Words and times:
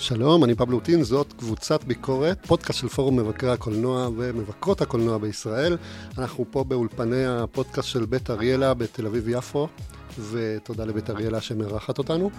שלום, 0.00 0.44
אני 0.44 0.54
פבלו 0.54 0.80
טין, 0.80 1.02
זאת 1.02 1.32
קבוצת 1.32 1.84
ביקורת, 1.84 2.46
פודקאסט 2.46 2.78
של 2.78 2.88
פורום 2.88 3.16
מבקרי 3.16 3.50
הקולנוע 3.50 4.08
ומבקרות 4.16 4.80
הקולנוע 4.80 5.18
בישראל. 5.18 5.76
אנחנו 6.18 6.44
פה 6.50 6.64
באולפני 6.64 7.26
הפודקאסט 7.26 7.88
של 7.88 8.06
בית 8.06 8.30
אריאלה 8.30 8.74
בתל 8.74 9.06
אביב-יפו, 9.06 9.68
ותודה 10.30 10.84
לבית 10.84 11.10
אריאלה 11.10 11.40
שמארחת 11.40 11.98
אותנו. 11.98 12.30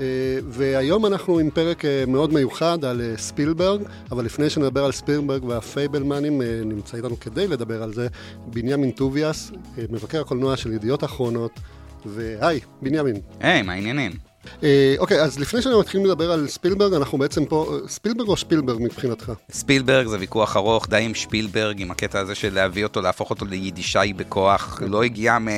אה, 0.00 0.04
והיום 0.48 1.06
אנחנו 1.06 1.38
עם 1.38 1.50
פרק 1.50 1.84
אה, 1.84 2.04
מאוד 2.06 2.32
מיוחד 2.32 2.84
על 2.84 3.00
אה, 3.00 3.16
ספילברג, 3.16 3.82
אבל 4.10 4.24
לפני 4.24 4.50
שנדבר 4.50 4.84
על 4.84 4.92
ספילברג 4.92 5.44
והפייבלמנים, 5.44 6.42
נמצא 6.64 6.96
איתנו 6.96 7.20
כדי 7.20 7.46
לדבר 7.46 7.82
על 7.82 7.92
זה 7.92 8.08
בנימין 8.46 8.90
טוביאס, 8.90 9.50
מבקר 9.90 10.20
הקולנוע 10.20 10.56
של 10.56 10.72
ידיעות 10.72 11.04
אחרונות. 11.04 11.60
והי, 12.06 12.60
בנימין. 12.82 13.16
היי, 13.40 13.60
hey, 13.60 13.62
מה 13.62 13.72
העניינים? 13.72 14.27
אה, 14.62 14.94
אוקיי, 14.98 15.20
אז 15.22 15.38
לפני 15.38 15.62
שאנחנו 15.62 15.80
מתחילים 15.80 16.06
לדבר 16.06 16.32
על 16.32 16.48
ספילברג, 16.48 16.94
אנחנו 16.94 17.18
בעצם 17.18 17.44
פה, 17.44 17.78
ספילברג 17.88 18.28
או 18.28 18.36
שפילברג 18.36 18.82
מבחינתך? 18.82 19.32
ספילברג 19.50 20.06
זה 20.06 20.18
ויכוח 20.18 20.56
ארוך, 20.56 20.88
די 20.88 21.02
עם 21.02 21.14
שפילברג, 21.14 21.80
עם 21.80 21.90
הקטע 21.90 22.20
הזה 22.20 22.34
של 22.34 22.54
להביא 22.54 22.84
אותו, 22.84 23.00
להפוך 23.00 23.30
אותו 23.30 23.46
ליידישאי 23.46 24.12
בכוח, 24.12 24.82
לא 24.86 25.02
הגיע 25.02 25.38
מ... 25.38 25.48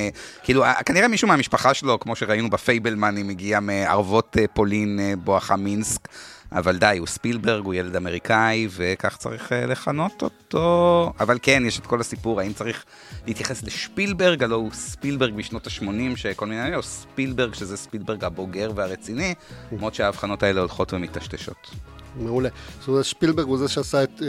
כאילו, 0.42 0.64
אה, 0.64 0.82
כנראה 0.82 1.08
מישהו 1.08 1.28
מהמשפחה 1.28 1.74
שלו, 1.74 2.00
כמו 2.00 2.16
שראינו 2.16 2.50
בפייבלמנים, 2.50 3.28
הגיע 3.28 3.60
מערבות 3.60 4.36
אה, 4.40 4.44
פולין 4.54 5.00
בואכה 5.24 5.56
מינסק. 5.56 6.08
אבל 6.52 6.78
די, 6.78 6.96
הוא 6.98 7.06
ספילברג, 7.06 7.64
הוא 7.64 7.74
ילד 7.74 7.96
אמריקאי, 7.96 8.68
וכך 8.70 9.16
צריך 9.16 9.52
uh, 9.52 9.54
לכנות 9.54 10.22
אותו. 10.22 11.12
אבל 11.20 11.38
כן, 11.42 11.62
יש 11.66 11.78
את 11.78 11.86
כל 11.86 12.00
הסיפור, 12.00 12.40
האם 12.40 12.52
צריך 12.52 12.84
להתייחס 13.26 13.62
לשפילברג, 13.62 14.42
הלוא 14.42 14.56
הוא 14.56 14.70
ספילברג 14.72 15.34
משנות 15.36 15.66
ה-80, 15.66 16.16
שכל 16.16 16.46
מיני, 16.46 16.76
או 16.76 16.82
ספילברג, 16.82 17.54
שזה 17.54 17.76
ספילברג 17.76 18.24
הבוגר 18.24 18.72
והרציני, 18.74 19.34
למרות 19.72 19.94
שההבחנות 19.94 20.42
האלה 20.42 20.60
הולכות 20.60 20.92
ומטשטשות. 20.92 21.70
מעולה. 22.16 22.48
זאת 22.80 22.88
אומרת, 22.88 23.04
שפילברג 23.04 23.46
הוא 23.46 23.58
זה 23.58 23.68
שעשה 23.68 24.02
את 24.02 24.22
אה, 24.22 24.26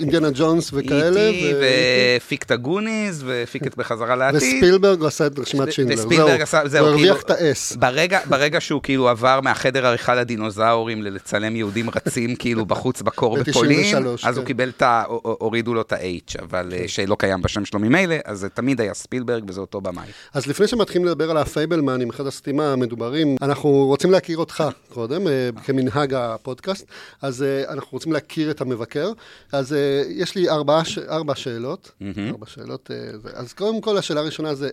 אינדיאנה 0.00 0.28
ג'ונס 0.34 0.70
וכאלה. 0.72 1.28
איטי, 1.28 1.52
והפיק 1.60 2.42
את 2.42 2.50
הגוניז, 2.50 3.22
והפיק 3.26 3.66
את 3.66 3.76
בחזרה 3.76 4.16
לעתיד. 4.16 4.36
וספילברג 4.42 5.04
עשה 5.04 5.26
את 5.26 5.38
רשימת 5.38 5.72
שינדלר. 5.72 5.98
וספילברג 5.98 6.40
עשה, 6.40 6.60
זהו, 6.64 6.84
הוא 6.84 6.90
הרוויח 6.90 7.22
כאילו, 7.22 7.24
את 7.24 7.30
האס. 7.30 7.76
ברגע, 7.76 8.20
ברגע 8.28 8.60
שהוא 8.60 8.82
כאילו 8.82 9.08
עבר 9.08 9.40
מהחדר 9.40 9.86
עריכה 9.86 10.14
לדינוזאורים 10.14 11.02
לצלם 11.02 11.56
יהודים 11.56 11.90
רצים 11.90 12.36
כאילו 12.36 12.66
בחוץ 12.66 13.02
בקור 13.02 13.36
בפולין, 13.42 13.96
אז 14.24 14.36
הוא 14.36 14.42
כן. 14.42 14.46
קיבל 14.46 14.68
את 14.68 14.82
ה... 14.82 15.02
הורידו 15.22 15.74
לו 15.74 15.80
את 15.80 15.92
ה-H, 15.92 16.42
אבל 16.42 16.72
כן. 16.78 16.88
שלא 16.88 17.16
קיים 17.18 17.42
בשם 17.42 17.64
שלו 17.64 17.80
ממילא, 17.80 18.16
אז 18.24 18.38
זה 18.38 18.48
תמיד 18.48 18.80
היה 18.80 18.94
ספילברג 18.94 19.44
וזה 19.48 19.60
אותו 19.60 19.80
במאי. 19.80 20.06
אז 20.34 20.46
לפני 20.46 20.66
שמתחילים 20.66 21.06
לדבר 21.06 21.30
על 21.30 21.36
הפייבלמן 21.36 22.00
עם 22.00 22.10
אחד 22.10 22.26
הסתימה 22.26 22.72
המדוברים, 22.72 23.36
אנחנו 23.42 23.70
רוצים 23.70 24.10
להכיר 24.10 24.38
אותך 24.38 24.64
קודם, 24.94 25.22
כמנהג 25.64 26.14
הפודקאסט. 26.14 26.86
אז 27.22 27.42
uh, 27.42 27.70
אנחנו 27.70 27.88
רוצים 27.92 28.12
להכיר 28.12 28.50
את 28.50 28.60
המבקר. 28.60 29.12
אז 29.52 29.72
uh, 29.72 29.76
יש 30.08 30.34
לי 30.34 30.48
ארבע, 30.48 30.84
ש... 30.84 30.98
ארבע 30.98 31.34
שאלות. 31.34 31.90
Mm-hmm. 32.00 32.30
ארבע 32.30 32.46
שאלות. 32.46 32.90
Uh, 32.90 33.28
אז 33.34 33.52
קודם 33.52 33.80
כל, 33.80 33.98
השאלה 33.98 34.20
הראשונה 34.20 34.54
זה, 34.54 34.70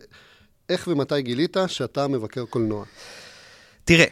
איך 0.69 0.87
ומתי 0.87 1.21
גילית 1.21 1.57
שאתה 1.67 2.07
מבקר 2.07 2.45
קולנוע? 2.45 2.85
תראה, 3.85 4.05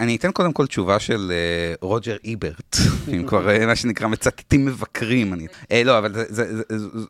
אני 0.00 0.16
אתן 0.16 0.32
קודם 0.32 0.52
כל 0.52 0.66
תשובה 0.66 0.98
של 0.98 1.32
רוג'ר 1.80 2.16
איברט, 2.24 2.76
אם 3.14 3.26
כבר 3.26 3.66
מה 3.66 3.76
שנקרא 3.76 4.06
מצטטים 4.08 4.66
מבקרים. 4.66 5.32
אני... 5.32 5.46
לא, 5.84 5.98
אבל 5.98 6.12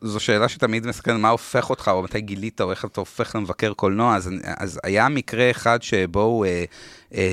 זו 0.02 0.20
שאלה 0.20 0.48
שתמיד 0.48 0.86
מסתכלת 0.86 1.20
מה 1.20 1.28
הופך 1.28 1.70
אותך, 1.70 1.88
או 1.88 2.02
מתי 2.02 2.20
גילית, 2.20 2.60
או 2.60 2.70
איך 2.70 2.84
אתה 2.84 3.00
הופך 3.00 3.36
למבקר 3.36 3.72
קולנוע. 3.72 4.16
אז, 4.16 4.30
אז 4.56 4.80
היה 4.84 5.08
מקרה 5.08 5.50
אחד 5.50 5.82
שבו 5.82 6.20
הוא 6.20 6.46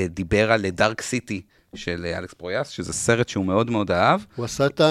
דיבר 0.10 0.52
על 0.52 0.70
Dark 0.70 1.02
City. 1.02 1.42
של 1.76 2.06
אה, 2.06 2.18
אלכס 2.18 2.34
פרויאס, 2.34 2.70
שזה 2.70 2.94
סרט 2.94 3.30
שהוא 3.30 3.46
מאוד 3.46 3.72
מאוד 3.72 3.92
אהב. 3.92 4.22
הוא 4.36 4.46
עשה 4.46 4.66
את 4.66 4.82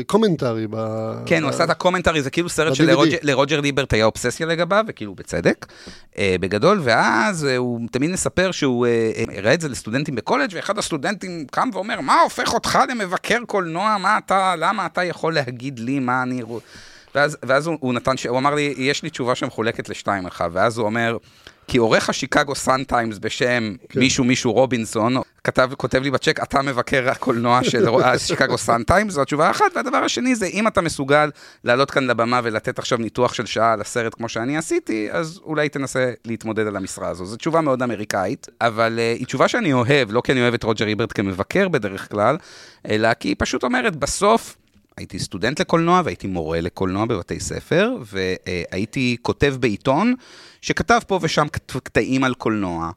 ה 0.00 0.06
commentary 0.06 0.66
ב... 0.70 0.76
כן, 1.26 1.42
הוא 1.42 1.50
עשה 1.50 1.64
את 1.64 1.70
ה 1.70 1.74
commentary, 1.74 2.22
זה 2.22 2.30
כאילו 2.30 2.48
סרט 2.48 2.74
שלרוג'ר 2.74 3.60
איברט 3.60 3.92
היה 3.92 4.04
אובססיה 4.04 4.46
לגביו, 4.46 4.84
וכאילו 4.88 5.14
בצדק, 5.14 5.66
אה, 6.18 6.36
בגדול, 6.40 6.80
ואז 6.82 7.44
אה, 7.44 7.56
הוא 7.56 7.80
תמיד 7.92 8.10
מספר 8.10 8.50
שהוא 8.50 8.86
הראה 9.36 9.54
את 9.54 9.60
זה 9.60 9.68
לסטודנטים 9.68 10.14
בקולג', 10.14 10.50
ואחד 10.54 10.78
הסטודנטים 10.78 11.46
קם 11.50 11.68
ואומר, 11.72 12.00
מה 12.00 12.20
הופך 12.20 12.54
אותך 12.54 12.78
למבקר 12.90 13.38
קולנוע? 13.46 13.96
מה 13.98 14.18
אתה, 14.18 14.54
למה 14.58 14.86
אתה 14.86 15.04
יכול 15.04 15.34
להגיד 15.34 15.78
לי 15.78 15.98
מה 15.98 16.22
אני... 16.22 16.42
ואז, 17.14 17.36
ואז 17.42 17.66
הוא, 17.66 17.76
הוא 17.80 17.94
נתן, 17.94 18.14
הוא 18.28 18.38
אמר 18.38 18.54
לי, 18.54 18.74
יש 18.76 19.02
לי 19.02 19.10
תשובה 19.10 19.34
שמחולקת 19.34 19.88
לשתיים 19.88 20.26
לך, 20.26 20.44
ואז 20.52 20.78
הוא 20.78 20.86
אומר, 20.86 21.16
כי 21.68 21.78
עורך 21.78 22.08
ה 22.08 22.14
Chicago 22.14 22.54
Sun 22.54 22.84
Times 22.84 23.18
בשם 23.18 23.74
כן. 23.88 24.00
מישהו 24.00 24.24
מישהו 24.24 24.52
רובינסון, 24.52 25.16
כתב, 25.44 25.70
כותב 25.76 26.02
לי 26.02 26.10
בצ'ק, 26.10 26.42
אתה 26.42 26.62
מבקר 26.62 27.10
הקולנוע 27.10 27.64
של 27.64 27.86
Chicago 28.18 28.58
Sun 28.58 28.82
Times, 28.82 29.12
זו 29.14 29.22
התשובה 29.22 29.48
האחת, 29.48 29.64
והדבר 29.76 29.96
השני 29.96 30.34
זה, 30.34 30.46
אם 30.46 30.66
אתה 30.66 30.80
מסוגל 30.80 31.30
לעלות 31.64 31.90
כאן 31.90 32.06
לבמה 32.06 32.40
ולתת 32.44 32.78
עכשיו 32.78 32.98
ניתוח 32.98 33.34
של 33.34 33.46
שעה 33.46 33.72
על 33.72 33.80
הסרט 33.80 34.14
כמו 34.14 34.28
שאני 34.28 34.56
עשיתי, 34.56 35.08
אז 35.12 35.40
אולי 35.44 35.68
תנסה 35.68 36.12
להתמודד 36.24 36.66
על 36.66 36.76
המשרה 36.76 37.08
הזו. 37.08 37.26
זו 37.26 37.36
תשובה 37.36 37.60
מאוד 37.60 37.82
אמריקאית, 37.82 38.46
אבל 38.60 38.98
אה, 38.98 39.18
היא 39.18 39.26
תשובה 39.26 39.48
שאני 39.48 39.72
אוהב, 39.72 40.12
לא 40.12 40.22
כי 40.24 40.32
אני 40.32 40.40
אוהב 40.40 40.54
את 40.54 40.62
רוג'ר 40.62 40.86
איברט 40.86 41.12
כמבקר 41.14 41.68
בדרך 41.68 42.10
כלל, 42.10 42.36
אלא 42.88 43.14
כי 43.14 43.28
היא 43.28 43.36
פשוט 43.38 43.64
אומרת, 43.64 43.96
בסוף, 43.96 44.56
הייתי 44.96 45.18
סטודנט 45.18 45.60
לקולנוע 45.60 46.02
והייתי 46.04 46.26
מורה 46.26 46.60
לקולנוע 46.60 47.04
בבתי 47.04 47.40
ספר, 47.40 47.90
והייתי 48.04 49.16
כותב 49.22 49.56
בעיתון 49.60 50.14
שכתב 50.60 51.00
פה 51.06 51.18
ושם 51.22 51.46
קטעים 51.82 52.24
על 52.24 52.34
קולנוע. 52.34 52.90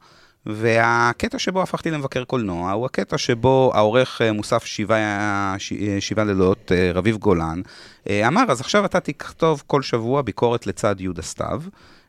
והקטע 0.46 1.38
שבו 1.38 1.62
הפכתי 1.62 1.90
למבקר 1.90 2.24
קולנוע 2.24 2.72
הוא 2.72 2.86
הקטע 2.86 3.18
שבו 3.18 3.72
העורך 3.74 4.22
אה, 4.22 4.32
מוסף 4.32 4.64
שבעה, 4.64 5.56
אה, 5.80 6.00
שבעה 6.00 6.24
לילות, 6.24 6.72
אה, 6.72 6.90
רביב 6.94 7.16
גולן, 7.16 7.62
אמר, 8.10 8.44
אז 8.48 8.60
עכשיו 8.60 8.84
אתה 8.84 9.00
תכתוב 9.00 9.62
כל 9.66 9.82
שבוע 9.82 10.22
ביקורת 10.22 10.66
לצד 10.66 11.00
יהודה 11.00 11.22
סתיו. 11.22 11.62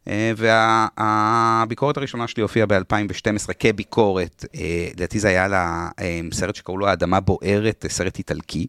והביקורת 0.07 1.97
הראשונה 1.97 2.27
שלי 2.27 2.43
הופיעה 2.43 2.65
ב-2012 2.65 3.53
כביקורת, 3.59 4.45
לדעתי 4.95 5.19
זה 5.19 5.27
היה 5.27 5.47
לה 5.47 5.89
סרט 6.31 6.55
שקראו 6.55 6.77
לו 6.77 6.87
האדמה 6.87 7.19
בוערת, 7.19 7.85
סרט 7.89 8.17
איטלקי. 8.17 8.67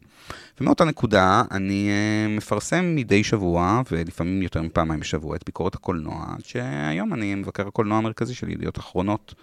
ומאותה 0.61 0.85
נקודה 0.85 1.43
אני 1.51 1.91
מפרסם 2.29 2.93
מדי 2.97 3.25
שבוע, 3.25 3.83
ולפעמים 3.91 4.43
יותר 4.43 4.63
מפעמיים 4.63 5.01
בשבוע, 5.01 5.37
את 5.37 5.43
ביקורת 5.47 5.75
הקולנוע, 5.75 6.27
שהיום 6.45 7.15
אני 7.15 7.35
מבקר 7.35 7.67
הקולנוע 7.69 7.99
המרכזי 7.99 8.35
של 8.35 8.49
ידיעות 8.49 8.79
אחרונות. 8.79 9.35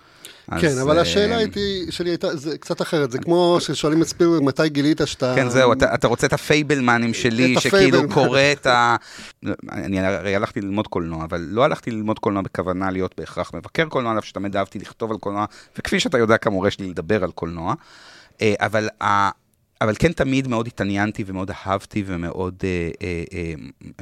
כן, 0.62 0.78
אבל 0.82 1.00
השאלה 1.00 1.40
אה, 1.40 1.46
שלי 1.90 2.10
הייתה, 2.10 2.36
זה 2.36 2.58
קצת 2.58 2.82
אחרת, 2.82 3.12
זה 3.12 3.18
כמו 3.20 3.58
ששואלים 3.60 4.02
את 4.02 4.08
ספילברג, 4.08 4.44
מתי 4.44 4.70
גילית 4.70 5.02
שאתה... 5.06 5.34
כן, 5.36 5.50
זהו, 5.50 5.74
אתה 5.74 6.08
רוצה 6.08 6.28
את 6.28 6.34
הפייבלמנים 6.34 7.14
שלי, 7.14 7.56
שכאילו 7.60 8.10
קורא 8.10 8.42
את 8.52 8.66
ה... 8.66 8.96
אני 9.72 10.00
הרי 10.00 10.36
הלכתי 10.36 10.62
ללמוד 10.62 10.88
קולנוע, 10.88 11.24
אבל 11.24 11.48
לא 11.50 11.64
הלכתי 11.64 11.77
ללמוד 11.88 12.20
קולנוע 12.20 12.42
בכוונה 12.42 12.92
להיות 12.92 13.16
בהכרח 13.18 13.54
מבקר 13.54 13.86
קולנוע, 13.86 14.20
אף 14.20 14.26
שתמיד 14.26 14.56
אהבתי 14.56 14.80
לכתוב 14.80 15.12
על 15.12 15.18
קולנוע, 15.18 15.46
וכפי 15.78 16.00
שאתה 16.00 16.18
יודע, 16.18 16.38
כמורה 16.38 16.72
שלי 16.72 16.90
לדבר 16.90 17.24
על 17.24 17.32
קולנוע. 17.32 17.74
אה, 18.42 18.54
אבל 18.60 18.90
אבל 19.82 19.94
כן 20.00 20.12
תמיד 20.12 20.48
מאוד 20.48 20.68
התעניינתי 20.68 21.24
ומאוד 21.28 21.52
אהבתי 21.52 22.04
ומאוד 22.06 22.56
אה, 22.64 22.90
אה, 23.02 23.24
אה, 23.34 23.54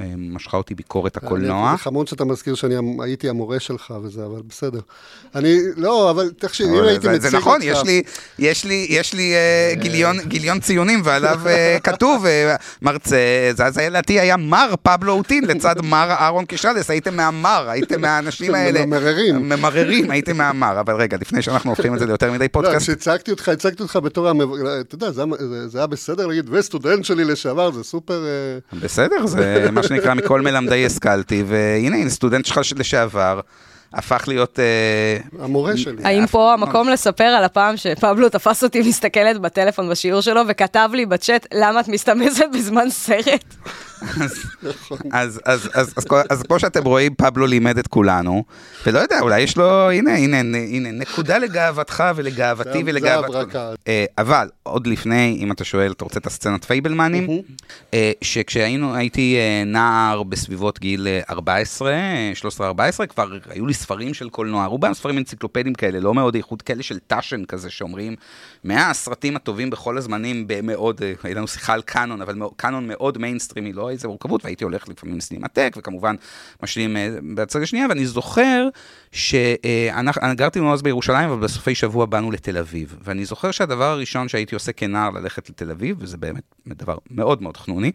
אה, 0.04 0.14
משכה 0.18 0.58
אותי 0.58 0.76
ביקורת 0.76 1.18
הקולנוע. 1.18 1.72
זה 1.72 1.84
חמוד 1.84 2.08
שאתה 2.08 2.26
מזכיר 2.26 2.56
שאני 2.56 2.76
הייתי 3.00 3.30
המורה 3.30 3.60
שלך 3.60 3.94
וזה, 4.04 4.26
אבל 4.26 4.42
בסדר. 4.48 4.80
אני, 5.36 5.58
לא, 5.76 6.12
אבל 6.12 6.32
תקשיב, 6.38 6.68
אם 6.68 6.84
הייתי 6.84 7.08
מציג 7.08 7.16
אותך... 7.16 7.30
זה 7.30 7.38
נכון, 7.38 7.60
יש 7.64 7.84
לי, 7.84 8.04
יש 8.40 8.66
לי, 8.66 8.88
יש 8.90 9.14
לי 9.14 9.34
אה, 9.34 9.74
גיליון, 9.76 10.20
גיליון 10.20 10.60
ציונים 10.60 11.02
ועליו 11.04 11.40
אה, 11.48 11.78
כתוב, 11.84 12.26
אה, 12.26 12.56
מרצה, 12.82 13.18
זה 13.58 13.66
אז 13.66 13.78
לדעתי 13.78 14.20
היה 14.20 14.38
מר 14.38 14.74
פבלו 14.84 15.14
אוטין 15.14 15.46
לצד 15.46 15.76
מר 15.84 16.12
אהרון 16.12 16.46
קישלס, 16.46 16.90
הייתם 16.90 17.16
מהמר, 17.16 17.70
הייתם 17.70 18.02
מהאנשים 18.02 18.56
האלה. 18.56 18.86
ממררים. 18.86 19.50
ממררים, 19.50 20.12
הייתם 20.12 20.38
מהמר, 20.38 20.80
אבל 20.80 20.96
רגע, 20.96 21.18
לפני 21.22 21.42
שאנחנו 21.42 21.70
הופכים 21.70 21.94
את 21.94 22.00
זה 22.00 22.06
ליותר 22.06 22.32
מדי 22.32 22.48
פודקאסט. 22.48 22.90
לא, 22.90 22.96
כשהצגתי 22.96 23.32
אותך, 23.32 23.50
הצגתי 23.50 23.84
אותך 23.84 24.00
בתור, 24.04 24.32
אתה 24.82 24.96
יודע, 24.96 25.12
זה 25.12 25.22
זה 25.68 25.78
היה 25.78 25.88
בסדר 25.88 26.28
להגיד, 26.28 26.50
וסטודנט 26.52 27.06
שלי 27.06 27.24
לשעבר, 27.24 27.72
זה 27.72 27.84
סופר... 27.84 28.26
אה, 28.26 28.80
בסדר, 28.80 29.26
זה 29.26 29.68
מה 29.72 29.84
שנקרא 29.84 30.14
מכל 30.14 30.42
מלמדי 30.42 30.86
השכלתי, 30.86 31.44
והנה, 31.48 31.98
הנה, 31.98 32.10
סטודנט 32.10 32.46
שלך 32.46 32.60
לשעבר. 32.78 33.40
הפך 33.94 34.24
להיות... 34.28 34.60
אה, 34.60 35.44
המורה 35.44 35.78
שלי. 35.78 36.04
האם 36.04 36.28
פה 36.28 36.54
המקום 36.54 36.90
לספר 36.90 37.24
על 37.24 37.44
הפעם 37.44 37.78
שפבלו 37.78 38.30
תפס 38.30 38.64
אותי 38.64 38.80
מסתכלת 38.80 39.42
בטלפון 39.42 39.90
בשיעור 39.90 40.22
שלו 40.22 40.42
וכתב 40.48 40.90
לי 40.94 41.06
בצ'אט, 41.06 41.48
למה 41.54 41.80
את 41.80 41.88
מסתמסת 41.88 42.46
בזמן 42.54 42.90
סרט? 42.90 43.56
אז, 45.12 45.42
אז, 46.30 46.44
כמו 46.48 46.60
שאתם 46.60 46.84
רואים, 46.84 47.16
פבלו 47.16 47.46
לימד 47.46 47.78
את 47.78 47.88
כולנו, 47.88 48.44
ולא 48.86 49.00
יודע, 49.00 49.20
אולי 49.20 49.42
יש 49.42 49.58
לו, 49.58 49.92
הנה, 49.92 50.16
הנה, 50.16 50.38
הנה, 50.58 50.92
נקודה 50.92 51.38
לגאוותך 51.38 52.04
ולגאוותי 52.16 52.84
ולגאוות... 52.86 53.32
זה 53.32 53.40
הברקה. 53.40 53.72
אה, 53.88 54.06
אבל, 54.18 54.50
עוד 54.64 54.88
לפני, 54.88 55.38
אם 55.40 55.52
אתה 55.52 55.64
שואל, 55.64 55.92
אתה 55.92 56.04
רוצה 56.04 56.20
את 56.20 56.28
הסצנת 56.28 56.66
פייבלמנים? 56.66 57.42
אה, 57.94 58.12
שכשהיינו, 58.22 58.96
הייתי 58.96 59.38
אה, 59.38 59.64
נער 59.66 60.24
בסביבות 60.24 60.80
גיל 60.80 61.08
14, 61.30 61.94
13-14, 63.02 63.06
כבר 63.06 63.32
היו 63.50 63.66
לי 63.66 63.74
ספרים 63.74 64.14
של 64.14 64.30
קולנוע, 64.30 64.66
רובם 64.66 64.94
ספרים 64.94 65.18
אנציקלופדיים 65.18 65.74
כאלה, 65.74 66.00
לא 66.00 66.14
מאוד 66.14 66.36
איכות, 66.36 66.62
כאלה 66.62 66.84
של 66.84 67.00
Taschen 67.00 67.46
כזה, 67.46 67.70
שאומרים, 67.70 68.16
100 68.64 68.90
הסרטים 68.90 69.36
הטובים 69.36 69.70
בכל 69.70 69.98
הזמנים, 69.98 70.48
במאוד, 70.48 71.02
הייתה 71.24 71.40
לנו 71.40 71.48
שיחה 71.48 71.74
על 71.74 71.82
קאנון, 71.82 72.22
אבל 72.22 72.36
קאנון 72.56 72.88
מאוד 72.88 73.18
מיינסטרימי, 73.18 73.74
לא 73.74 73.92
איזה 73.96 74.08
מורכבות, 74.08 74.44
והייתי 74.44 74.64
הולך 74.64 74.90
לפעמים 74.90 75.18
לסינמטק, 75.18 75.76
וכמובן 75.78 76.16
משלים 76.64 76.98
בצד 77.36 77.62
השנייה, 77.62 77.86
ואני 77.90 78.06
זוכר 78.06 78.68
שאני 79.12 80.36
גרתי 80.36 80.60
מאוד 80.60 80.84
בירושלים, 80.84 81.30
אבל 81.30 81.40
בסופי 81.40 81.76
שבוע 81.76 82.06
באנו 82.06 82.32
לתל 82.32 82.58
אביב, 82.58 82.98
ואני 83.04 83.26
זוכר 83.26 83.52
שהדבר 83.52 83.86
הראשון 83.86 84.28
שהייתי 84.28 84.56
עושה 84.56 84.72
כנער 84.72 85.10
ללכת 85.10 85.50
לתל 85.50 85.72
אביב, 85.72 85.98
וזה 86.00 86.18
באמת 86.18 86.44
דבר 86.68 86.98
מאוד 87.12 87.42
מאוד 87.42 87.58
חנוני, 87.58 87.92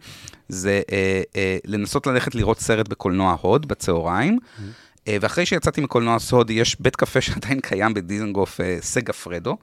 זה 0.48 0.82
אה, 0.92 1.22
אה, 1.36 1.56
לנסות 1.64 2.06
ללכת 2.06 2.34
לראות 2.34 2.60
סרט 2.60 2.88
בקולנוע 2.88 3.36
הוד 3.40 3.68
בצהריים. 3.68 4.38
Mm-hmm. 4.38 4.89
אה, 5.08 5.16
ואחרי 5.20 5.46
שיצאתי 5.46 5.80
מקולנוע 5.80 6.18
סוד, 6.18 6.50
יש 6.50 6.76
בית 6.80 6.96
קפה 6.96 7.20
שעדיין 7.26 7.60
קיים 7.60 7.94
בדיזנגוף, 7.94 8.60
אה, 8.60 8.76
סגה 8.80 9.12
פרדו, 9.12 9.56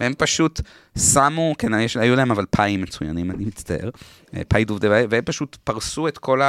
והם 0.00 0.12
פשוט 0.18 0.60
שמו, 0.98 1.54
כן, 1.58 1.74
היו 1.74 2.16
להם 2.16 2.30
אבל 2.30 2.46
פאים 2.50 2.82
מצוינים, 2.82 3.30
אני 3.30 3.44
מצטער, 3.44 3.90
אה, 4.34 4.42
פאי 4.48 4.64
דובדבאי, 4.64 5.04
והם 5.10 5.24
פשוט 5.24 5.56
פרסו 5.64 6.08
את 6.08 6.18
כל 6.18 6.40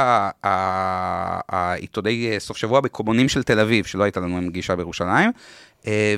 העיתוני 1.48 2.34
סוף 2.38 2.56
שבוע 2.56 2.80
בקומונים 2.80 3.28
של 3.28 3.42
תל 3.42 3.60
אביב, 3.60 3.84
שלא 3.84 4.04
הייתה 4.04 4.20
לנו 4.20 4.50
גישה 4.50 4.76
בירושלים, 4.76 5.30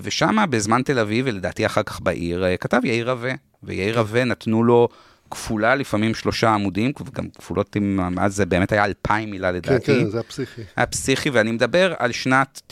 ושם 0.03 0.37
בזמן 0.51 0.83
תל 0.83 0.99
אביב, 0.99 1.27
ולדעתי 1.29 1.67
אחר 1.67 1.83
כך 1.83 2.01
בעיר, 2.01 2.45
כתב 2.61 2.81
יאיר 2.85 3.11
רווה, 3.11 3.33
ויאיר 3.63 3.99
רווה 3.99 4.25
נתנו 4.25 4.65
לו... 4.65 4.89
כפולה, 5.31 5.75
לפעמים 5.75 6.15
שלושה 6.15 6.51
עמודים, 6.51 6.93
וגם 7.07 7.29
כפולות 7.39 7.77
עם, 7.77 8.19
אז 8.21 8.37
זה 8.37 8.47
באמת 8.47 8.73
היה 8.73 8.85
אלפיים 8.85 9.31
מילה 9.31 9.49
כן, 9.49 9.55
לדעתי. 9.55 9.87
כן, 9.87 10.05
כן, 10.05 10.11
זה 10.11 10.17
היה 10.17 10.23
פסיכי. 10.23 10.63
היה 10.77 10.87
פסיכי, 10.87 11.31
ואני 11.31 11.53
מדבר 11.53 11.95
על 11.99 12.13
שנת 12.13 12.63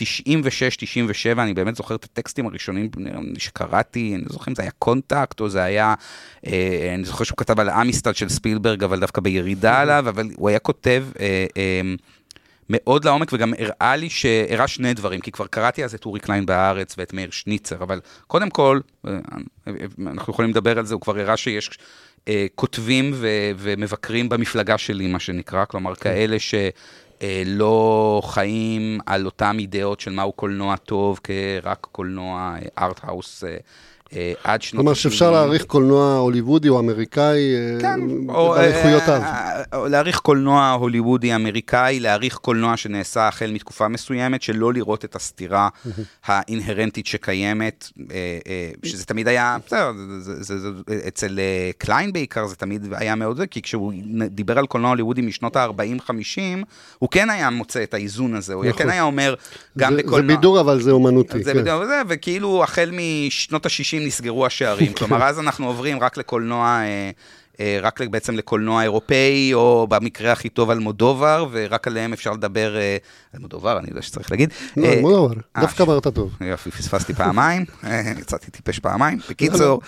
96-97, 1.36 1.38
אני 1.38 1.54
באמת 1.54 1.76
זוכר 1.76 1.94
את 1.94 2.04
הטקסטים 2.04 2.46
הראשונים 2.46 2.90
שקראתי, 3.38 4.14
אני 4.14 4.24
זוכר 4.28 4.50
אם 4.50 4.54
זה 4.54 4.62
היה 4.62 4.70
קונטקט, 4.78 5.40
או 5.40 5.48
זה 5.48 5.62
היה, 5.62 5.94
אה, 6.46 6.92
אני 6.94 7.04
זוכר 7.04 7.24
שהוא 7.24 7.36
כתב 7.36 7.60
על 7.60 7.70
אמיסטד 7.70 8.14
של 8.14 8.28
ספילברג, 8.28 8.84
אבל 8.84 9.00
דווקא 9.00 9.20
בירידה 9.20 9.80
עליו, 9.80 10.04
אבל 10.08 10.28
הוא 10.36 10.48
היה 10.48 10.58
כותב... 10.58 11.04
אה, 11.20 11.46
אה, 11.56 11.80
מאוד 12.70 13.04
לעומק, 13.04 13.32
וגם 13.32 13.54
הראה 13.58 13.96
לי 13.96 14.10
שהראה 14.10 14.68
שני 14.68 14.94
דברים, 14.94 15.20
כי 15.20 15.32
כבר 15.32 15.46
קראתי 15.46 15.84
אז 15.84 15.94
את 15.94 16.06
אורי 16.06 16.20
קליין 16.20 16.46
בהארץ 16.46 16.94
ואת 16.98 17.12
מאיר 17.12 17.30
שניצר, 17.30 17.82
אבל 17.82 18.00
קודם 18.26 18.50
כל, 18.50 18.80
אה, 19.06 19.12
אנחנו 20.06 20.32
יכולים 20.32 20.50
לדבר 20.50 20.78
על 20.78 20.86
זה, 20.86 20.94
הוא 20.94 21.00
כבר 21.00 21.18
הראה 21.18 21.36
שיש 21.36 21.78
אה, 22.28 22.46
כותבים 22.54 23.10
ו- 23.14 23.50
ומבקרים 23.58 24.28
במפלגה 24.28 24.78
שלי, 24.78 25.06
מה 25.06 25.18
שנקרא, 25.18 25.64
כלומר, 25.64 25.94
כן. 25.94 26.02
כאלה 26.02 26.36
שלא 26.38 28.20
אה, 28.24 28.30
חיים 28.30 28.98
על 29.06 29.26
אותם 29.26 29.56
אידאות 29.58 30.00
של 30.00 30.10
מהו 30.10 30.32
קולנוע 30.32 30.76
טוב, 30.76 31.20
כרק 31.24 31.86
קולנוע 31.92 32.56
ארט-האוס. 32.78 33.44
אה, 34.16 34.32
אה, 34.44 34.52
עד 34.52 34.62
שנות... 34.62 34.80
כלומר 34.80 34.94
שאפשר 34.94 35.30
להעריך 35.30 35.64
קולנוע 35.64 36.16
הוליוודי 36.16 36.68
או 36.68 36.78
אמריקאי 36.78 37.54
אה, 37.54 37.80
כן, 37.80 38.26
באיכויותיו. 38.26 39.22
או 39.72 39.88
להעריך 39.88 40.18
קולנוע 40.18 40.70
הוליוודי 40.70 41.34
אמריקאי, 41.34 42.00
להעריך 42.00 42.36
קולנוע 42.36 42.76
שנעשה 42.76 43.28
החל 43.28 43.50
מתקופה 43.50 43.88
מסוימת, 43.88 44.42
שלא 44.42 44.72
לראות 44.72 45.04
את 45.04 45.16
הסתירה 45.16 45.68
האינהרנטית 46.26 47.06
שקיימת, 47.06 47.90
אה, 48.10 48.70
שזה 48.84 49.04
תמיד 49.04 49.28
היה, 49.28 49.56
בסדר, 49.66 49.92
אצל 51.08 51.38
קליין 51.78 52.12
בעיקר 52.12 52.46
זה 52.46 52.56
תמיד 52.56 52.86
היה 52.92 53.14
מאוד 53.14 53.36
זה, 53.36 53.46
כי 53.46 53.62
כשהוא 53.62 53.92
דיבר 54.26 54.58
על 54.58 54.66
קולנוע 54.66 54.90
הוליוודי 54.90 55.20
משנות 55.20 55.56
ה-40-50, 55.56 56.64
הוא 56.98 57.08
כן 57.10 57.30
היה 57.30 57.50
מוצא 57.50 57.82
את 57.82 57.94
האיזון 57.94 58.34
הזה, 58.34 58.54
הוא 58.54 58.64
כן 58.64 58.70
נכון. 58.70 58.90
היה 58.90 59.02
אומר, 59.02 59.34
גם 59.78 59.96
בקולנוע... 59.96 60.20
זה 60.20 60.26
בידור 60.36 60.60
אבל 60.60 60.82
זה 60.82 60.90
אומנותי. 60.90 61.42
זה 61.42 61.54
בידור, 61.54 61.82
וכאילו 62.08 62.62
החל 62.62 62.90
משנות 62.92 63.66
ה-60 63.66 64.01
נסגרו 64.06 64.46
השערים. 64.46 64.92
כלומר, 64.98 65.22
אז 65.22 65.38
אנחנו 65.38 65.66
עוברים 65.66 66.00
רק 66.00 66.16
לקולנוע... 66.16 66.66
אה, 66.66 67.10
אה, 67.60 67.78
רק 67.82 68.00
בעצם 68.00 68.34
לקולנוע 68.34 68.82
אירופאי, 68.82 69.54
או 69.54 69.86
במקרה 69.90 70.32
הכי 70.32 70.48
טוב 70.48 70.70
על 70.70 70.78
מודובר, 70.78 71.46
ורק 71.50 71.86
עליהם 71.86 72.12
אפשר 72.12 72.32
לדבר, 72.32 72.76
אה, 72.76 72.96
על 73.34 73.40
מודובר, 73.40 73.78
אני 73.78 73.88
יודע 73.88 74.02
שצריך 74.02 74.30
להגיד. 74.30 74.50
לא, 74.76 74.88
על 74.88 75.00
מודובר, 75.00 75.34
דווקא 75.60 75.82
אמרת 75.82 76.08
טוב. 76.08 76.36
יופי, 76.40 76.70
פספסתי 76.70 77.14
פעמיים, 77.14 77.64
יצאתי 78.18 78.50
טיפש 78.50 78.78
פעמיים. 78.78 79.18
בקיצור, 79.30 79.80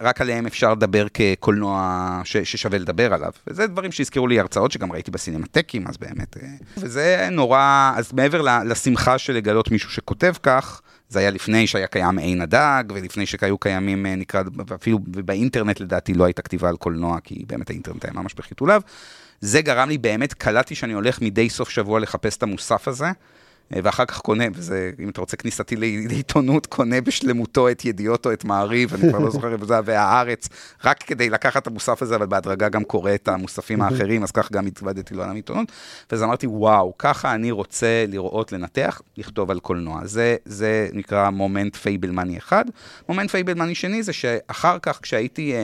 רק 0.00 0.20
עליהם 0.20 0.46
אפשר 0.46 0.72
לדבר 0.72 1.06
כקולנוע 1.14 2.20
ששווה 2.24 2.78
לדבר 2.78 3.14
עליו. 3.14 3.32
וזה 3.46 3.66
דברים 3.66 3.92
שהזכירו 3.92 4.26
לי 4.26 4.40
הרצאות 4.40 4.72
שגם 4.72 4.92
ראיתי 4.92 5.10
בסינמטקים, 5.10 5.86
אז 5.86 5.96
באמת. 5.96 6.36
וזה 6.76 7.28
נורא, 7.30 7.92
אז 7.96 8.12
מעבר 8.12 8.42
לשמחה 8.64 9.18
של 9.18 9.32
לגלות 9.32 9.70
מישהו 9.70 9.90
שכותב 9.90 10.32
כך, 10.42 10.80
זה 11.08 11.18
היה 11.18 11.30
לפני 11.30 11.66
שהיה 11.66 11.86
קיים 11.86 12.18
עין 12.18 12.40
הדג, 12.40 12.84
ולפני 12.94 13.26
שהיו 13.26 13.58
קיימים, 13.58 14.06
אה, 14.06 14.16
נקרא, 14.16 14.42
אפילו 14.74 14.98
באינטרנט 14.98 15.80
לדעתי 15.80 16.14
לא 16.14 16.24
הייתה 16.24 16.42
כתיבה 16.42 16.68
על 16.68 16.76
קולנוע, 16.76 17.18
כי 17.24 17.44
באמת 17.46 17.70
האינטרנט 17.70 18.04
היה 18.04 18.14
ממש 18.14 18.34
בחיתוליו. 18.34 18.82
זה 19.40 19.62
גרם 19.62 19.88
לי, 19.88 19.98
באמת 19.98 20.34
קלטתי 20.34 20.74
שאני 20.74 20.92
הולך 20.92 21.22
מדי 21.22 21.50
סוף 21.50 21.68
שבוע 21.68 22.00
לחפש 22.00 22.36
את 22.36 22.42
המוסף 22.42 22.88
הזה. 22.88 23.06
אה, 23.74 23.80
ואחר 23.82 24.04
כך 24.04 24.18
קונה, 24.18 24.44
וזה, 24.54 24.90
אם 25.00 25.08
אתה 25.08 25.20
רוצה 25.20 25.36
כניסתי 25.36 25.76
לעיתונות, 25.76 26.66
קונה 26.66 27.00
בשלמותו 27.00 27.68
את 27.68 27.84
ידיעות 27.84 28.26
או 28.26 28.32
את 28.32 28.44
מעריב, 28.44 28.94
אני 28.94 29.10
כבר 29.10 29.18
לא 29.18 29.30
זוכר 29.30 29.54
אם 29.54 29.64
זה 29.64 29.72
היה 29.72 29.82
והארץ, 29.84 30.48
רק 30.84 31.02
כדי 31.02 31.30
לקחת 31.30 31.62
את 31.62 31.66
המוסף 31.66 32.02
הזה, 32.02 32.16
אבל 32.16 32.26
בהדרגה 32.26 32.68
גם 32.68 32.84
קורא 32.84 33.14
את 33.14 33.28
המוספים 33.28 33.82
האחרים, 33.82 34.22
אז 34.22 34.30
כך 34.30 34.52
גם 34.52 34.66
התוודתי 34.66 35.14
לו 35.14 35.22
על 35.22 35.30
העיתונות. 35.30 35.72
ואז 36.10 36.22
אמרתי, 36.22 36.46
וואו, 36.46 36.94
ככה 36.98 37.34
אני 37.34 37.50
רוצה 37.50 38.04
לראות, 38.08 38.52
לנתח, 38.52 39.02
לכתוב 39.16 39.50
על 39.50 39.60
קולנוע. 39.60 40.00
זה, 40.04 40.36
זה 40.44 40.88
נקרא 40.92 41.30
moment 41.30 41.76
פייבלמני 41.76 42.38
אחד. 42.38 42.64
moment 43.08 43.30
פייבלמני 43.30 43.74
שני 43.74 44.02
זה 44.02 44.12
שאחר 44.12 44.78
כך, 44.82 44.98
כשהייתי... 45.02 45.54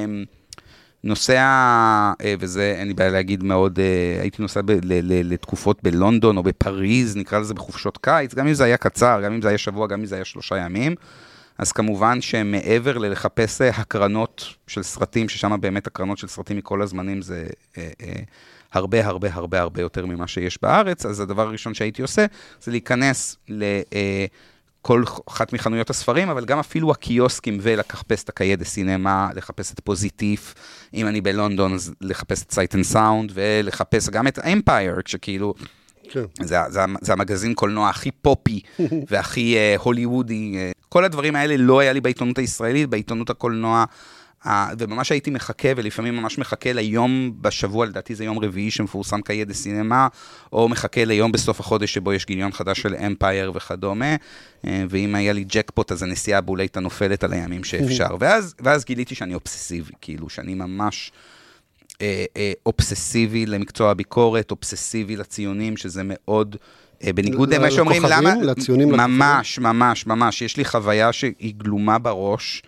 נוסע, 1.05 1.43
אה, 2.25 2.35
וזה 2.41 2.75
אין 2.79 2.89
לי 2.89 2.95
בעיה 2.95 3.11
להגיד 3.11 3.43
מאוד, 3.43 3.79
אה, 3.79 4.21
הייתי 4.21 4.43
נוסע 4.43 4.61
ב- 4.62 4.71
ל- 4.71 4.79
ל- 4.83 5.33
לתקופות 5.33 5.83
בלונדון 5.83 6.37
או 6.37 6.43
בפריז, 6.43 7.17
נקרא 7.17 7.39
לזה 7.39 7.55
בחופשות 7.55 7.99
קיץ, 7.99 8.35
גם 8.35 8.49
אם 8.49 8.55
זה 8.55 8.65
היה 8.65 8.77
קצר, 8.77 9.21
גם 9.25 9.33
אם 9.33 9.43
זה 9.43 9.49
היה 9.49 9.59
שבוע, 9.59 9.87
גם 9.87 10.01
אם 10.01 10.06
זה 10.06 10.15
היה 10.15 10.25
שלושה 10.25 10.56
ימים. 10.56 10.95
אז 11.59 11.73
כמובן 11.73 12.21
שמעבר 12.21 12.99
ללחפש 12.99 13.61
אה, 13.61 13.69
הקרנות 13.69 14.55
של 14.67 14.83
סרטים, 14.83 15.29
ששם 15.29 15.61
באמת 15.61 15.87
הקרנות 15.87 16.19
של 16.19 16.29
סרטים 16.29 16.56
מכל 16.56 16.83
הזמנים 16.83 17.23
זה 17.23 17.47
הרבה 18.73 19.07
הרבה 19.07 19.29
הרבה 19.33 19.61
הרבה 19.61 19.81
יותר 19.81 20.07
ממה 20.07 20.27
שיש 20.27 20.59
בארץ, 20.62 21.07
אז 21.07 21.21
הדבר 21.21 21.43
הראשון 21.43 21.75
שהייתי 21.75 22.03
עושה 22.03 22.27
זה 22.62 22.71
להיכנס 22.71 23.37
ל... 23.49 23.62
אה, 23.95 24.27
כל 24.87 25.03
אחת 25.29 25.53
מחנויות 25.53 25.91
הספרים, 25.91 26.29
אבל 26.29 26.45
גם 26.45 26.59
אפילו 26.59 26.91
הקיוסקים 26.91 27.59
ולחפש 27.62 28.23
את 28.23 28.29
ה 28.28 28.32
Cahiers 28.32 28.57
du 28.57 28.64
Cinéma, 28.64 29.28
לחפש 29.35 29.73
את 29.73 29.81
Positif, 29.81 30.54
אם 30.95 31.07
אני 31.07 31.21
בלונדון, 31.21 31.75
אז 31.75 31.95
לחפש 32.00 32.43
את 32.43 32.53
Sight 32.52 32.75
and 32.75 32.85
Sound, 32.85 33.33
ולחפש 33.35 34.09
גם 34.09 34.26
את 34.26 34.38
Empire, 34.38 35.02
כשכאילו... 35.05 35.55
כן. 36.11 36.25
זה, 36.43 36.59
זה, 36.69 36.81
זה 37.00 37.12
המגזין 37.12 37.55
קולנוע 37.55 37.88
הכי 37.88 38.11
פופי 38.11 38.61
והכי 39.11 39.57
אה, 39.57 39.81
הוליוודי. 39.83 40.55
אה, 40.54 40.85
כל 40.88 41.05
הדברים 41.05 41.37
האלה 41.37 41.57
לא 41.59 41.81
היה 41.81 41.93
לי 41.93 42.00
בעיתונות 42.00 42.38
הישראלית, 42.38 42.91
בעיתונות 42.91 43.31
הקולנוע 43.31 43.85
וממש 44.79 45.13
הייתי 45.13 45.31
מחכה, 45.31 45.69
ולפעמים 45.77 46.17
ממש 46.17 46.39
מחכה 46.39 46.73
ליום 46.73 47.33
בשבוע, 47.41 47.87
לדעתי 47.87 48.15
זה 48.15 48.25
יום 48.25 48.39
רביעי 48.39 48.71
שמפורסם 48.71 49.21
דה 49.47 49.55
סינמה, 49.55 50.09
או 50.53 50.69
מחכה 50.69 51.05
ליום 51.05 51.33
בסוף 51.33 51.61
החודש 51.61 51.95
שבו 51.95 52.13
יש 52.13 52.27
גיליון 52.27 52.53
חדש 52.53 52.81
של 52.81 52.95
אמפייר 52.95 53.53
וכדומה, 53.55 54.17
אה, 54.67 54.85
ואם 54.89 55.15
היה 55.15 55.33
לי 55.33 55.45
ג'קפוט, 55.49 55.93
אז 55.93 56.03
הנסיעה 56.03 56.41
בול 56.41 56.61
הייתה 56.61 56.81
נופלת 56.81 57.25
על 57.25 57.33
הימים 57.33 57.65
שאפשר. 57.65 58.17
ואז, 58.21 58.55
ואז 58.61 58.85
גיליתי 58.85 59.15
שאני 59.15 59.35
אובססיבי, 59.35 59.93
כאילו, 60.01 60.29
שאני 60.29 60.55
ממש... 60.55 61.13
אה, 62.01 62.25
אה, 62.37 62.53
אובססיבי 62.67 63.47
למקצוע 63.47 63.91
הביקורת, 63.91 64.51
אובססיבי 64.51 65.17
לציונים, 65.17 65.77
שזה 65.77 66.03
מאוד, 66.05 66.57
אה, 67.05 67.13
בניגוד 67.13 67.55
למה 67.55 67.71
שאומרים, 67.71 68.03
למה... 68.09 68.35
לציונים? 68.43 68.89
ממש, 68.89 69.59
ממש, 69.59 70.07
ממש. 70.07 70.43
יש 70.43 70.57
לי 70.57 70.65
חוויה 70.65 71.13
שהיא 71.13 71.55
גלומה 71.57 71.99
בראש. 71.99 72.63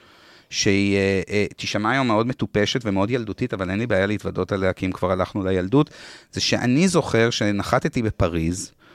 שהיא 0.51 0.97
אה, 0.97 1.23
אה, 1.31 1.47
תישמע 1.57 1.91
היום 1.91 2.07
מאוד 2.07 2.27
מטופשת 2.27 2.81
ומאוד 2.85 3.11
ילדותית, 3.11 3.55
אבל 3.55 3.71
אין 3.71 3.79
לי 3.79 3.87
בעיה 3.87 4.07
להתוודות 4.07 4.53
עליה, 4.53 4.73
כי 4.73 4.87
אם 4.87 4.93
כבר 4.93 5.13
הלכנו 5.13 5.45
לילדות, 5.45 5.91
זה 6.33 6.41
שאני 6.41 6.89
זוכר 6.89 7.31
שנחתתי 7.31 8.03
בפריז, 8.03 8.71
אה, 8.71 8.86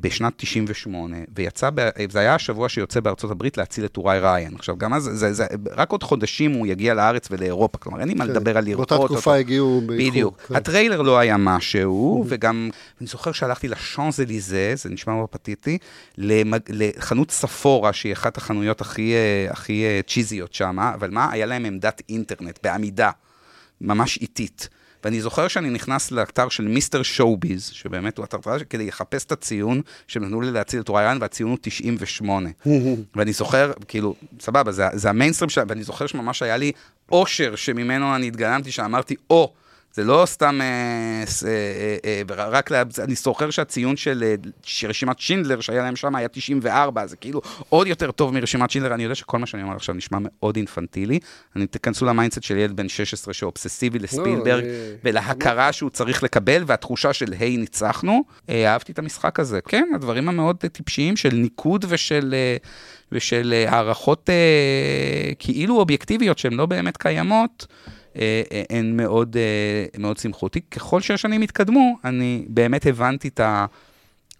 בשנת 0.00 0.32
98, 0.36 1.16
ויצא, 1.34 1.70
ב, 1.74 1.88
זה 2.10 2.18
היה 2.18 2.34
השבוע 2.34 2.68
שיוצא 2.68 3.00
בארצות 3.00 3.30
הברית 3.30 3.56
להציל 3.58 3.84
את 3.84 3.92
טוראי 3.92 4.18
ריין. 4.18 4.54
עכשיו, 4.54 4.78
גם 4.78 4.94
אז, 4.94 5.10
זה, 5.12 5.32
זה, 5.32 5.46
רק 5.76 5.90
עוד 5.90 6.02
חודשים 6.02 6.52
הוא 6.52 6.66
יגיע 6.66 6.94
לארץ 6.94 7.28
ולאירופה, 7.30 7.78
כלומר, 7.78 8.00
אין 8.00 8.08
לי 8.08 8.14
מה 8.14 8.24
כן, 8.24 8.30
לדבר 8.30 8.58
על 8.58 8.64
לראות 8.64 8.92
אותו. 8.92 8.98
באותה 8.98 9.14
תקופה. 9.14 9.34
הגיעו 9.34 9.82
באיחור. 9.86 10.10
בדיוק. 10.10 10.40
כן. 10.48 10.56
הטריילר 10.56 11.02
לא 11.02 11.18
היה 11.18 11.36
משהו, 11.36 12.24
וגם, 12.28 12.70
אני 13.00 13.06
זוכר 13.06 13.32
שהלכתי 13.32 13.68
לשאנז 13.68 14.20
אליזה, 14.20 14.72
זה 14.76 14.88
נשמע 14.88 15.14
מאוד 15.14 15.28
למג, 16.18 16.60
לחנות 16.68 17.30
ספורה, 17.30 17.92
שהיא 17.92 18.12
אחת 18.12 18.36
החנויות 18.36 18.80
הכי, 18.80 19.12
אה, 19.14 19.46
הכי 19.50 19.84
צ'יזיות 20.06 20.54
שם, 20.54 20.78
אבל 20.78 21.10
מה? 21.10 21.28
היה 21.32 21.46
להם 21.46 21.64
עמדת 21.64 22.02
אינטרנט, 22.08 22.58
בעמידה, 22.62 23.10
ממש 23.80 24.18
איטית. 24.22 24.68
ואני 25.04 25.20
זוכר 25.20 25.48
שאני 25.48 25.70
נכנס 25.70 26.10
לאתר 26.10 26.48
של 26.48 26.68
מיסטר 26.68 27.02
שואו-ביז, 27.02 27.66
שבאמת 27.66 28.18
הוא 28.18 28.24
אתר 28.24 28.38
כדי 28.70 28.86
לחפש 28.86 29.24
את 29.24 29.32
הציון 29.32 29.80
שהם 30.06 30.24
נתנו 30.24 30.40
לי 30.40 30.50
להציל 30.50 30.80
את 30.80 30.88
רויאן, 30.88 31.18
והציון 31.20 31.50
הוא 31.50 31.58
98. 31.60 32.50
ואני 33.16 33.32
זוכר, 33.32 33.72
כאילו, 33.88 34.14
סבבה, 34.40 34.72
זה, 34.72 34.84
זה 34.92 35.10
המיינסטרים 35.10 35.50
שלה, 35.50 35.64
ואני 35.68 35.82
זוכר 35.82 36.06
שממש 36.06 36.42
היה 36.42 36.56
לי 36.56 36.72
אושר 37.12 37.56
שממנו 37.56 38.16
אני 38.16 38.26
התגלמתי, 38.26 38.70
שאמרתי, 38.70 39.14
או, 39.30 39.52
oh, 39.54 39.65
זה 39.96 40.04
לא 40.04 40.22
סתם, 40.26 40.60
אה, 40.60 41.24
אה, 41.46 41.96
אה, 42.04 42.22
רק, 42.50 42.72
אני 42.72 43.14
זוכר 43.14 43.50
שהציון 43.50 43.96
של 43.96 44.34
רשימת 44.88 45.18
שינדלר 45.18 45.60
שהיה 45.60 45.82
להם 45.82 45.96
שם 45.96 46.14
היה 46.14 46.28
94, 46.28 47.06
זה 47.06 47.16
כאילו 47.16 47.40
עוד 47.68 47.86
יותר 47.86 48.10
טוב 48.10 48.34
מרשימת 48.34 48.70
שינדלר. 48.70 48.94
אני 48.94 49.02
יודע 49.02 49.14
שכל 49.14 49.38
מה 49.38 49.46
שאני 49.46 49.62
אומר 49.62 49.76
עכשיו 49.76 49.94
נשמע 49.94 50.18
מאוד 50.20 50.56
אינפנטילי. 50.56 51.18
אני 51.56 51.66
תיכנסו 51.66 52.04
ל 52.04 52.09
mindset 52.09 52.42
של 52.42 52.56
ילד 52.56 52.76
בן 52.76 52.88
16 52.88 53.34
שאובססיבי 53.34 53.98
לספילברג, 53.98 54.64
לא, 54.64 54.70
ולהכרה 55.04 55.72
שהוא 55.72 55.90
צריך 55.90 56.22
לקבל, 56.22 56.62
והתחושה 56.66 57.12
של 57.12 57.34
היי, 57.38 57.56
ניצחנו. 57.56 58.24
אהבתי 58.50 58.92
את 58.92 58.98
המשחק 58.98 59.40
הזה. 59.40 59.60
כן, 59.60 59.88
הדברים 59.94 60.28
המאוד 60.28 60.56
טיפשיים 60.56 61.16
של 61.16 61.34
ניקוד 61.34 61.84
ושל... 61.88 62.34
ושל 63.12 63.64
הערכות 63.68 64.30
כאילו 65.38 65.76
אובייקטיביות 65.78 66.38
שהן 66.38 66.52
לא 66.52 66.66
באמת 66.66 66.96
קיימות. 66.96 67.66
אה, 68.16 68.42
אה, 68.52 68.62
הן 68.70 68.96
מאוד, 68.96 69.36
אה, 69.36 70.00
מאוד 70.00 70.16
שמחו 70.16 70.46
אותי. 70.46 70.60
ככל 70.60 71.00
שהשנים 71.00 71.42
התקדמו, 71.42 71.98
אני 72.04 72.44
באמת 72.48 72.86
הבנתי 72.86 73.28
את 73.28 73.40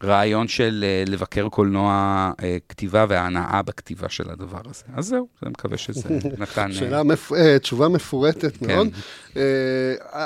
הרעיון 0.01 0.49
של 0.49 0.85
לבקר 1.07 1.49
קולנוע 1.49 2.31
כתיבה 2.69 3.07
וההנאה 3.09 3.63
בכתיבה 3.63 4.09
של 4.09 4.31
הדבר 4.31 4.61
הזה. 4.71 4.83
אז 4.95 5.07
זהו, 5.07 5.29
אני 5.43 5.51
מקווה 5.51 5.79
שזה 5.79 6.09
נתן... 6.39 6.73
שאלה, 6.73 7.03
מפ... 7.03 7.33
תשובה 7.63 7.89
מפורטת 7.89 8.57
כן. 8.57 8.67
מאוד. 8.67 8.89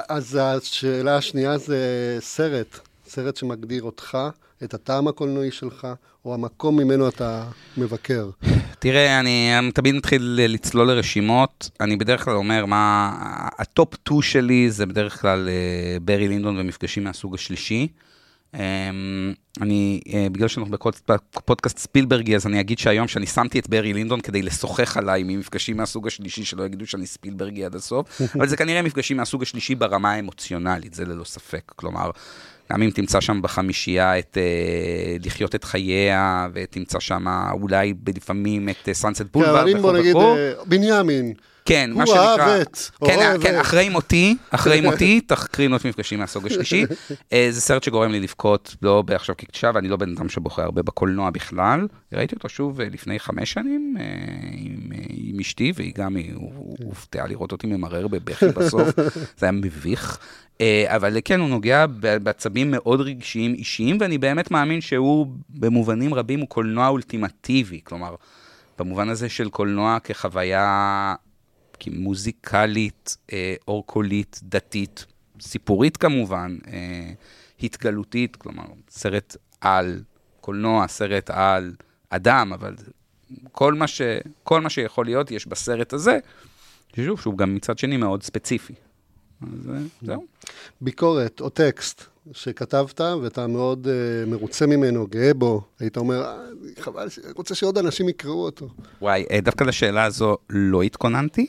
אז 0.09 0.39
השאלה 0.41 1.17
השנייה 1.17 1.59
זה 1.59 1.79
סרט, 2.21 2.79
סרט 3.07 3.37
שמגדיר 3.37 3.83
אותך, 3.83 4.19
את 4.65 4.75
הטעם 4.75 5.09
הקולנועי 5.09 5.51
שלך, 5.51 5.87
או 6.25 6.35
המקום 6.35 6.77
ממנו 6.77 7.09
אתה 7.09 7.45
מבקר. 7.77 8.31
תראה, 8.79 9.21
אני 9.21 9.71
תמיד 9.75 9.95
מתחיל 9.95 10.41
לצלול 10.43 10.93
לרשימות. 10.93 11.71
אני 11.81 11.97
בדרך 11.97 12.25
כלל 12.25 12.35
אומר 12.35 12.67
מה... 12.67 13.13
ה 13.59 13.68
top 13.68 13.95
2 13.95 14.23
שלי 14.23 14.71
זה 14.71 14.87
בדרך 14.87 15.21
כלל 15.21 15.49
אה, 15.49 15.99
ברי 16.03 16.29
לינדון 16.29 16.59
ומפגשים 16.59 17.05
מהסוג 17.05 17.35
השלישי. 17.35 17.89
אמ, 18.55 18.61
אני, 19.61 20.01
אה, 20.15 20.27
בגלל 20.33 20.49
שאנחנו 20.49 20.77
בפודקאסט 21.09 21.79
ספילברגי, 21.79 22.37
אז 22.37 22.47
אני 22.47 22.61
אגיד 22.61 22.79
שהיום 22.79 23.09
שאני 23.09 23.27
שמתי 23.27 23.59
את 23.59 23.69
ברי 23.69 23.93
לינדון 23.93 24.21
כדי 24.21 24.43
לשוחח 24.43 24.97
עליי 24.97 25.23
ממפגשים 25.23 25.77
מהסוג 25.77 26.07
השלישי, 26.07 26.45
שלא 26.45 26.63
יגידו 26.63 26.87
שאני 26.87 27.07
ספילברגי 27.07 27.65
עד 27.65 27.75
הסוף, 27.75 28.21
אבל 28.37 28.49
זה 28.49 28.57
כנראה 28.57 28.83
מפגשים 28.83 29.17
מהסוג 29.17 29.43
השלישי 29.43 29.75
ברמה 29.75 30.13
האמוציונלית, 30.13 30.95
זה 30.95 31.05
ללא 31.05 31.25
ספק. 31.25 31.73
כלומר, 31.77 32.11
גם 32.73 32.83
אם 32.83 32.91
תמצא 32.91 33.21
שם 33.21 33.43
בחמישייה 33.43 34.19
את 34.19 34.39
אה, 34.41 35.17
לחיות 35.25 35.55
את 35.55 35.65
חייה, 35.65 36.49
ותמצא 36.55 37.01
שם 37.01 37.27
אולי 37.53 37.95
לפעמים 38.17 38.69
את 38.69 38.89
סאנסט 38.93 39.23
בולבר 39.33 39.65
וכו' 39.69 39.79
וכו'. 39.79 39.83
בוא 39.83 39.93
נגיד, 39.93 40.17
אה, 40.17 40.53
בנימין. 40.67 41.33
כן, 41.71 41.91
מה 41.95 42.07
שנקרא... 42.07 42.21
הוא 42.21 42.41
אהב 42.41 42.61
את, 42.61 42.79
כן, 43.05 43.41
כן, 43.43 43.59
אחרי 43.59 43.89
מותי, 43.89 44.37
אחרי 44.51 44.81
מותי, 44.91 45.21
תחקרינו 45.21 45.77
את 45.77 45.85
מפגשים 45.85 46.19
מהסוג 46.19 46.47
השלישי. 46.47 46.85
אה, 47.33 47.49
זה 47.51 47.61
סרט 47.61 47.83
שגורם 47.83 48.11
לי 48.11 48.21
לבכות, 48.21 48.77
לא 48.83 49.05
עכשיו 49.09 49.35
כקשה, 49.39 49.71
ואני 49.75 49.89
לא 49.89 49.97
בן 49.97 50.13
אדם 50.17 50.29
שבוכה 50.29 50.63
הרבה 50.63 50.83
בקולנוע 50.83 51.31
בכלל. 51.31 51.87
ראיתי 52.13 52.35
אותו 52.35 52.49
שוב 52.49 52.81
אה, 52.81 52.87
לפני 52.91 53.19
חמש 53.19 53.53
שנים 53.53 53.97
אה, 54.01 54.05
עם, 54.53 54.79
עם 55.09 55.41
אשתי, 55.41 55.73
והיא 55.75 55.93
גם 55.97 56.17
הופתעה 56.85 57.27
לראות 57.27 57.53
אותי 57.53 57.67
ממרר 57.67 58.09
בבכי 58.09 58.49
בסוף, 58.49 58.89
זה 59.39 59.47
היה 59.47 59.53
מביך. 59.53 60.19
אבל 60.87 61.19
כן, 61.25 61.41
הוא 61.41 61.49
נוגע 61.49 61.87
בעצבים 62.23 62.71
מאוד 62.71 63.01
רגשיים 63.01 63.55
אישיים, 63.55 63.99
ואני 64.01 64.19
באמת 64.19 64.51
מאמין 64.51 64.81
שהוא 64.81 65.27
במובנים 65.49 66.15
רבים 66.15 66.41
הוא 66.41 66.49
קולנוע 66.49 66.89
אולטימטיבי. 66.89 67.81
כלומר, 67.85 68.15
במובן 68.79 69.09
הזה 69.09 69.29
של 69.29 69.49
קולנוע 69.49 69.99
כחוויה 70.05 71.15
מוזיקלית, 71.89 73.17
אה, 73.33 73.55
אורקולית, 73.69 74.41
דתית, 74.43 75.07
סיפורית 75.41 75.97
כמובן, 75.97 76.59
אה, 76.67 77.13
התגלותית, 77.63 78.37
כלומר, 78.37 78.65
סרט 78.91 79.37
על 79.61 80.03
קולנוע, 80.41 80.89
סרט 80.89 81.31
על 81.31 81.75
אדם, 82.11 82.53
אבל 82.53 82.75
כל 83.53 83.75
מה, 83.75 83.87
ש, 83.87 84.03
כל 84.45 84.61
מה 84.61 84.71
שיכול 84.71 85.05
להיות 85.05 85.31
יש 85.31 85.47
בסרט 85.47 85.93
הזה, 85.93 86.19
שוב, 86.97 87.21
שהוא 87.21 87.39
גם 87.39 87.55
מצד 87.55 87.79
שני 87.79 87.97
מאוד 87.97 88.23
ספציפי. 88.23 88.75
אז 89.43 89.71
אה, 89.71 89.79
זהו. 90.03 90.25
ביקורת 90.81 91.41
או 91.41 91.49
טקסט 91.49 92.05
שכתבת 92.33 93.01
ואתה 93.01 93.47
מאוד 93.47 93.87
uh, 93.87 94.31
מרוצה 94.31 94.67
ממנו, 94.67 95.07
גאה 95.07 95.35
בו, 95.35 95.63
היית 95.79 95.97
אומר, 95.97 96.39
חבל, 96.81 97.09
רוצה 97.37 97.55
שעוד 97.55 97.79
אנשים 97.79 98.09
יקראו 98.09 98.45
אותו. 98.45 98.69
וואי, 99.03 99.25
דווקא 99.43 99.65
לשאלה 99.65 100.05
הזו 100.05 100.37
לא 100.51 100.83
התכוננתי. 100.83 101.47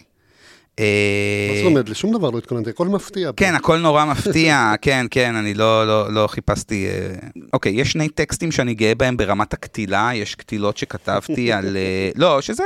מה 0.79 1.57
זאת 1.57 1.65
אומרת? 1.65 1.89
לשום 1.89 2.13
דבר 2.13 2.29
לא 2.29 2.37
התכוננתי, 2.37 2.69
הכל 2.69 2.87
מפתיע. 2.87 3.31
כן, 3.37 3.55
הכל 3.55 3.77
נורא 3.77 4.05
מפתיע, 4.05 4.73
כן, 4.81 5.05
כן, 5.11 5.35
אני 5.35 5.53
לא, 5.53 5.87
לא, 5.87 6.13
לא 6.13 6.27
חיפשתי... 6.27 6.87
אה, 6.87 7.15
אוקיי, 7.53 7.71
יש 7.71 7.91
שני 7.91 8.09
טקסטים 8.09 8.51
שאני 8.51 8.73
גאה 8.73 8.95
בהם 8.95 9.17
ברמת 9.17 9.53
הקטילה, 9.53 10.09
יש 10.13 10.35
קטילות 10.35 10.77
שכתבתי 10.77 11.51
על... 11.53 11.77
אה, 11.77 12.09
לא, 12.15 12.41
שזה 12.41 12.63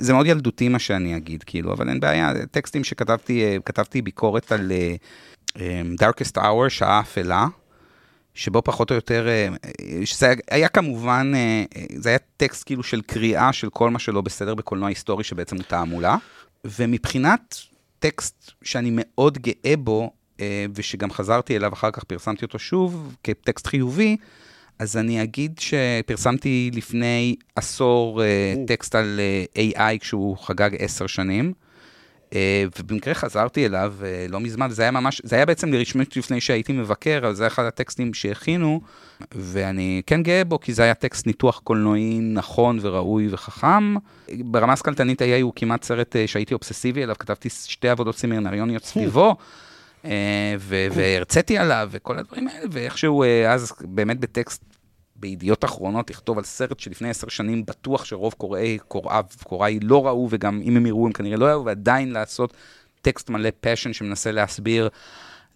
זה 0.00 0.12
מאוד 0.12 0.26
ילדותי 0.26 0.68
מה 0.68 0.78
שאני 0.78 1.16
אגיד, 1.16 1.42
כאילו, 1.42 1.72
אבל 1.72 1.88
אין 1.88 2.00
בעיה, 2.00 2.32
טקסטים 2.50 2.84
שכתבתי, 2.84 3.44
אה, 3.44 3.56
כתבתי 3.64 4.02
ביקורת 4.02 4.52
על 4.52 4.72
Darkest 6.00 6.38
Hour, 6.38 6.68
שעה 6.68 7.00
אפלה. 7.00 7.46
שבו 8.36 8.62
פחות 8.62 8.90
או 8.90 8.94
יותר, 8.94 9.26
שזה 10.04 10.34
היה 10.50 10.68
כמובן, 10.68 11.32
זה 11.96 12.08
היה 12.08 12.18
טקסט 12.36 12.62
כאילו 12.66 12.82
של 12.82 13.00
קריאה 13.00 13.52
של 13.52 13.70
כל 13.70 13.90
מה 13.90 13.98
שלא 13.98 14.20
בסדר 14.20 14.54
בקולנוע 14.54 14.88
היסטורי, 14.88 15.24
שבעצם 15.24 15.56
הוא 15.56 15.64
תעמולה. 15.68 16.16
ומבחינת 16.64 17.56
טקסט 17.98 18.50
שאני 18.62 18.90
מאוד 18.92 19.38
גאה 19.38 19.76
בו, 19.78 20.10
אה, 20.40 20.66
ושגם 20.74 21.10
חזרתי 21.10 21.56
אליו 21.56 21.72
אחר 21.72 21.90
כך, 21.90 22.04
פרסמתי 22.04 22.44
אותו 22.44 22.58
שוב 22.58 23.16
כטקסט 23.22 23.66
חיובי, 23.66 24.16
אז 24.78 24.96
אני 24.96 25.22
אגיד 25.22 25.58
שפרסמתי 25.58 26.70
לפני 26.74 27.36
עשור 27.56 28.22
אה, 28.22 28.54
טקסט 28.66 28.94
על 28.94 29.20
אה, 29.56 29.72
AI 29.72 29.98
כשהוא 30.00 30.36
חגג 30.36 30.70
עשר 30.78 31.06
שנים. 31.06 31.52
אה, 32.34 32.64
ובמקרה 32.78 33.14
חזרתי 33.14 33.66
אליו 33.66 33.94
אה, 34.04 34.26
לא 34.28 34.40
מזמן, 34.40 34.70
זה 34.70 34.82
היה 34.82 34.90
ממש, 34.90 35.20
זה 35.24 35.36
היה 35.36 35.46
בעצם 35.46 35.72
לרשמית 35.72 36.16
לפני 36.16 36.40
שהייתי 36.40 36.72
מבקר, 36.72 37.18
אבל 37.22 37.34
זה 37.34 37.46
אחד 37.46 37.64
הטקסטים 37.64 38.14
שהכינו, 38.14 38.80
ואני 39.34 40.02
כן 40.06 40.22
גאה 40.22 40.44
בו, 40.44 40.60
כי 40.60 40.72
זה 40.74 40.82
היה 40.82 40.94
טקסט 40.94 41.26
ניתוח 41.26 41.60
קולנועי 41.64 42.18
נכון 42.20 42.78
וראוי 42.82 43.28
וחכם. 43.30 43.94
ברמה 44.38 44.72
הסקלטנית 44.72 45.22
היה 45.22 45.42
הוא 45.42 45.52
כמעט 45.56 45.84
סרט 45.84 46.16
אה, 46.16 46.26
שהייתי 46.26 46.54
אובססיבי 46.54 47.02
אליו, 47.02 47.16
כתבתי 47.18 47.48
שתי 47.50 47.88
עבודות 47.88 48.16
סמינריוניות 48.16 48.84
סביבו. 48.84 49.36
והרציתי 50.94 51.58
עליו 51.58 51.88
וכל 51.92 52.18
הדברים 52.18 52.48
האלה, 52.48 52.66
ואיכשהו 52.70 53.24
אז 53.48 53.72
באמת 53.80 54.20
בטקסט 54.20 54.73
בידיעות 55.16 55.64
אחרונות 55.64 56.10
לכתוב 56.10 56.38
על 56.38 56.44
סרט 56.44 56.80
שלפני 56.80 57.10
עשר 57.10 57.28
שנים 57.28 57.66
בטוח 57.66 58.04
שרוב 58.04 58.34
קוראי, 58.38 58.78
קוראיו, 58.88 59.24
קוראי 59.42 59.80
לא 59.82 60.06
ראו, 60.06 60.28
וגם 60.30 60.60
אם 60.64 60.76
הם 60.76 60.86
יראו 60.86 61.06
הם 61.06 61.12
כנראה 61.12 61.36
לא 61.36 61.44
ראו, 61.44 61.64
ועדיין 61.64 62.12
לעשות 62.12 62.54
טקסט 63.02 63.30
מלא 63.30 63.50
פשן 63.60 63.92
שמנסה 63.92 64.32
להסביר 64.32 64.88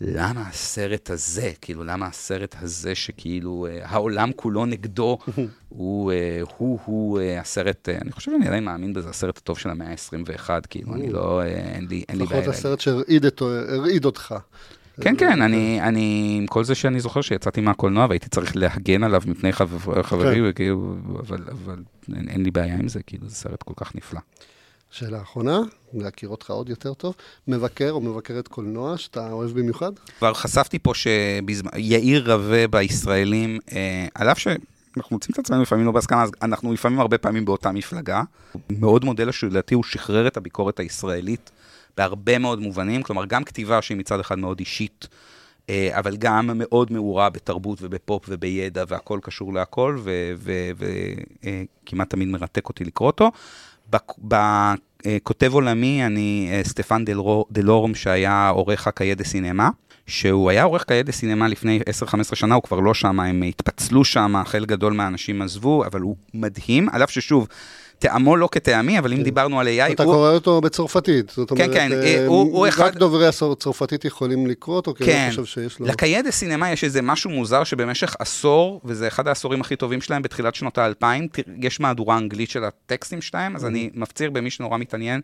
למה 0.00 0.48
הסרט 0.48 1.10
הזה, 1.10 1.52
כאילו, 1.60 1.84
למה 1.84 2.06
הסרט 2.06 2.56
הזה 2.60 2.94
שכאילו 2.94 3.66
אה, 3.66 3.80
העולם 3.82 4.32
כולו 4.36 4.66
נגדו, 4.66 5.18
הוא, 5.68 6.12
אה, 6.12 6.40
הוא, 6.56 6.78
הוא 6.84 7.20
אה, 7.20 7.40
הסרט, 7.40 7.88
אני 7.88 8.12
חושב 8.12 8.30
שאני 8.30 8.46
עדיין 8.46 8.64
מאמין 8.64 8.92
בזה, 8.92 9.08
הסרט 9.08 9.38
הטוב 9.38 9.58
של 9.58 9.70
המאה 9.70 9.90
ה-21, 9.90 10.50
כאילו, 10.70 10.94
אני 10.94 11.10
לא, 11.10 11.42
אין 11.44 11.86
לי, 11.90 12.04
אין 12.08 12.18
לי 12.18 12.26
בעיה. 12.26 12.40
לפחות 12.40 12.54
הסרט 12.54 12.80
שהרעיד 12.80 14.04
אותך. 14.04 14.34
כן, 15.00 15.14
כן, 15.18 15.42
אני, 15.42 15.80
אני, 15.82 16.36
עם 16.38 16.46
כל 16.46 16.64
זה 16.64 16.74
שאני 16.74 17.00
זוכר 17.00 17.20
שיצאתי 17.20 17.60
מהקולנוע 17.60 18.06
והייתי 18.08 18.28
צריך 18.28 18.56
להגן 18.56 19.02
עליו 19.02 19.22
מפני 19.26 19.52
חברים, 19.52 20.44
כן. 20.44 20.50
וכאילו, 20.50 20.94
אבל, 21.18 21.44
אבל 21.50 21.82
אין, 22.16 22.28
אין 22.28 22.42
לי 22.42 22.50
בעיה 22.50 22.74
עם 22.74 22.88
זה, 22.88 23.02
כאילו, 23.02 23.28
זה 23.28 23.34
סרט 23.34 23.62
כל 23.62 23.74
כך 23.76 23.94
נפלא. 23.94 24.20
שאלה 24.90 25.22
אחרונה, 25.22 25.60
להכיר 25.94 26.28
אותך 26.28 26.50
עוד 26.50 26.68
יותר 26.68 26.94
טוב, 26.94 27.14
מבקר 27.48 27.90
או 27.90 28.00
מבקרת 28.00 28.48
קולנוע 28.48 28.98
שאתה 28.98 29.32
אוהב 29.32 29.50
במיוחד? 29.50 29.92
כבר 30.18 30.34
חשפתי 30.34 30.78
פה 30.78 30.92
שיאיר 30.94 32.32
רווה 32.32 32.68
בישראלים, 32.68 33.58
אה, 33.72 34.06
על 34.14 34.28
אף 34.28 34.38
שאנחנו 34.38 35.16
מוצאים 35.16 35.32
את 35.32 35.38
עצמנו 35.38 35.62
לפעמים 35.62 35.86
לא 35.86 35.92
בהסכמה, 35.92 36.22
אז 36.22 36.30
אנחנו 36.42 36.72
לפעמים 36.72 37.00
הרבה 37.00 37.18
פעמים 37.18 37.44
באותה 37.44 37.72
מפלגה. 37.72 38.22
מאוד 38.70 39.04
מודה 39.04 39.24
לו 39.24 39.32
שלדעתי 39.32 39.74
הוא 39.74 39.84
שחרר 39.84 40.26
את 40.26 40.36
הביקורת 40.36 40.80
הישראלית 40.80 41.50
בהרבה 41.98 42.38
מאוד 42.38 42.60
מובנים, 42.60 43.02
כלומר 43.02 43.24
גם 43.24 43.44
כתיבה 43.44 43.82
שהיא 43.82 43.98
מצד 43.98 44.20
אחד 44.20 44.38
מאוד 44.38 44.58
אישית. 44.58 45.08
אה, 45.70 45.88
אבל 45.98 46.16
גם 46.16 46.50
מאוד 46.54 46.92
מעורה 46.92 47.30
בתרבות 47.30 47.78
ובפופ 47.82 48.24
ובידע, 48.28 48.84
והכל 48.88 49.18
קשור 49.22 49.54
להכל, 49.54 49.98
וכמעט 50.74 52.06
אה, 52.06 52.10
תמיד 52.10 52.28
מרתק 52.28 52.68
אותי 52.68 52.84
לקרוא 52.84 53.06
אותו. 53.06 53.30
בכותב 54.18 55.54
עולמי, 55.54 56.06
אני 56.06 56.48
אה, 56.52 56.60
סטפן 56.64 57.04
דלורם, 57.50 57.94
שהיה 57.94 58.48
עורך 58.48 58.86
הקיידה 58.86 59.24
סינמה, 59.24 59.70
שהוא 60.06 60.50
היה 60.50 60.62
עורך 60.62 60.84
קיידה 60.84 61.12
סינמה 61.12 61.48
לפני 61.48 61.80
10-15 62.32 62.34
שנה, 62.34 62.54
הוא 62.54 62.62
כבר 62.62 62.80
לא 62.80 62.94
שם, 62.94 63.20
הם 63.20 63.42
התפצלו 63.42 64.04
שם, 64.04 64.42
חלק 64.44 64.68
גדול 64.68 64.92
מהאנשים 64.92 65.42
עזבו, 65.42 65.84
אבל 65.84 66.00
הוא 66.00 66.16
מדהים, 66.34 66.88
על 66.88 67.04
אף 67.04 67.10
ששוב, 67.10 67.48
טעמו 67.98 68.36
לא 68.36 68.48
כטעמי, 68.52 68.98
אבל 68.98 69.12
אם 69.12 69.18
כן. 69.18 69.24
דיברנו 69.24 69.60
על 69.60 69.66
AI... 69.66 69.92
אתה 69.92 70.04
קורא 70.04 70.30
אותו 70.30 70.60
בצרפתית, 70.60 71.32
זאת 71.36 71.52
כן, 71.52 71.64
אומרת, 71.64 71.76
כן, 71.76 71.92
אה, 71.92 72.26
הוא 72.26 72.68
אחד... 72.68 72.84
רק 72.84 72.94
דוברי 72.94 73.26
הצרפתית 73.26 74.04
יכולים 74.04 74.46
לקרוא 74.46 74.76
אותו, 74.76 74.94
כי 74.94 75.04
אני 75.04 75.12
כן. 75.12 75.26
חושב 75.30 75.44
שיש 75.44 75.80
לו... 75.80 75.86
לקיידה 75.86 76.30
סינמה 76.30 76.70
יש 76.70 76.84
איזה 76.84 77.02
משהו 77.02 77.30
מוזר 77.30 77.64
שבמשך 77.64 78.16
עשור, 78.18 78.80
וזה 78.84 79.08
אחד 79.08 79.28
העשורים 79.28 79.60
הכי 79.60 79.76
טובים 79.76 80.00
שלהם 80.00 80.22
בתחילת 80.22 80.54
שנות 80.54 80.78
האלפיים, 80.78 81.28
יש 81.62 81.80
מהדורה 81.80 82.18
אנגלית 82.18 82.50
של 82.50 82.64
הטקסטים 82.64 83.20
שלהם, 83.22 83.56
אז 83.56 83.64
אני 83.64 83.90
מפציר 83.94 84.30
במי 84.30 84.50
שנורא 84.50 84.78
מתעניין, 84.78 85.20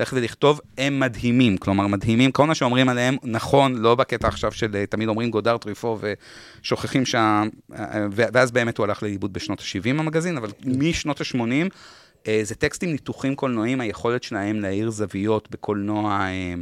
ללכת 0.00 0.16
ולכתוב, 0.16 0.60
הם 0.78 1.00
מדהימים, 1.00 1.56
כלומר 1.56 1.86
מדהימים, 1.86 2.30
כל 2.30 2.46
מה 2.46 2.54
שאומרים 2.54 2.88
עליהם 2.88 3.16
נכון, 3.22 3.74
לא 3.74 3.94
בקטע 3.94 4.28
עכשיו 4.28 4.52
של 4.52 4.76
אה, 4.76 4.86
תמיד 4.86 5.08
אומרים 5.08 5.30
גודר 5.30 5.56
טריפו 5.56 5.98
ושוכחים 6.62 7.06
שם, 7.06 7.48
אה, 7.78 8.06
ואז 8.12 8.50
באמת 8.50 8.78
הוא 8.78 8.84
הלך 8.84 9.02
לאיבוד 9.02 9.32
בשנות 9.32 9.60
ה-70 9.60 9.90
המגזין, 9.90 10.36
אבל 10.36 10.50
משנות 10.64 11.20
ה-80, 11.20 11.38
אה, 11.40 11.66
זה 12.42 12.54
טקסטים 12.54 12.92
ניתוחים 12.92 13.34
קולנועיים, 13.34 13.80
היכולת 13.80 14.22
שלהם 14.22 14.60
להאיר 14.60 14.90
זוויות 14.90 15.50
בקולנוע... 15.50 16.20
אה, 16.20 16.54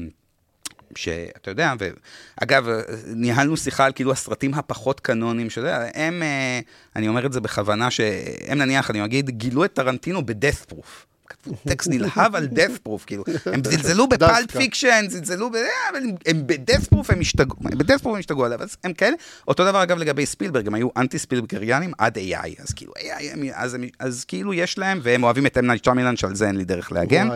שאתה 0.97 1.51
יודע, 1.51 1.73
ואגב, 1.79 2.69
ניהלנו 3.07 3.57
שיחה 3.57 3.85
על 3.85 3.93
כאילו 3.93 4.13
הסרטים 4.13 4.55
הפחות 4.55 5.01
קנונים, 5.01 5.51
שאתה 5.51 5.61
יודע, 5.61 5.87
הם, 5.95 6.23
אה, 6.23 6.61
אני 6.97 7.09
אומר 7.09 7.27
את 7.27 7.33
זה 7.33 7.41
בכוונה, 7.41 7.91
שהם 7.91 8.59
נניח, 8.59 8.91
אני 8.91 9.05
אגיד, 9.05 9.31
גילו 9.31 9.65
את 9.65 9.73
טרנטינו 9.73 10.27
ב 10.27 10.31
Death 10.31 10.55
Proof. 10.55 11.07
כתבו 11.27 11.55
טקסט 11.69 11.89
נלהב 11.89 12.37
על 12.37 12.49
Death 12.55 12.89
Proof, 12.89 13.05
כאילו, 13.07 13.25
הם 13.47 13.65
זלזלו 13.65 14.09
ב 14.09 14.17
Pulp 14.17 14.51
Fiction, 14.51 15.05
זלזלו 15.09 15.51
ב... 15.51 15.55
אבל 15.91 16.01
הם 16.27 16.47
ב-Death 16.47 16.95
Proof 16.95 17.05
הם 17.09 17.21
השתגעו, 17.21 17.57
ב-Death 17.61 18.03
Proof 18.03 18.09
הם 18.09 18.17
השתגעו 18.19 18.45
עליו, 18.45 18.63
אז 18.63 18.77
הם 18.85 18.93
כאלה. 18.93 19.17
אותו 19.49 19.65
דבר 19.65 19.83
אגב 19.83 19.99
לגבי 19.99 20.27
ספילברג, 20.27 20.67
הם 20.67 20.75
היו 20.75 20.89
אנטי 20.97 21.19
ספילברגיאנים 21.19 21.93
עד 21.99 22.19
AI, 22.19 22.63
אז 22.63 22.73
כאילו, 22.73 22.93
AI, 22.99 23.37
אז, 23.55 23.77
אז 23.99 24.25
כאילו 24.25 24.55
יש 24.55 24.79
להם, 24.79 25.01
והם 25.03 25.23
אוהבים 25.23 25.47
את 25.47 25.59
אם 25.59 25.79
נייט 25.79 25.91
שיאמלן, 25.91 26.17
שעל 26.17 26.35
זה 26.35 26.47
אין 26.47 26.57
לי 26.57 26.65
דרך 26.65 26.93
להגן. 26.93 27.29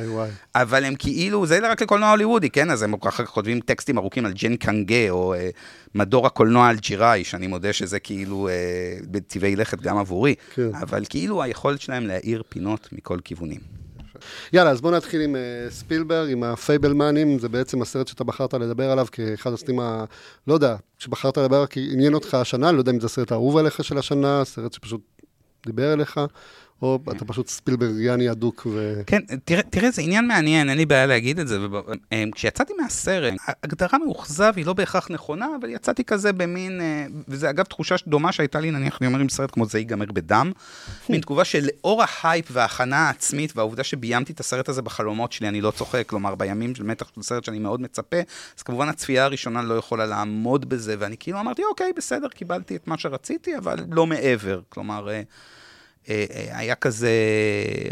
אבל 0.54 0.84
הם 0.84 0.94
כאילו, 0.94 1.46
זה 1.46 1.58
רק 1.62 1.82
לקולנוע 1.82 2.10
הוליוודי, 2.10 2.50
כן? 2.50 2.70
אז 2.70 2.82
הם 2.82 2.94
אחר 2.94 3.24
כך 3.24 3.30
כותבים 3.30 3.60
טקסטים 3.60 3.98
ארוכים 3.98 4.26
על 4.26 4.32
ג'יה 4.32 4.56
ז'אנגקה, 4.56 5.10
או 5.10 5.34
אה, 5.34 5.48
מדור 5.94 6.26
הקולנוע 6.26 6.68
על 6.68 6.76
ג'יראי, 6.76 7.24
שאני 7.24 7.46
מודה 7.46 7.72
שזה 7.72 7.98
כאילו 7.98 8.48
אה, 8.48 8.52
בטבעי 9.10 9.56
לכת 9.56 9.80
גם 9.80 9.98
עבורי, 9.98 10.34
כן. 10.54 10.68
אבל 10.74 11.04
כאילו 11.08 11.42
היכולת 11.42 11.80
שלהם 11.80 12.06
להאיר 12.06 12.42
פינות 12.48 12.88
מכל 12.92 13.18
כיוונים. 13.24 13.60
יאללה, 14.52 14.70
אז 14.70 14.80
בוא 14.80 14.90
נתחיל 14.90 15.20
עם 15.20 15.34
uh, 15.34 15.72
ספילברג, 15.72 16.30
עם 16.30 16.42
הפייבלמנים, 16.42 17.38
זה 17.38 17.48
בעצם 17.48 17.82
הסרט 17.82 18.08
שאתה 18.08 18.24
בחרת 18.24 18.54
לדבר 18.54 18.90
עליו 18.90 19.06
כאחד 19.12 19.52
הסרטים 19.52 19.80
ה... 19.80 20.04
לא 20.46 20.54
יודע, 20.54 20.76
שבחרת 20.98 21.38
לדבר 21.38 21.66
כי 21.66 21.88
עניין 21.92 22.14
אותך 22.14 22.34
השנה, 22.34 22.72
לא 22.72 22.78
יודע 22.78 22.92
אם 22.92 23.00
זה 23.00 23.06
הסרט 23.06 23.32
האהוב 23.32 23.56
עליך 23.56 23.84
של 23.84 23.98
השנה, 23.98 24.44
סרט 24.44 24.72
שפשוט 24.72 25.00
דיבר 25.66 25.92
אליך, 25.92 26.20
או 26.82 26.98
אתה 27.16 27.24
פשוט 27.24 27.48
ספילברגיאני 27.48 28.30
אדוק 28.30 28.66
ו... 28.70 29.02
כן, 29.06 29.20
תראה, 29.44 29.62
תראה, 29.62 29.90
זה 29.90 30.02
עניין 30.02 30.28
מעניין, 30.28 30.68
אין 30.68 30.78
לי 30.78 30.86
בעיה 30.86 31.06
להגיד 31.06 31.38
את 31.38 31.48
זה. 31.48 31.58
אה, 32.12 32.24
כשיצאתי 32.34 32.72
מהסרט, 32.82 33.34
הגדרה 33.62 33.98
מאוכזב 33.98 34.52
היא 34.56 34.66
לא 34.66 34.72
בהכרח 34.72 35.10
נכונה, 35.10 35.46
אבל 35.60 35.70
יצאתי 35.70 36.04
כזה 36.04 36.32
במין, 36.32 36.80
אה, 36.80 37.06
וזה 37.28 37.50
אגב 37.50 37.64
תחושה 37.64 37.94
דומה 38.06 38.32
שהייתה 38.32 38.60
לי, 38.60 38.70
נניח, 38.70 38.98
אני 39.00 39.06
אומר 39.06 39.18
עם 39.18 39.28
סרט 39.28 39.50
כמו 39.50 39.66
זה 39.66 39.78
ייגמר 39.78 40.12
בדם, 40.12 40.52
מין 41.08 41.20
תגובה 41.20 41.44
של 41.44 41.66
לאור 41.66 42.02
ההייפ 42.08 42.46
וההכנה 42.52 42.96
העצמית, 42.96 43.56
והעובדה 43.56 43.84
שביימתי 43.84 44.32
את 44.32 44.40
הסרט 44.40 44.68
הזה 44.68 44.82
בחלומות 44.82 45.32
שלי, 45.32 45.48
אני 45.48 45.60
לא 45.60 45.70
צוחק, 45.70 46.06
כלומר, 46.06 46.34
בימים 46.34 46.74
של 46.74 46.82
מתח 46.82 47.10
של 47.14 47.22
סרט 47.22 47.44
שאני 47.44 47.58
מאוד 47.58 47.80
מצפה, 47.80 48.16
אז 48.58 48.62
כמובן 48.62 48.88
הצפייה 48.88 49.24
הראשונה 49.24 49.62
לא 49.62 49.74
יכולה 49.74 50.06
לעמוד 50.06 50.68
בזה, 50.68 50.96
ואני 50.98 51.16
כאילו 51.20 51.40
אמרתי, 51.40 51.62
אוקיי, 51.70 51.92
בסדר, 51.96 52.28
קיבלתי 52.28 52.76
את 52.76 52.88
מה 52.88 52.98
שרציתי, 52.98 53.56
אבל 53.56 53.76
לא 53.90 54.06
מעבר. 54.06 54.60
כלומר, 54.68 55.08
אה, 55.10 55.22
היה 56.50 56.74
כזה, 56.74 57.10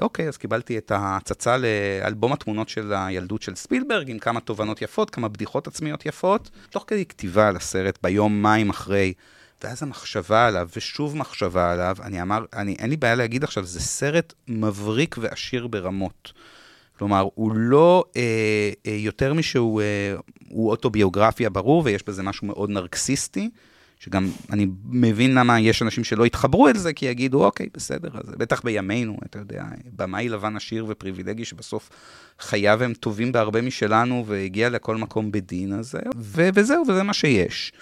אוקיי, 0.02 0.28
אז 0.28 0.36
קיבלתי 0.36 0.78
את 0.78 0.90
ההצצה 0.90 1.56
לאלבום 1.56 2.32
התמונות 2.32 2.68
של 2.68 2.92
הילדות 2.96 3.42
של 3.42 3.54
ספילברג, 3.54 4.10
עם 4.10 4.18
כמה 4.18 4.40
תובנות 4.40 4.82
יפות, 4.82 5.10
כמה 5.10 5.28
בדיחות 5.28 5.66
עצמיות 5.66 6.06
יפות, 6.06 6.50
תוך 6.70 6.84
כדי 6.86 7.06
כתיבה 7.06 7.48
על 7.48 7.56
הסרט, 7.56 7.98
ביום 8.02 8.42
מים 8.42 8.70
אחרי, 8.70 9.12
ואז 9.62 9.82
המחשבה 9.82 10.46
עליו, 10.46 10.68
ושוב 10.76 11.16
מחשבה 11.16 11.72
עליו, 11.72 11.96
אני 12.02 12.22
אמר, 12.22 12.44
אני, 12.52 12.76
אין 12.78 12.90
לי 12.90 12.96
בעיה 12.96 13.14
להגיד 13.14 13.44
עכשיו, 13.44 13.64
זה 13.64 13.80
סרט 13.80 14.34
מבריק 14.48 15.16
ועשיר 15.20 15.66
ברמות. 15.66 16.32
כלומר, 16.98 17.28
הוא 17.34 17.52
לא 17.54 18.04
אה, 18.16 18.22
אה, 18.86 18.92
יותר 18.92 19.34
משהוא 19.34 19.82
אה, 19.82 20.14
אוטוביוגרפיה 20.50 21.50
ברור, 21.50 21.82
ויש 21.84 22.02
בזה 22.02 22.22
משהו 22.22 22.46
מאוד 22.46 22.70
נרקסיסטי. 22.70 23.50
שגם 23.98 24.30
אני 24.52 24.66
מבין 24.84 25.34
למה 25.34 25.60
יש 25.60 25.82
אנשים 25.82 26.04
שלא 26.04 26.26
יתחברו 26.26 26.68
אל 26.68 26.76
זה, 26.76 26.92
כי 26.92 27.06
יגידו, 27.06 27.44
אוקיי, 27.44 27.66
בסדר, 27.74 28.08
אז 28.14 28.34
בטח 28.38 28.62
בימינו, 28.64 29.16
אתה 29.26 29.38
יודע, 29.38 29.64
במאי 29.96 30.28
לבן 30.28 30.56
עשיר 30.56 30.86
ופריבילגי, 30.88 31.44
שבסוף 31.44 31.90
חייו 32.40 32.82
הם 32.82 32.94
טובים 32.94 33.32
בהרבה 33.32 33.62
משלנו, 33.62 34.24
והגיע 34.26 34.68
לכל 34.68 34.96
מקום 34.96 35.32
בדין, 35.32 35.72
אז 35.72 35.94
ו- 36.16 36.48
וזהו, 36.54 36.82
וזה 36.88 37.02
מה 37.02 37.12
שיש. 37.12 37.72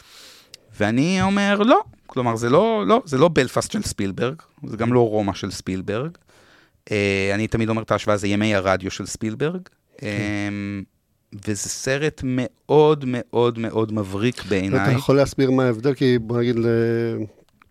ואני 0.81 1.23
אומר, 1.23 1.59
לא, 1.59 1.81
כלומר, 2.07 2.37
זה 2.37 2.51
לא, 2.51 2.85
לא, 2.87 3.03
זה 3.05 3.19
לא 3.19 3.31
בלפאסט 3.33 3.71
של 3.71 3.83
ספילברג, 3.83 4.43
זה 4.67 4.77
גם 4.77 4.93
לא 4.93 5.09
רומא 5.09 5.35
של 5.35 5.51
ספילברג. 5.51 6.11
Uh, 6.85 6.93
אני 7.35 7.47
תמיד 7.47 7.69
אומר 7.69 7.83
את 7.83 7.91
ההשוואה, 7.91 8.17
זה 8.17 8.29
ימי 8.29 8.55
הרדיו 8.55 8.91
של 8.91 9.07
ספילברג. 9.07 9.61
כן. 9.99 10.07
Um, 10.87 10.96
וזה 11.47 11.69
סרט 11.69 12.21
מאוד 12.25 13.05
מאוד 13.07 13.59
מאוד 13.59 13.93
מבריק 13.93 14.45
בעיניי. 14.45 14.83
אתה 14.83 14.91
יכול 14.91 15.17
להסביר 15.17 15.51
מה 15.51 15.65
ההבדל? 15.65 15.95
כי 15.95 16.19
בוא 16.19 16.39
נגיד, 16.39 16.57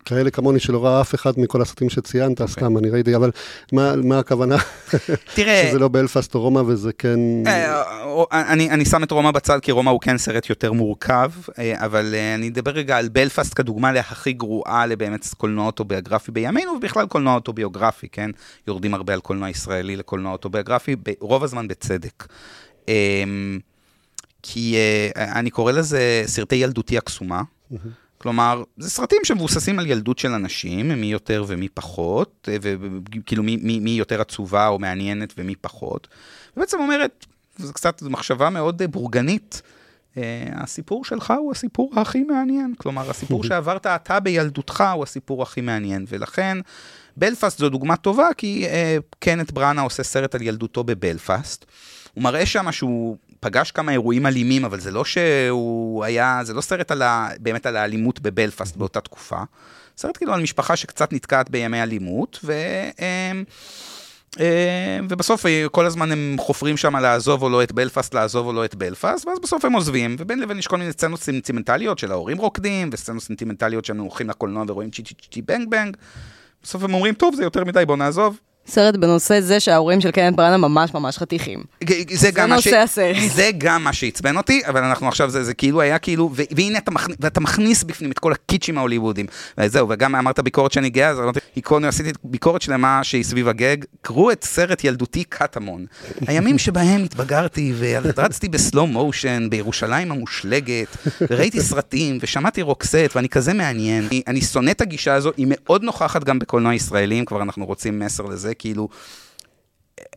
כאלה 0.06 0.32
כמוני 0.32 0.60
שלא 0.60 0.86
ראה 0.86 1.02
אף 1.02 1.16
אחד 1.16 1.32
מכל 1.38 1.62
הסרטים 1.62 1.90
שציינת, 1.90 2.40
okay. 2.40 2.44
אוקיי. 2.44 2.54
סתם, 2.54 2.78
אני 2.78 2.90
ראיתי, 2.90 3.16
אבל 3.16 3.32
מה, 3.72 3.96
מה 3.96 4.20
הכוונה? 4.20 4.56
תראה... 5.36 5.68
שזה 5.70 5.80
לא 5.80 5.88
באלפסט 5.88 6.36
או 6.36 6.42
רומא 6.42 6.60
וזה 6.60 6.94
כן... 6.94 7.20
אה, 7.48 7.84
אני, 8.32 8.70
אני 8.70 8.86
שם 8.86 9.04
את 9.04 9.12
רומא 9.12 9.32
בצד, 9.32 9.60
כי 9.62 9.72
רומא 9.72 9.90
הוא 9.90 10.02
כן 10.02 10.18
סרט 10.18 10.50
יותר 10.50 10.74
מורכב, 10.74 11.32
אה, 11.60 11.86
אבל 11.86 12.16
אה, 12.16 12.36
אני 12.36 12.48
אדבר 12.48 12.72
רגע 12.72 12.98
על 12.98 13.10
בלפסט 13.10 13.54
כדוגמה 13.56 13.92
להכי 13.92 14.34
גרועה 14.34 14.86
לבאמת 14.86 15.28
קולנוע 15.38 15.66
אוטוביוגרפי 15.66 16.32
בימינו, 16.32 16.72
ובכלל 16.72 17.08
קולנוע 17.08 17.36
אוטוביוגרפי, 17.36 18.08
כן? 18.10 18.32
יורדים 18.68 18.94
הרבה 18.94 19.14
על 19.14 19.20
קולנוע 19.20 19.50
ישראלי 19.50 19.96
לקולנוע 19.96 20.32
אוטוביוגרפי, 20.32 20.96
רוב 21.20 21.44
הזמן 21.44 21.68
בצדק. 21.68 22.26
אמ, 22.88 23.60
כי 24.44 24.76
אה, 24.76 25.40
אני 25.40 25.50
קורא 25.50 25.72
לזה 25.72 26.24
סרטי 26.26 26.56
ילדותי 26.56 26.98
הקסומה. 26.98 27.42
כלומר, 28.18 28.64
זה 28.78 28.90
סרטים 28.90 29.20
שמבוססים 29.24 29.80
על 29.80 29.88
ילדות 29.88 30.20
של 30.20 30.32
אנשים, 30.32 30.88
מי 30.88 31.06
יותר 31.06 31.44
ומי 31.48 31.70
פחות, 31.70 32.50
אה, 32.52 32.58
וכאילו 32.62 33.44
מי, 33.44 33.58
מי, 33.62 33.80
מי 33.80 33.90
יותר 33.90 34.22
עצובה 34.22 34.68
או 34.68 34.80
מעניינת 34.80 35.34
ומי 35.38 35.56
פחות. 35.56 36.08
ובעצם 36.58 36.80
אומרת, 36.80 37.26
זו 37.58 37.74
קצת 37.74 38.02
מחשבה 38.02 38.50
מאוד 38.50 38.82
אה, 38.82 38.88
בורגנית. 38.88 39.62
הסיפור 40.52 41.06
שלך 41.06 41.34
הוא 41.38 41.52
הסיפור 41.52 41.92
הכי 41.96 42.24
מעניין. 42.24 42.74
כלומר, 42.78 43.10
הסיפור 43.10 43.44
שעברת 43.44 43.86
אתה 43.86 44.20
בילדותך 44.20 44.84
הוא 44.94 45.04
הסיפור 45.04 45.44
הכי 45.44 45.62
מעניין. 45.62 46.06
ולכן, 46.10 46.58
בלפאסט 47.18 47.60
זו 47.60 47.70
דוגמה 47.70 47.98
טובה, 47.98 48.28
כי 48.38 48.66
uh, 48.68 49.04
קנט 49.20 49.52
בראנה 49.52 49.82
עושה 49.82 50.04
סרט 50.04 50.36
על 50.36 50.42
ילדותו 50.42 50.84
בבלפאסט. 50.84 51.66
הוא 52.16 52.24
מראה 52.24 52.46
שם 52.46 52.72
שהוא 52.72 53.18
פגש 53.40 53.72
כמה 53.72 53.92
אירועים 53.92 54.26
אלימים, 54.26 54.66
אבל 54.66 54.80
זה 54.80 54.92
לא 54.92 55.06
שהוא 55.06 56.04
היה, 56.04 56.40
זה 56.44 56.54
לא 56.54 56.62
סרט 56.62 56.92
על 56.92 57.02
ה, 57.02 57.30
באמת 57.40 57.66
על 57.66 57.78
האלימות 57.78 58.20
בבלפאסט 58.20 58.76
באותה 58.76 59.02
תקופה. 59.02 59.40
סרט 59.98 60.18
כאילו 60.18 60.34
על 60.34 60.42
משפחה 60.42 60.76
שקצת 60.76 61.14
נתקעת 61.14 61.50
בימי 61.50 61.84
אלימות, 61.84 62.40
ו... 62.44 62.54
אמ, 63.00 63.44
אמ, 64.40 65.08
ובסוף 65.10 65.46
כל 65.72 65.86
הזמן 65.86 66.12
הם 66.12 66.36
חופרים 66.40 66.78
שם 66.78 66.96
לעזוב 66.96 67.44
או 67.44 67.50
לא 67.50 67.64
את 67.64 67.72
בלפאסט, 67.72 68.14
לעזוב 68.14 68.48
או 68.48 68.54
לא 68.54 68.66
את 68.66 68.76
בלפאסט, 68.76 69.28
ואז 69.28 69.40
בסוף 69.44 69.66
הם 69.66 69.74
עוזבים, 69.74 70.16
ובין 70.20 70.40
לבין 70.40 70.60
יש 70.60 70.68
כל 70.68 70.78
מיני 70.78 70.92
סצנות 70.92 71.22
סנטימנטליות 71.22 72.00
של 72.00 72.12
ההורים 72.12 72.38
רוקדים, 72.38 72.90
וסצנות 72.94 73.24
סנטימנטליות 73.24 73.86
שהם 73.86 74.00
הולכים 74.00 74.30
לקולנוע 74.30 74.64
ורואים 74.68 74.90
Chitty 74.90 75.04
Chitty 75.04 75.42
Bang 75.42 75.70
Bang. 75.70 75.98
בסוף 76.64 76.84
הם 76.84 76.94
אומרים, 76.94 77.14
טוב, 77.14 77.36
זה 77.36 77.44
יותר 77.44 77.64
מדי, 77.64 77.84
בוא 77.88 77.98
נעזוב. 77.98 78.40
סרט 78.68 78.96
בנושא 78.96 79.42
זה 79.42 79.60
שההורים 79.60 80.02
של 80.02 80.12
קנת' 80.12 80.36
בראנה 80.36 80.58
ממש 80.58 80.94
ממש 80.94 81.18
חתיכים. 81.18 81.64
זה 82.14 82.32
גם 82.32 82.50
מה 82.50 82.62
ש... 82.62 82.68
נושא 82.68 82.80
הסרט. 82.80 83.16
זה 83.36 83.50
גם 83.58 83.84
מה 83.84 83.94
שעצבן 83.94 84.38
אותי, 84.38 84.62
אבל 84.68 84.84
אנחנו 84.84 85.08
עכשיו, 85.08 85.30
זה, 85.30 85.44
זה 85.44 85.54
כאילו 85.54 85.82
היה 85.82 86.00
כאילו, 86.00 86.32
ו- 86.36 86.44
והנה 86.56 86.78
אתה, 86.78 86.92
מכניס, 86.92 87.18
ואתה 87.20 87.40
מכניס 87.40 87.84
בפנים 87.84 88.12
את 88.12 88.20
כל 88.20 88.32
הקיצ'ים 88.32 88.78
ההוליוודיים. 88.78 89.28
וזהו, 89.58 89.90
וגם 89.90 90.16
אמרת 90.16 90.40
ביקורת 90.40 90.72
שאני 90.72 90.90
גאה, 90.90 91.10
אז 91.10 91.20
אמרתי, 91.20 91.40
עקרוני, 91.56 91.88
עשיתי 91.88 92.12
ביקורת 92.24 92.62
שלמה 92.62 93.00
שהיא 93.04 93.24
סביב 93.24 93.48
הגג, 93.48 93.78
קראו 94.02 94.32
את 94.32 94.44
סרט 94.44 94.84
ילדותי 94.84 95.24
קטמון. 95.24 95.86
הימים 96.28 96.58
שבהם 96.58 97.04
התבגרתי 97.04 97.74
ורצתי 97.78 98.50
בסלואו 98.50 98.88
מושן 98.88 99.48
בירושלים 99.50 100.12
המושלגת, 100.12 100.98
וראיתי 101.30 101.62
סרטים, 101.62 102.18
ושמעתי 102.22 102.62
רוקסט, 102.62 103.16
ואני 103.16 103.30
כזה 103.30 103.54
מעניין. 103.54 104.08
אני, 104.08 104.22
אני 104.28 104.42
שונא 104.42 104.72
את 104.72 104.82
הגישה 104.82 105.14
הזו, 105.14 105.32
היא 105.38 105.48
מאוד 105.50 105.84
נוכחת 105.84 106.24
גם 106.24 106.40
בקולנוע 106.40 106.74
ישראלי, 106.74 107.20
אם 107.20 107.26
כבר 107.26 107.42
אנחנו 107.42 107.66
רוצים 107.66 108.00
מסר 108.00 108.24
לזה, 108.24 108.55
כאילו... 108.60 108.90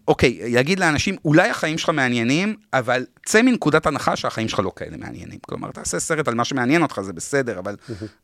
אוקיי, 0.09 0.39
יגיד 0.47 0.79
לאנשים, 0.79 1.17
אולי 1.25 1.49
החיים 1.49 1.79
שלך 1.79 1.91
מעניינים, 1.91 2.57
אבל 2.73 3.07
צא 3.27 3.43
מנקודת 3.43 3.87
הנחה 3.87 4.17
שהחיים 4.17 4.49
שלך 4.49 4.61
לא 4.61 4.73
כאלה 4.77 4.97
מעניינים. 4.97 5.39
כלומר, 5.43 5.71
תעשה 5.71 6.01
סרט 6.01 6.29
על 6.29 6.35
מה 6.35 6.45
שמעניין 6.45 6.83
אותך, 6.83 7.01
זה 7.01 7.13
בסדר, 7.13 7.59
אבל, 7.59 7.77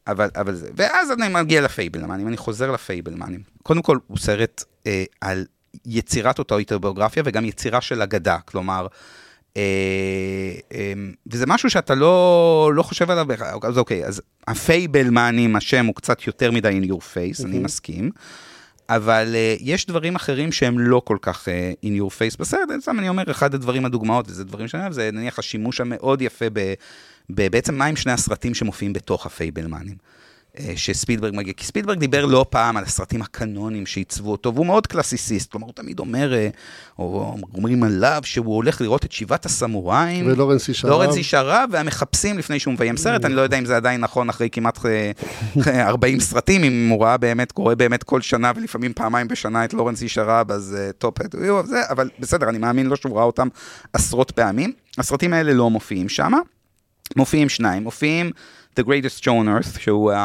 אבל, 0.06 0.28
אבל 0.36 0.54
זה. 0.54 0.68
ואז 0.76 1.12
אני 1.12 1.28
מגיע 1.28 1.60
לפייבלמנים, 1.60 2.28
אני 2.28 2.36
חוזר 2.36 2.70
לפייבלמנים. 2.70 3.42
קודם 3.62 3.82
כל, 3.82 3.98
הוא 4.06 4.18
סרט 4.18 4.64
אה, 4.86 5.04
על 5.20 5.44
יצירת 5.86 6.38
אותה 6.38 6.54
אוטוביוגרפיה 6.54 7.22
וגם 7.26 7.44
יצירה 7.44 7.80
של 7.80 8.02
אגדה, 8.02 8.38
כלומר... 8.44 8.86
אה, 9.56 9.62
אה, 10.72 10.92
וזה 11.26 11.46
משהו 11.46 11.70
שאתה 11.70 11.94
לא, 11.94 12.70
לא 12.74 12.82
חושב 12.82 13.10
עליו, 13.10 13.26
אז 13.62 13.78
אוקיי, 13.78 14.06
אז 14.06 14.22
הפייבלמנים, 14.48 15.56
השם 15.56 15.86
הוא 15.86 15.94
קצת 15.94 16.26
יותר 16.26 16.50
מדי 16.50 16.80
in 16.82 16.90
your 16.90 17.00
face, 17.00 17.44
אני 17.44 17.58
מסכים. 17.58 18.10
אבל 18.88 19.34
uh, 19.34 19.62
יש 19.62 19.86
דברים 19.86 20.14
אחרים 20.14 20.52
שהם 20.52 20.78
לא 20.78 21.02
כל 21.04 21.16
כך 21.22 21.48
uh, 21.48 21.86
in 21.86 22.00
your 22.00 22.10
face 22.10 22.36
בסרט, 22.38 22.68
סתם 22.80 22.98
אני 22.98 23.08
אומר, 23.08 23.30
אחד 23.30 23.54
הדברים, 23.54 23.84
הדוגמאות, 23.84 24.28
וזה 24.28 24.44
דברים 24.44 24.68
שאני 24.68 24.82
אוהב, 24.82 24.92
זה 24.92 25.10
נניח 25.12 25.38
השימוש 25.38 25.80
המאוד 25.80 26.22
יפה 26.22 26.44
ב... 26.52 26.74
ב 27.30 27.48
בעצם 27.48 27.74
מה 27.74 27.84
עם 27.84 27.96
שני 27.96 28.12
הסרטים 28.12 28.54
שמופיעים 28.54 28.92
בתוך 28.92 29.26
הפייבלמנים. 29.26 29.96
אה, 30.58 30.72
שספילברג 30.76 31.32
מגיע, 31.36 31.52
כי 31.52 31.64
ספילברג 31.64 31.98
דיבר 31.98 32.24
לא 32.24 32.46
פעם 32.50 32.76
על 32.76 32.84
הסרטים 32.84 33.22
הקנוניים 33.22 33.86
שעיצבו 33.86 34.32
אותו, 34.32 34.54
והוא 34.54 34.66
מאוד 34.66 34.86
קלאסיסיסט, 34.86 35.50
כלומר 35.50 35.66
הוא 35.66 35.74
תמיד 35.74 35.98
אומר, 35.98 36.34
אה, 36.34 36.48
או 36.98 37.36
אומרים 37.54 37.82
עליו 37.82 38.20
שהוא 38.24 38.54
הולך 38.54 38.80
לראות 38.80 39.04
את 39.04 39.12
שבעת 39.12 39.46
הסמוראים, 39.46 40.26
ולורנס 40.26 40.68
איש 40.68 40.84
ערב, 40.84 40.92
לורנס 40.92 41.16
איש 41.16 41.34
ערב, 41.34 41.68
והמחפשים 41.72 42.38
לפני 42.38 42.58
שהוא 42.58 42.74
מביים 42.74 42.96
סרט, 42.96 43.24
אני 43.24 43.34
לא 43.34 43.40
יודע 43.40 43.58
אם 43.58 43.64
זה 43.64 43.76
עדיין 43.76 44.00
נכון 44.00 44.28
אחרי 44.28 44.48
כמעט 44.52 44.78
40 45.66 46.14
אה, 46.14 46.24
סרטים, 46.30 46.64
אם 46.64 46.88
הוא 46.90 47.04
ראה 47.04 47.16
באמת, 47.16 47.52
רואה 47.52 47.74
באמת 47.74 48.02
כל 48.02 48.20
שנה 48.20 48.52
ולפעמים 48.56 48.92
פעמיים 48.92 49.28
בשנה 49.28 49.64
את 49.64 49.74
לורנס 49.74 50.02
איש 50.02 50.18
ערב, 50.18 50.52
אז 50.52 50.76
טוב, 50.98 51.14
אבל 51.90 52.10
בסדר, 52.18 52.48
אני 52.48 52.58
מאמין 52.58 52.86
לו 52.86 52.96
שהוא 52.96 53.16
ראה 53.16 53.24
אותם 53.24 53.48
עשרות 53.92 54.30
פעמים. 54.30 54.72
הסרטים 54.98 55.32
האלה 55.32 55.52
לא 55.52 55.70
מופיעים 55.70 56.08
שם, 56.08 56.32
מופיעים 57.16 57.48
שניים, 57.48 57.82
מופיעים 57.82 58.30
The 58.80 58.82
Greatest 58.82 59.20
Show 59.20 59.26
on 59.26 59.64
Earth, 59.64 59.80
שהוא 59.80 60.12
uh, 60.12 60.16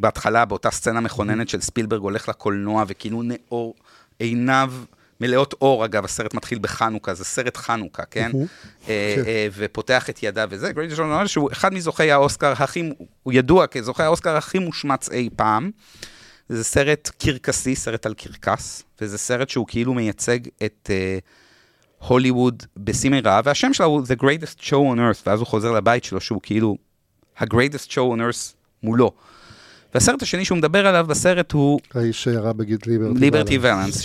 בהתחלה, 0.00 0.44
באותה 0.44 0.70
סצנה 0.70 1.00
מכוננת 1.00 1.48
של 1.48 1.60
ספילברג, 1.60 2.00
הולך 2.00 2.28
לקולנוע 2.28 2.84
וכאילו 2.88 3.22
נאור, 3.22 3.74
עיניו 4.18 4.72
מלאות 5.20 5.54
אור, 5.60 5.84
אגב, 5.84 6.04
הסרט 6.04 6.34
מתחיל 6.34 6.58
בחנוכה, 6.58 7.14
זה 7.14 7.24
סרט 7.24 7.56
חנוכה, 7.56 8.04
כן? 8.04 8.30
אה, 8.88 9.14
כן. 9.16 9.22
אה, 9.26 9.48
ופותח 9.56 10.10
את 10.10 10.22
ידיו 10.22 10.48
וזה, 10.50 10.70
Greatest 10.70 10.96
Show 10.96 11.00
on 11.00 11.24
Earth, 11.24 11.28
שהוא 11.28 11.48
אחד 11.52 11.74
מזוכי 11.74 12.10
האוסקר 12.10 12.52
הכי, 12.52 12.92
הוא 13.22 13.32
ידוע 13.32 13.66
כזוכי 13.66 14.02
האוסקר 14.02 14.36
הכי 14.36 14.58
מושמץ 14.58 15.08
אי 15.08 15.28
פעם. 15.36 15.70
זה 16.48 16.64
סרט 16.64 17.10
קרקסי, 17.18 17.74
סרט 17.74 18.06
על 18.06 18.14
קרקס, 18.14 18.82
וזה 19.00 19.18
סרט 19.18 19.48
שהוא 19.48 19.66
כאילו 19.68 19.94
מייצג 19.94 20.38
את... 20.64 20.90
הוליווד 21.98 22.62
בשיא 22.76 23.10
מרע, 23.10 23.40
והשם 23.44 23.72
שלה 23.72 23.86
הוא 23.86 24.00
The 24.00 24.22
Greatest 24.22 24.60
Show 24.60 24.94
on 24.94 24.98
Earth, 24.98 25.22
ואז 25.26 25.40
הוא 25.40 25.46
חוזר 25.46 25.72
לבית 25.72 26.04
שלו 26.04 26.20
שהוא 26.20 26.40
כאילו 26.42 26.76
ה-greatest 27.38 27.90
show 27.90 28.16
on 28.16 28.18
earth 28.18 28.54
מולו. 28.82 29.12
והסרט 29.94 30.22
השני 30.22 30.44
שהוא 30.44 30.58
מדבר 30.58 30.86
עליו 30.86 31.06
בסרט 31.08 31.52
הוא... 31.52 31.80
האיש 31.94 32.24
שירה 32.24 32.52
בגיד 32.52 32.80
ליברטי 32.86 33.20
ליברטי 33.20 33.58
ולנס, 33.60 34.04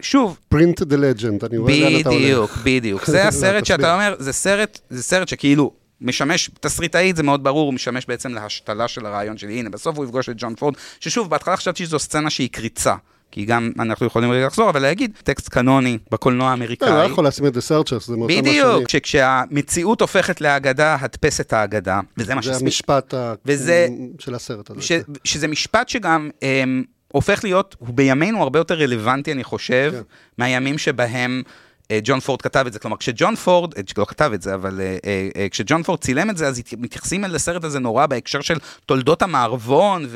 ששוב... 0.00 0.38
פרינט 0.48 0.82
דה 0.82 0.96
לג'נד, 0.96 1.44
אני 1.44 1.58
רואה 1.58 1.80
לאן 1.80 2.00
אתה 2.00 2.08
הולך. 2.08 2.22
בדיוק, 2.22 2.50
בדיוק. 2.64 3.06
זה 3.06 3.24
הסרט 3.28 3.64
שאתה 3.64 3.94
אומר, 3.94 4.14
זה 4.18 4.32
סרט, 4.32 4.80
זה 4.90 5.02
סרט 5.02 5.28
שכאילו 5.28 5.72
משמש, 6.00 6.50
תסריטאית 6.60 7.16
זה 7.16 7.22
מאוד 7.22 7.44
ברור, 7.44 7.66
הוא 7.66 7.74
משמש 7.74 8.06
בעצם 8.06 8.34
להשתלה 8.34 8.88
של 8.88 9.06
הרעיון 9.06 9.38
שלי. 9.38 9.58
הנה, 9.58 9.70
בסוף 9.70 9.96
הוא 9.96 10.04
יפגוש 10.04 10.28
את 10.28 10.34
ג'ון 10.38 10.54
פורד, 10.54 10.74
ששוב, 11.00 11.30
בהתחלה 11.30 11.56
חשבתי 11.56 11.86
שזו 11.86 11.98
סצנה 11.98 12.30
שהיא 12.30 12.48
קריצה. 12.52 12.94
כי 13.32 13.44
גם 13.44 13.72
אנחנו 13.78 14.06
יכולים 14.06 14.30
רגע 14.30 14.46
לחזור, 14.46 14.70
אבל 14.70 14.82
להגיד, 14.82 15.12
טקסט 15.24 15.48
קנוני 15.48 15.98
בקולנוע 16.10 16.50
האמריקאי. 16.50 16.88
אתה 16.88 17.02
לא 17.02 17.12
יכול 17.12 17.24
להשים 17.24 17.46
את 17.46 17.56
Searchers, 17.56 18.06
זה 18.06 18.16
מאותם 18.16 18.34
השנים. 18.34 18.44
בדיוק, 18.44 18.88
שכשהמציאות 18.88 20.00
הופכת 20.00 20.40
לאגדה, 20.40 20.96
הדפס 21.00 21.40
את 21.40 21.52
האגדה, 21.52 22.00
וזה 22.18 22.34
מה 22.34 22.42
שספיק. 22.42 22.58
זה 22.58 22.64
המשפט 22.64 23.14
וזה, 23.46 23.88
של 24.18 24.34
הסרט 24.34 24.70
הזה. 24.70 24.82
ש, 24.82 24.92
שזה 25.24 25.48
משפט 25.48 25.88
שגם 25.88 26.30
הם, 26.42 26.84
הופך 27.12 27.44
להיות, 27.44 27.76
הוא 27.78 27.94
בימינו 27.94 28.42
הרבה 28.42 28.58
יותר 28.58 28.74
רלוונטי, 28.74 29.32
אני 29.32 29.44
חושב, 29.44 29.92
כן. 29.92 30.02
מהימים 30.38 30.78
שבהם... 30.78 31.42
אה, 31.92 31.98
ג'ון 32.04 32.20
פורד 32.20 32.42
כתב 32.42 32.64
את 32.66 32.72
זה, 32.72 32.78
כלומר 32.78 32.96
כשג'ון 32.96 33.36
פורד, 33.36 33.74
אה, 33.76 33.82
לא 33.96 34.04
כתב 34.04 34.30
את 34.34 34.42
זה, 34.42 34.54
אבל 34.54 34.80
אה, 34.80 35.48
כשג'ון 35.50 35.82
פורד 35.82 35.98
צילם 35.98 36.30
את 36.30 36.36
זה, 36.36 36.46
אז 36.48 36.62
מתייחסים 36.78 37.24
אל 37.24 37.34
הסרט 37.34 37.64
הזה 37.64 37.78
נורא 37.78 38.06
בהקשר 38.06 38.40
של 38.40 38.58
תולדות 38.86 39.22
המערבון, 39.22 40.06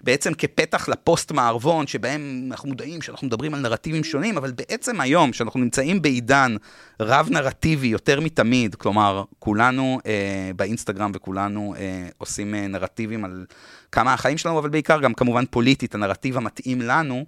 ובעצם 0.00 0.34
כפתח 0.34 0.88
לפוסט 0.88 1.32
מערבון, 1.32 1.86
שבהם 1.86 2.48
אנחנו 2.50 2.68
מודעים 2.68 3.02
שאנחנו 3.02 3.26
מדברים 3.26 3.54
על 3.54 3.60
נרטיבים 3.60 4.04
שונים, 4.04 4.36
אבל 4.36 4.52
בעצם 4.52 5.00
היום, 5.00 5.32
שאנחנו 5.32 5.60
נמצאים 5.60 6.02
בעידן 6.02 6.56
רב 7.00 7.28
נרטיבי 7.30 7.86
יותר 7.86 8.20
מתמיד, 8.20 8.74
כלומר, 8.74 9.24
כולנו 9.38 10.00
אה, 10.06 10.50
באינסטגרם 10.56 11.10
וכולנו 11.14 11.74
אה, 11.78 12.08
עושים 12.18 12.54
אה, 12.54 12.66
נרטיבים 12.66 13.24
על 13.24 13.46
כמה 13.92 14.14
החיים 14.14 14.38
שלנו, 14.38 14.58
אבל 14.58 14.68
בעיקר 14.68 15.00
גם 15.00 15.14
כמובן 15.14 15.44
פוליטית, 15.50 15.94
הנרטיב 15.94 16.36
המתאים 16.36 16.80
לנו. 16.80 17.24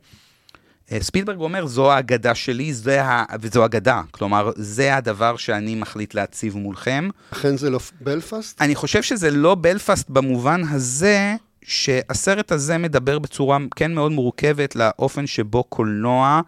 אה, 0.93 0.99
ספילברג 1.01 1.41
אומר, 1.41 1.67
זו 1.67 1.93
האגדה 1.93 2.35
שלי, 2.35 2.75
זה 2.75 3.05
ה... 3.05 3.25
וזו 3.41 3.65
אגדה. 3.65 4.03
כלומר, 4.11 4.51
זה 4.57 4.97
הדבר 4.97 5.37
שאני 5.37 5.75
מחליט 5.75 6.15
להציב 6.15 6.57
מולכם. 6.57 7.09
אכן 7.33 7.57
זה 7.57 7.71
לא 7.71 7.79
בלפאסט? 8.01 8.63
אני 8.63 8.75
חושב 8.75 9.03
שזה 9.03 9.31
לא 9.31 9.57
בלפאסט 9.61 10.11
במובן 10.11 10.63
הזה 10.71 11.35
שהסרט 11.65 12.53
הזה 12.53 12.79
מדבר 12.79 13.19
בצורה 13.19 13.59
כן 13.77 13.95
מאוד 13.95 14.13
מורכבת 14.13 14.77
לאופן 14.77 15.27
שבו 15.27 15.65
קולנוע 15.65 16.41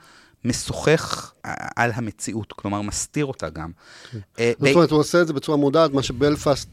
משוחח 0.45 1.34
על 1.77 1.91
המציאות, 1.95 2.53
כלומר 2.53 2.83
מסתיר 2.83 3.27
אותה 3.27 3.49
גם. 3.49 3.71
כן. 4.13 4.19
אה, 4.39 4.53
זאת 4.59 4.75
אומרת, 4.75 4.91
הוא 4.91 5.01
עושה 5.01 5.21
את 5.21 5.27
זה 5.27 5.33
בצורה 5.33 5.59
מודעת, 5.59 5.93
מה 5.93 6.03
שבלפאסט 6.03 6.69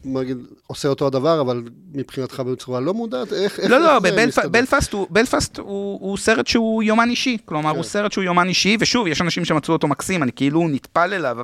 עושה 0.66 0.88
אותו 0.88 1.06
הדבר, 1.06 1.40
אבל 1.40 1.62
מבחינתך 1.94 2.40
בצורה 2.40 2.80
לא 2.80 2.94
מודעת? 2.94 3.32
איך 3.32 3.60
לא, 3.68 3.78
לא, 3.78 3.98
בלפאסט 5.10 5.58
הוא 5.58 6.18
סרט 6.18 6.46
שהוא 6.46 6.82
יומן 6.82 7.10
אישי, 7.10 7.36
כלומר, 7.44 7.70
הוא 7.70 7.76
כן. 7.76 7.82
סרט 7.82 8.12
שהוא 8.12 8.24
יומן 8.24 8.48
אישי, 8.48 8.76
ושוב, 8.80 9.06
יש 9.06 9.20
אנשים 9.20 9.44
שמצאו 9.44 9.72
אותו 9.74 9.88
מקסים, 9.88 10.22
אני 10.22 10.32
כאילו 10.32 10.68
נטפל 10.68 11.14
אליו, 11.14 11.36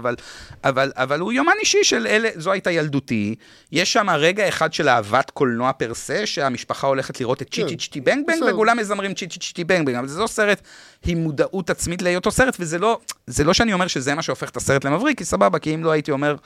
אבל 0.64 1.20
הוא 1.20 1.32
יומן 1.32 1.52
אישי 1.60 1.84
של 1.84 2.06
אלה, 2.06 2.28
זו 2.36 2.52
הייתה 2.52 2.70
ילדותי. 2.70 3.34
יש 3.72 3.92
שם 3.92 4.10
רגע 4.10 4.48
אחד 4.48 4.72
של 4.72 4.88
אהבת 4.88 5.30
קולנוע 5.30 5.72
per 5.72 5.94
se, 5.94 6.26
שהמשפחה 6.26 6.86
הולכת 6.86 7.20
לראות 7.20 7.42
את 7.42 7.50
צ'יטי 7.54 7.76
צ'יטי 7.76 8.00
בנג 8.00 8.26
בנג, 8.26 8.42
וכולם 8.52 8.76
מזמרים 8.76 9.14
צ'יטי 9.14 9.38
צ'יטי 9.38 9.64
בנג 9.64 9.86
בנג, 9.86 9.96
אבל 9.96 10.08
זה 10.08 10.20
לא 10.20 10.26
סרט 10.26 10.60
עם 11.06 11.18
מודעות 11.18 11.70
עצמית 11.70 12.02
להיותו 12.02 12.30
סרט, 12.30 12.56
וזה 12.60 12.78
לא... 12.78 12.98
זה 13.28 13.44
לא 13.44 13.54
שאני 13.54 13.72
אומר 13.72 13.86
שזה 13.86 14.14
מה 14.14 14.22
שהופך 14.22 14.50
את 14.50 14.56
הסרט 14.56 14.84
למבריק, 14.84 15.18
כי 15.18 15.24
סבבה, 15.24 15.58
כי 15.58 15.74
אם 15.74 15.84
לא 15.84 15.90
הייתי 15.90 16.10
אומר, 16.10 16.36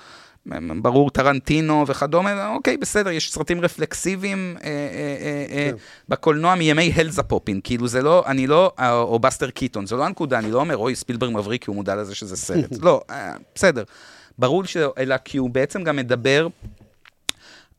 ברור, 0.82 1.10
טרנטינו 1.10 1.84
וכדומה, 1.86 2.48
אוקיי, 2.48 2.76
בסדר, 2.76 3.10
יש 3.10 3.32
סרטים 3.32 3.60
רפלקסיביים 3.60 4.56
אה, 4.64 4.68
אה, 4.68 4.70
אה, 4.70 5.56
אה, 5.56 5.70
כן. 5.70 5.76
בקולנוע 6.08 6.54
מימי 6.54 6.92
הלזאפופין, 6.96 7.60
כאילו 7.64 7.88
זה 7.88 8.02
לא, 8.02 8.24
אני 8.26 8.46
לא, 8.46 8.72
אה, 8.78 8.92
או 8.92 9.18
בסטר 9.18 9.50
קיטון, 9.50 9.86
זו 9.86 9.96
לא 9.96 10.06
הנקודה, 10.06 10.38
אני 10.38 10.50
לא 10.50 10.60
אומר, 10.60 10.76
אוי, 10.76 10.94
ספילברג 10.94 11.30
מבריק 11.34 11.64
כי 11.64 11.70
הוא 11.70 11.76
מודע 11.76 11.96
לזה 11.96 12.14
שזה 12.14 12.36
סרט, 12.36 12.70
לא, 12.82 13.00
אה, 13.10 13.34
בסדר. 13.54 13.84
ברור 14.38 14.64
ש... 14.64 14.76
אלא 14.98 15.16
כי 15.24 15.38
הוא 15.38 15.50
בעצם 15.50 15.84
גם 15.84 15.96
מדבר 15.96 16.48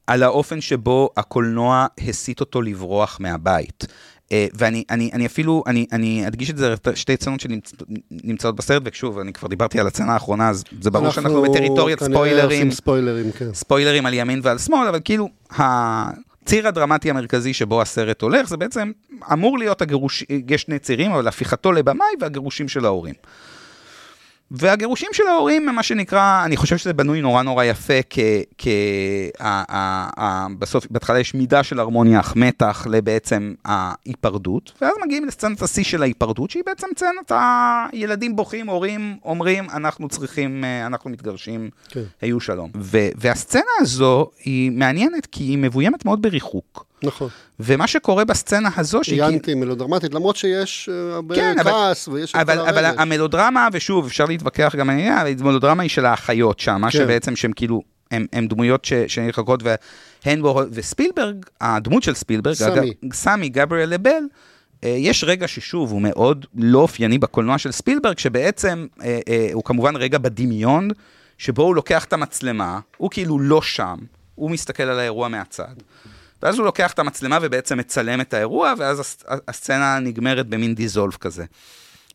על 0.07 0.23
האופן 0.23 0.61
שבו 0.61 1.09
הקולנוע 1.17 1.85
הסית 2.07 2.39
אותו 2.39 2.61
לברוח 2.61 3.17
מהבית. 3.19 3.85
אה, 4.33 4.47
ואני 4.53 4.83
אני, 4.89 5.09
אני 5.13 5.25
אפילו, 5.25 5.63
אני, 5.67 5.85
אני 5.91 6.27
אדגיש 6.27 6.49
את 6.49 6.57
זה, 6.57 6.75
שתי 6.95 7.17
צנות 7.17 7.39
שנמצאות 7.39 8.55
בסרט, 8.55 8.81
ושוב, 8.85 9.19
אני 9.19 9.33
כבר 9.33 9.47
דיברתי 9.47 9.79
על 9.79 9.87
הצנה 9.87 10.13
האחרונה, 10.13 10.49
אז 10.49 10.63
זה 10.81 10.91
ברור 10.91 11.11
שאנחנו 11.11 11.41
בטריטוריית 11.41 12.03
ספוילרים. 12.03 12.71
ספוילרים, 12.71 13.31
כן. 13.31 13.53
ספוילרים 13.53 14.05
על 14.05 14.13
ימין 14.13 14.39
ועל 14.43 14.57
שמאל, 14.57 14.87
אבל 14.87 14.99
כאילו, 15.03 15.29
הציר 15.51 16.67
הדרמטי 16.67 17.09
המרכזי 17.09 17.53
שבו 17.53 17.81
הסרט 17.81 18.21
הולך, 18.21 18.49
זה 18.49 18.57
בעצם 18.57 18.91
אמור 19.33 19.57
להיות 19.57 19.81
הגירוש, 19.81 20.23
יש 20.47 20.61
שני 20.61 20.79
צירים, 20.79 21.11
אבל 21.11 21.27
הפיכתו 21.27 21.71
לבמאי 21.71 22.07
והגירושים 22.21 22.67
של 22.67 22.85
ההורים. 22.85 23.13
והגירושים 24.53 25.09
של 25.13 25.27
ההורים 25.27 25.69
הם 25.69 25.75
מה 25.75 25.83
שנקרא, 25.83 26.45
אני 26.45 26.57
חושב 26.57 26.77
שזה 26.77 26.93
בנוי 26.93 27.21
נורא 27.21 27.43
נורא 27.43 27.63
יפה, 27.63 27.99
כ... 28.09 28.19
כ 28.57 28.67
ה, 29.39 29.63
ה, 29.75 30.09
ה, 30.23 30.47
בסוף, 30.59 30.87
בהתחלה 30.91 31.19
יש 31.19 31.33
מידה 31.33 31.63
של 31.63 31.79
הרמוניה, 31.79 32.19
אך 32.19 32.35
מתח 32.35 32.87
לבעצם 32.89 33.53
ההיפרדות, 33.65 34.71
ואז 34.81 34.93
מגיעים 35.05 35.25
לסצנת 35.25 35.61
השיא 35.61 35.83
של 35.83 36.01
ההיפרדות, 36.01 36.49
שהיא 36.49 36.63
בעצם 36.65 36.87
סצנת 36.97 37.31
הילדים 37.91 38.35
בוכים, 38.35 38.69
הורים 38.69 39.17
אומרים, 39.25 39.69
אנחנו 39.69 40.09
צריכים, 40.09 40.63
אה, 40.63 40.85
אנחנו 40.85 41.09
מתגרשים, 41.09 41.69
כן. 41.89 42.03
היו 42.21 42.39
שלום. 42.39 42.69
ו, 42.77 42.97
והסצנה 43.15 43.61
הזו 43.79 44.29
היא 44.43 44.71
מעניינת, 44.71 45.25
כי 45.25 45.43
היא 45.43 45.57
מבוימת 45.57 46.05
מאוד 46.05 46.21
בריחוק. 46.21 46.92
נכון. 47.03 47.29
ומה 47.59 47.87
שקורה 47.87 48.25
בסצנה 48.25 48.69
הזו... 48.77 48.99
היא 49.07 49.23
אנטי 49.23 49.53
מלודרמטית, 49.53 50.13
למרות 50.13 50.35
שיש 50.35 50.89
אה, 50.91 51.15
הרבה 51.15 51.35
כן, 51.35 51.55
כעס 51.63 52.07
אבל, 52.07 52.17
ויש... 52.17 52.35
אבל, 52.35 52.59
אבל 52.59 52.85
המלודרמה, 52.85 53.67
ושוב, 53.73 54.05
אפשר 54.05 54.25
להתווכח 54.25 54.75
גם 54.77 54.89
על 54.89 54.95
העניין, 54.95 55.17
אבל 55.17 55.33
המלודרמה 55.39 55.83
היא 55.83 55.89
של 55.89 56.05
האחיות 56.05 56.59
שם, 56.59 56.81
מה 56.81 56.91
כן. 56.91 56.97
שבעצם 56.97 57.35
שהם 57.35 57.51
כאילו, 57.53 57.81
הם, 58.11 58.25
הם 58.33 58.47
דמויות 58.47 58.87
שנלחקות, 59.07 59.63
והנבו 60.25 60.61
וספילברג, 60.71 61.35
הדמות 61.61 62.03
של 62.03 62.13
ספילברג, 62.13 62.53
סמי, 62.53 62.73
אגב, 62.73 63.13
סמי 63.13 63.49
גבריאל 63.49 63.89
לבל, 63.89 64.23
אה, 64.83 64.89
יש 64.89 65.23
רגע 65.23 65.47
ששוב, 65.47 65.91
הוא 65.91 66.01
מאוד 66.01 66.45
לא 66.55 66.79
אופייני 66.79 67.17
בקולנוע 67.17 67.57
של 67.57 67.71
ספילברג, 67.71 68.19
שבעצם 68.19 68.87
אה, 69.03 69.49
הוא 69.53 69.63
כמובן 69.63 69.95
רגע 69.95 70.17
בדמיון, 70.17 70.89
שבו 71.37 71.63
הוא 71.63 71.75
לוקח 71.75 72.05
את 72.05 72.13
המצלמה, 72.13 72.79
הוא 72.97 73.09
כאילו 73.11 73.39
לא 73.39 73.61
שם, 73.61 73.95
הוא 74.35 74.51
מסתכל 74.51 74.83
על 74.83 74.99
האירוע 74.99 75.27
מהצד. 75.27 75.73
ואז 76.43 76.57
הוא 76.57 76.65
לוקח 76.65 76.93
את 76.93 76.99
המצלמה 76.99 77.37
ובעצם 77.41 77.77
מצלם 77.77 78.21
את 78.21 78.33
האירוע, 78.33 78.73
ואז 78.77 79.17
הסצנה 79.47 79.99
נגמרת 79.99 80.47
במין 80.47 80.75
דיזולף 80.75 81.17
כזה. 81.17 81.45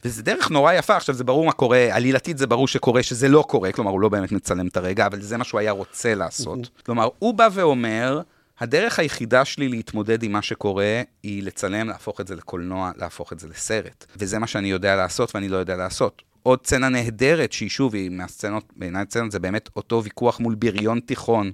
וזה 0.05 0.23
דרך 0.23 0.51
נורא 0.51 0.73
יפה, 0.73 0.97
עכשיו 0.97 1.15
זה 1.15 1.25
ברור 1.25 1.47
מה 1.47 1.53
קורה, 1.53 1.89
עלילתית 1.91 2.39
זה 2.39 2.47
ברור 2.47 2.69
שקורה 2.69 3.03
שזה 3.03 3.29
לא 3.29 3.45
קורה, 3.49 3.73
כלומר 3.73 3.91
הוא 3.91 4.01
לא 4.01 4.09
באמת 4.09 4.33
מצלם 4.33 4.67
את 4.67 4.77
הרגע, 4.77 5.07
אבל 5.07 5.21
זה 5.21 5.37
מה 5.37 5.45
שהוא 5.45 5.61
היה 5.61 5.71
רוצה 5.71 6.15
לעשות. 6.15 6.59
כלומר, 6.87 7.09
הוא 7.19 7.35
בא 7.35 7.49
ואומר, 7.53 8.21
הדרך 8.61 8.99
היחידה 8.99 9.45
שלי 9.45 9.69
להתמודד 9.69 10.23
עם 10.23 10.33
מה 10.33 10.43
שקורה, 10.43 11.03
היא 11.23 11.43
לצלם, 11.43 11.89
להפוך 11.89 12.21
את 12.21 12.27
זה 12.27 12.35
לקולנוע, 12.35 12.91
להפוך 12.97 13.33
את 13.33 13.39
זה 13.39 13.49
לסרט. 13.49 14.07
וזה 14.17 14.39
מה 14.39 14.47
שאני 14.47 14.71
יודע 14.71 14.97
לעשות 14.97 15.35
ואני 15.35 15.49
לא 15.49 15.57
יודע 15.57 15.77
לעשות. 15.77 16.23
עוד 16.43 16.67
סצנה 16.67 16.89
נהדרת, 16.89 17.53
שהיא 17.53 17.71
שוב, 17.71 17.95
היא 17.95 18.11
מהסצנות, 18.11 18.65
בעיניי 18.77 19.05
סצנות 19.11 19.33
זה 19.33 19.39
באמת 19.39 19.69
אותו 19.77 20.05
ויכוח 20.05 20.41
מול 20.41 20.55
בריון 20.55 21.01
תיכון. 21.01 21.53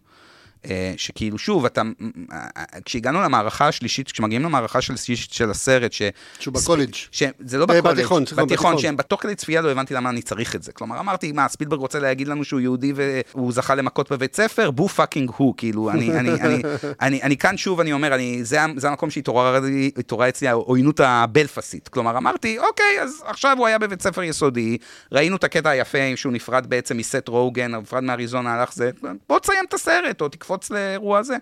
אה, 0.71 0.93
שכאילו, 0.97 1.39
שוב, 1.39 1.65
אתה, 1.65 1.83
אה, 2.33 2.49
כשהגענו 2.85 3.23
למערכה 3.23 3.69
השלישית, 3.69 4.13
כשמגיעים 4.13 4.43
למערכה 4.43 4.81
של, 4.81 4.95
של 5.15 5.51
הסרט, 5.51 5.93
ש... 5.93 6.03
שהוא 6.39 6.55
בקולג'. 6.55 6.95
זה 7.41 7.59
לא 7.59 7.67
בקולג', 7.67 7.85
בתיכון, 7.85 8.25
בתיכון, 8.37 8.79
שהם 8.79 8.97
בתוך 8.97 9.23
כדי 9.23 9.35
צפייה 9.35 9.61
לא 9.61 9.71
הבנתי 9.71 9.95
למה 9.95 10.11
אני 10.11 10.23
צריך 10.23 10.57
את 10.57 10.63
זה. 10.63 10.73
כלומר, 10.73 11.01
אמרתי, 11.01 11.33
מה, 11.33 11.49
ספילברג 11.49 11.81
רוצה 11.81 11.99
להגיד 11.99 12.29
לנו 12.29 12.45
שהוא 12.45 12.61
יהודי 12.61 12.93
והוא 12.97 13.53
זכה 13.53 13.75
למכות 13.75 14.13
בבית 14.13 14.37
ספר? 14.37 14.71
boo 14.71 14.89
fucking 14.89 15.31
hoo, 15.37 15.55
כאילו, 15.57 15.91
אני, 15.91 16.19
אני, 16.19 16.31
אני, 16.45 16.63
אני, 17.01 17.23
אני 17.23 17.37
כאן 17.37 17.57
שוב, 17.57 17.81
אני 17.81 17.93
אומר, 17.93 18.15
אני, 18.15 18.45
זה, 18.45 18.59
זה 18.77 18.89
המקום 18.89 19.11
שהתעוררה 19.11 20.29
אצלי 20.29 20.49
העוינות 20.49 21.01
הבלפסית. 21.01 21.89
כלומר, 21.89 22.17
אמרתי, 22.17 22.59
אוקיי, 22.59 23.03
אז 23.03 23.23
עכשיו 23.27 23.57
הוא 23.59 23.67
היה 23.67 23.79
בבית 23.79 24.03
ספר 24.03 24.23
יסודי, 24.23 24.79
ראינו 25.13 25.37
את 25.37 25.45
הקטע 25.45 25.71
היפה 25.71 25.99
שהוא 26.17 26.33
נפרד 26.33 26.67
בעצם 26.67 26.97
מסת' 26.97 27.29
רוגן, 27.29 27.75
נפרד 27.75 28.03
מאריזונה, 28.03 28.55
הלך 28.55 28.73
זה, 28.73 28.91
בוא 29.29 29.39
תסיים 29.39 29.65
את 29.69 29.75
הסרט, 29.75 30.21
או 30.21 30.29
תקפוץ 30.29 30.54
לקפוץ 30.55 30.71
לאירוע 30.71 31.19
הזה. 31.19 31.37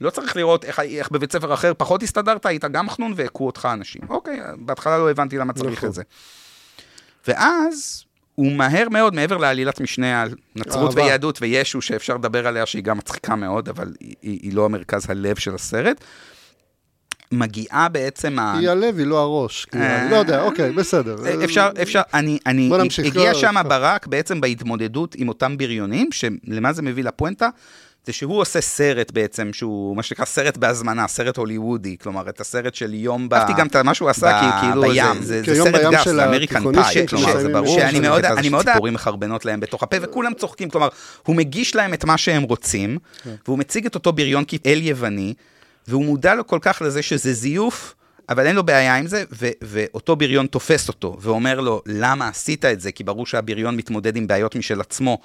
לא 0.00 0.10
צריך 0.10 0.36
לראות 0.36 0.64
איך, 0.64 0.80
איך 0.80 1.10
בבית 1.10 1.32
ספר 1.32 1.54
אחר 1.54 1.72
פחות 1.76 2.02
הסתדרת, 2.02 2.46
היית 2.46 2.64
גם 2.64 2.90
חנון 2.90 3.12
והכו 3.16 3.46
אותך 3.46 3.68
אנשים. 3.72 4.02
אוקיי, 4.08 4.40
בהתחלה 4.58 4.98
לא 4.98 5.10
הבנתי 5.10 5.38
למה 5.38 5.52
צריך 5.52 5.78
נכון. 5.78 5.88
את 5.88 5.94
זה. 5.94 6.02
ואז 7.28 8.04
הוא 8.34 8.52
מהר 8.52 8.88
מאוד, 8.88 9.14
מעבר 9.14 9.36
לעלילת 9.36 9.80
משנה 9.80 10.22
על 10.22 10.34
נצרות 10.56 10.90
אהבה. 10.90 11.02
ויהדות 11.02 11.38
וישו, 11.42 11.82
שאפשר 11.82 12.14
לדבר 12.14 12.46
עליה, 12.46 12.66
שהיא 12.66 12.82
גם 12.82 12.98
מצחיקה 12.98 13.36
מאוד, 13.36 13.68
אבל 13.68 13.92
היא, 14.00 14.14
היא 14.22 14.54
לא 14.54 14.64
המרכז 14.64 15.10
הלב 15.10 15.36
של 15.38 15.54
הסרט, 15.54 16.04
מגיעה 17.32 17.88
בעצם 17.88 18.38
ה... 18.38 18.58
היא 18.58 18.70
הלב, 18.70 18.98
היא 18.98 19.06
לא 19.06 19.18
הראש. 19.18 19.66
אני 19.72 20.10
לא 20.10 20.16
יודע, 20.16 20.42
אוקיי, 20.42 20.72
בסדר. 20.72 21.44
אפשר, 21.44 21.70
אפשר, 21.82 22.02
אני, 22.14 22.38
אני, 22.46 22.70
הגיע 23.04 23.34
שם 23.34 23.54
ברק 23.68 24.06
בעצם 24.06 24.40
בהתמודדות 24.40 25.14
עם 25.14 25.28
אותם 25.28 25.56
בריונים, 25.56 26.08
שלמה 26.12 26.72
זה 26.72 26.82
מביא 26.82 27.04
לפואנטה? 27.04 27.48
זה 28.06 28.12
שהוא 28.12 28.40
עושה 28.40 28.60
סרט 28.60 29.10
בעצם, 29.10 29.52
שהוא 29.52 29.96
מה 29.96 30.02
שנקרא 30.02 30.24
סרט 30.24 30.56
בהזמנה, 30.56 31.08
סרט 31.08 31.36
הוליוודי, 31.36 31.96
כלומר, 32.02 32.28
את 32.28 32.40
הסרט 32.40 32.74
של 32.74 32.94
יום 32.94 33.28
ב... 33.28 33.34
אהבתי 33.34 33.52
גם 33.56 33.66
את 33.66 33.76
מה 33.76 33.94
שהוא 33.94 34.08
עשה, 34.10 34.40
כי 34.40 34.66
כאילו, 34.66 34.82
בים. 34.82 35.22
זה, 35.22 35.42
זה 35.42 35.54
סרט 35.54 35.92
גס, 35.92 36.08
זה 36.08 36.24
אמריקן 36.28 36.72
פאי, 36.72 37.06
כלומר, 37.06 37.40
זה 37.40 37.48
ברור 37.48 37.78
שאני 37.80 38.00
מאוד, 38.00 38.24
אני 38.24 38.48
מאוד... 38.48 38.66
ציפורים 38.66 38.94
מחרבנות 38.94 39.44
להם 39.44 39.60
בתוך 39.60 39.82
הפה, 39.82 39.96
וכולם 40.02 40.34
צוחקים, 40.34 40.70
כלומר, 40.70 40.88
הוא 41.26 41.36
מגיש 41.36 41.76
להם 41.76 41.94
את 41.94 42.04
מה 42.04 42.18
שהם 42.18 42.42
רוצים, 42.42 42.98
כן. 43.22 43.34
והוא 43.46 43.58
מציג 43.58 43.86
את 43.86 43.94
אותו 43.94 44.12
בריון 44.12 44.44
כאל 44.48 44.78
יווני, 44.82 45.34
והוא 45.88 46.04
מודע 46.04 46.34
לו 46.34 46.46
כל 46.46 46.58
כך 46.62 46.82
לזה 46.84 47.02
שזה 47.02 47.32
זיוף. 47.32 47.94
אבל 48.28 48.46
אין 48.46 48.56
לו 48.56 48.62
בעיה 48.62 48.96
עם 48.96 49.06
זה, 49.06 49.24
ו- 49.32 49.50
ואותו 49.62 50.16
בריון 50.16 50.46
תופס 50.46 50.88
אותו, 50.88 51.16
ואומר 51.20 51.60
לו, 51.60 51.82
למה 51.86 52.28
עשית 52.28 52.64
את 52.64 52.80
זה? 52.80 52.92
כי 52.92 53.04
ברור 53.04 53.26
שהבריון 53.26 53.76
מתמודד 53.76 54.16
עם 54.16 54.26
בעיות 54.26 54.56
משל 54.56 54.80
עצמו, 54.80 55.18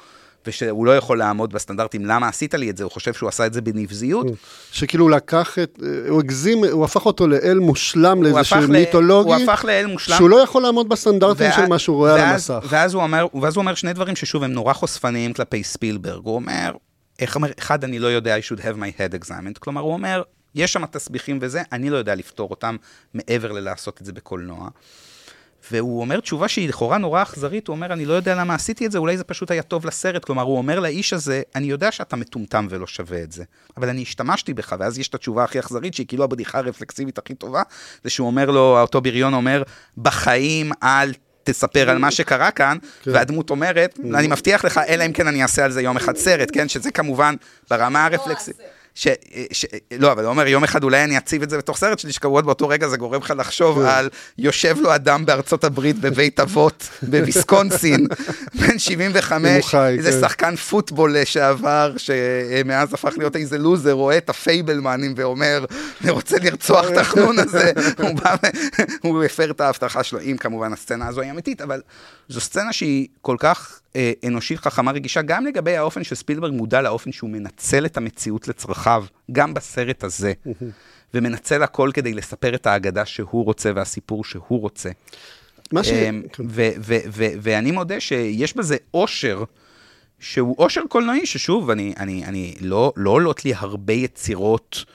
ושהוא 0.48 0.86
לא 0.86 0.98
יכול 0.98 1.18
לעמוד 1.18 1.54
בסטנדרטים, 1.54 2.06
למה 2.06 2.28
עשית 2.28 2.54
לי 2.54 2.70
את 2.70 2.78
זה? 2.78 2.84
הוא 2.84 2.92
חושב 2.92 3.14
שהוא 3.14 3.30
עשה 3.30 3.46
את 3.46 3.54
זה 3.54 3.62
בנבזיות. 3.62 4.28
שכאילו 4.72 5.04
הוא 5.06 5.12
לקח 5.12 5.60
את, 5.60 5.80
הוא 6.10 6.20
הגזים, 6.20 6.66
הוא 6.66 6.86
הפך 6.86 7.06
אותו 7.06 7.28
לאל 7.28 7.60
מושלם, 7.60 8.24
לאיזשהו 8.24 8.68
מיתולוגי. 8.68 9.34
הוא 9.34 9.52
הפך 9.52 9.66
לאל 9.66 9.86
מושלם. 9.86 10.18
שהוא 10.18 10.30
לא 10.30 10.36
יכול 10.36 10.62
לעמוד 10.62 10.90
בסטנדרטים 10.90 11.52
של 11.56 11.66
מה 11.66 11.80
שהוא 11.80 11.96
רואה 11.96 12.14
על 12.14 12.20
המסך. 12.20 12.66
ואז 12.70 12.94
הוא, 12.94 13.04
אומר, 13.04 13.28
ואז 13.42 13.56
הוא 13.56 13.62
אומר 13.62 13.76
שני 13.76 13.94
דברים 13.94 14.16
ששוב 14.16 14.44
הם 14.44 14.52
נורא 14.52 14.74
חושפניים 14.74 15.34
כלפי 15.34 15.64
ספילברג. 15.64 16.22
הוא 16.26 16.36
אומר, 16.36 16.72
איך 17.20 17.36
אומר, 17.36 17.50
אחד, 17.60 17.84
אני 17.84 18.00
לא 18.00 18.08
יודע, 18.08 18.38
I 18.38 18.42
should 18.42 18.60
have 18.60 18.78
my 18.78 19.00
head 19.00 19.26
examined. 19.26 19.60
כלומר, 19.60 19.82
הוא 19.82 19.94
אומר, 19.94 20.22
יש 20.56 20.74
שם 20.74 20.86
תסביכים 20.86 21.40
וזה, 21.42 21.62
אני 21.72 21.90
לא 21.90 21.98
יודע 21.98 22.16
לפתור 22.16 22.50
אותם 22.50 22.76
מעבר 23.14 23.52
ללעשות 23.52 24.02
את 24.02 24.06
זה 24.06 24.14
בקולנוע. 24.14 24.70
והוא 25.72 26.02
אומר 26.02 26.20
תשובה 26.20 26.48
שהיא 26.48 26.70
לכאורה 26.70 26.98
נורא 26.98 27.22
אכזרית, 27.22 27.68
הוא 27.68 27.76
אומר, 27.76 27.94
אני 27.94 28.06
לא 28.06 28.14
יודע 28.14 28.36
למה 28.36 28.56
עשיתי 28.56 28.86
את 28.86 28.92
זה, 28.92 28.98
אולי 28.98 29.18
זה 29.18 29.24
פשוט 29.24 29.52
היה 29.52 29.62
טוב 29.62 29.86
לסרט. 29.86 30.26
כלומר, 30.26 30.44
הוא 30.44 30.58
אומר 30.58 30.80
לאיש 30.80 31.14
הזה, 31.14 31.42
אני 31.56 31.68
יודע 31.68 31.92
שאתה 31.92 32.16
מטומטם 32.16 32.68
ולא 32.70 32.88
שווה 32.88 33.24
את 33.24 33.32
זה, 33.32 33.44
אבל 33.78 33.90
אני 33.90 34.02
השתמשתי 34.02 34.54
בך, 34.54 34.76
ואז 34.80 35.00
יש 35.00 35.08
את 35.08 35.16
התשובה 35.16 35.44
הכי 35.44 35.60
אכזרית, 35.60 35.94
שהיא 35.94 36.08
כאילו 36.08 36.24
הבדיחה 36.24 36.58
הרפלקסיבית 36.58 37.18
הכי 37.18 37.36
טובה, 37.36 37.62
זה 38.04 38.10
שהוא 38.10 38.28
אומר 38.28 38.52
לו, 38.52 38.82
אותו 38.82 39.02
בריון 39.02 39.34
אומר, 39.34 39.64
בחיים 39.98 40.72
אל 40.84 41.12
תספר 41.44 41.90
על 41.90 41.98
מה 41.98 42.12
שקרה 42.12 42.52
כאן, 42.52 42.78
כן. 43.04 43.12
והדמות 43.12 43.50
אומרת, 43.50 44.00
אני 44.16 44.28
מבטיח 44.28 44.66
לך, 44.66 44.78
אלא 44.88 45.06
אם 45.06 45.14
כן 45.14 45.28
אני 45.28 45.42
אעשה 45.42 45.66
על 45.66 45.72
זה 45.72 45.82
יום 45.82 45.98
אחד 45.98 46.16
סרט, 46.18 46.50
כן? 46.54 46.70
שזה 46.70 46.92
כמובן 46.92 47.36
ברמה 47.70 48.06
הרפלקסיבית. 48.06 48.62
ש, 48.96 49.08
ש... 49.52 49.66
לא, 50.00 50.12
אבל 50.12 50.24
הוא 50.24 50.30
אומר, 50.30 50.48
יום 50.48 50.64
אחד 50.64 50.84
אולי 50.84 51.04
אני 51.04 51.18
אציב 51.18 51.44
את 51.44 51.50
זה 51.50 51.58
בתוך 51.58 51.78
סרט 51.78 52.00
שלי, 52.00 52.12
שכמובן 52.12 52.46
באותו 52.46 52.68
רגע 52.68 52.88
זה 52.88 52.98
גורם 52.98 53.22
לך 53.22 53.34
לחשוב 53.38 53.80
כן. 53.80 53.88
על 53.88 54.10
יושב 54.38 54.78
לו 54.80 54.96
אדם 54.96 55.26
בארצות 55.26 55.64
הברית 55.64 56.00
בבית 56.00 56.40
אבות 56.40 56.90
בוויסקונסין, 57.10 58.08
בן 58.60 58.80
75, 58.80 59.76
איזה 59.76 60.12
כן. 60.12 60.20
שחקן 60.22 60.56
פוטבול 60.56 61.18
לשעבר, 61.18 61.94
שמאז 61.98 62.94
הפך 62.94 63.14
להיות 63.18 63.36
איזה 63.36 63.58
לוזר, 63.58 63.92
רואה 63.92 64.18
את 64.18 64.30
הפייבלמנים 64.30 65.14
ואומר, 65.18 65.66
אני 66.02 66.12
רוצה 66.12 66.38
לרצוח 66.42 66.86
את 66.92 66.98
החנון 66.98 67.40
הזה, 67.40 67.72
הוא 69.04 69.24
הפר 69.24 69.52
את 69.52 69.62
ההבטחה 69.62 70.04
שלו, 70.04 70.20
אם 70.22 70.36
כמובן 70.40 70.74
הסצנה 70.74 71.08
הזו 71.08 71.22
היא 71.22 71.32
אמיתית, 71.32 71.62
אבל 71.62 71.82
זו 72.30 72.42
סצנה 72.42 72.74
שהיא 72.74 73.08
כל 73.22 73.36
כך 73.40 73.80
אה, 73.96 74.12
אנושית, 74.28 74.60
חכמה, 74.60 74.92
רגישה, 74.92 75.22
גם 75.22 75.46
לגבי 75.46 75.78
האופן 75.78 76.04
שספילברג 76.04 76.54
מודע 76.54 76.82
לאופן 76.82 77.12
שהוא 77.12 77.30
מנצל 77.30 77.86
את 77.86 77.98
המציאות 77.98 78.48
לצרכיו, 78.48 79.06
גם 79.32 79.54
בסרט 79.54 80.04
הזה, 80.04 80.34
ומנצל 81.14 81.64
הכל 81.64 81.92
כדי 81.94 82.14
לספר 82.14 82.56
את 82.56 82.68
האגדה 82.68 83.06
שהוא 83.06 83.46
רוצה 83.46 83.72
והסיפור 83.76 84.24
שהוא 84.24 84.62
רוצה. 84.62 84.90
מה 85.74 85.84
ש... 85.84 85.90
אה, 85.90 86.10
כן. 86.34 86.44
ואני 87.18 87.72
מודה 87.72 88.00
שיש 88.00 88.58
בזה 88.58 88.78
אושר. 88.94 89.44
שהוא 90.20 90.56
אושר 90.58 90.82
קולנועי, 90.90 91.26
ששוב, 91.26 91.70
אני, 91.70 91.94
אני, 91.98 92.26
אני 92.26 92.56
לא, 92.62 92.94
לא 92.96 93.10
עולות 93.10 93.46
לי 93.46 93.54
הרבה 93.56 93.94
יצירות, 93.94 94.86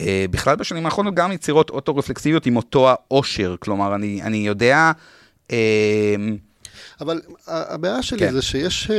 אה, 0.00 0.24
בכלל 0.30 0.56
בשנים 0.56 0.86
האחרונות 0.86 1.14
גם 1.14 1.32
יצירות 1.32 1.70
אוטו-רפלקסיביות 1.70 2.46
עם 2.46 2.56
אותו 2.56 2.88
האושר, 2.90 3.56
כלומר, 3.58 3.94
אני, 3.94 4.22
אני 4.22 4.36
יודע... 4.36 4.92
אה, 5.50 6.16
אבל 7.00 7.20
הבעיה 7.46 8.02
שלי 8.02 8.18
כן. 8.18 8.32
זה 8.32 8.42
שיש 8.42 8.90
אה, 8.90 8.96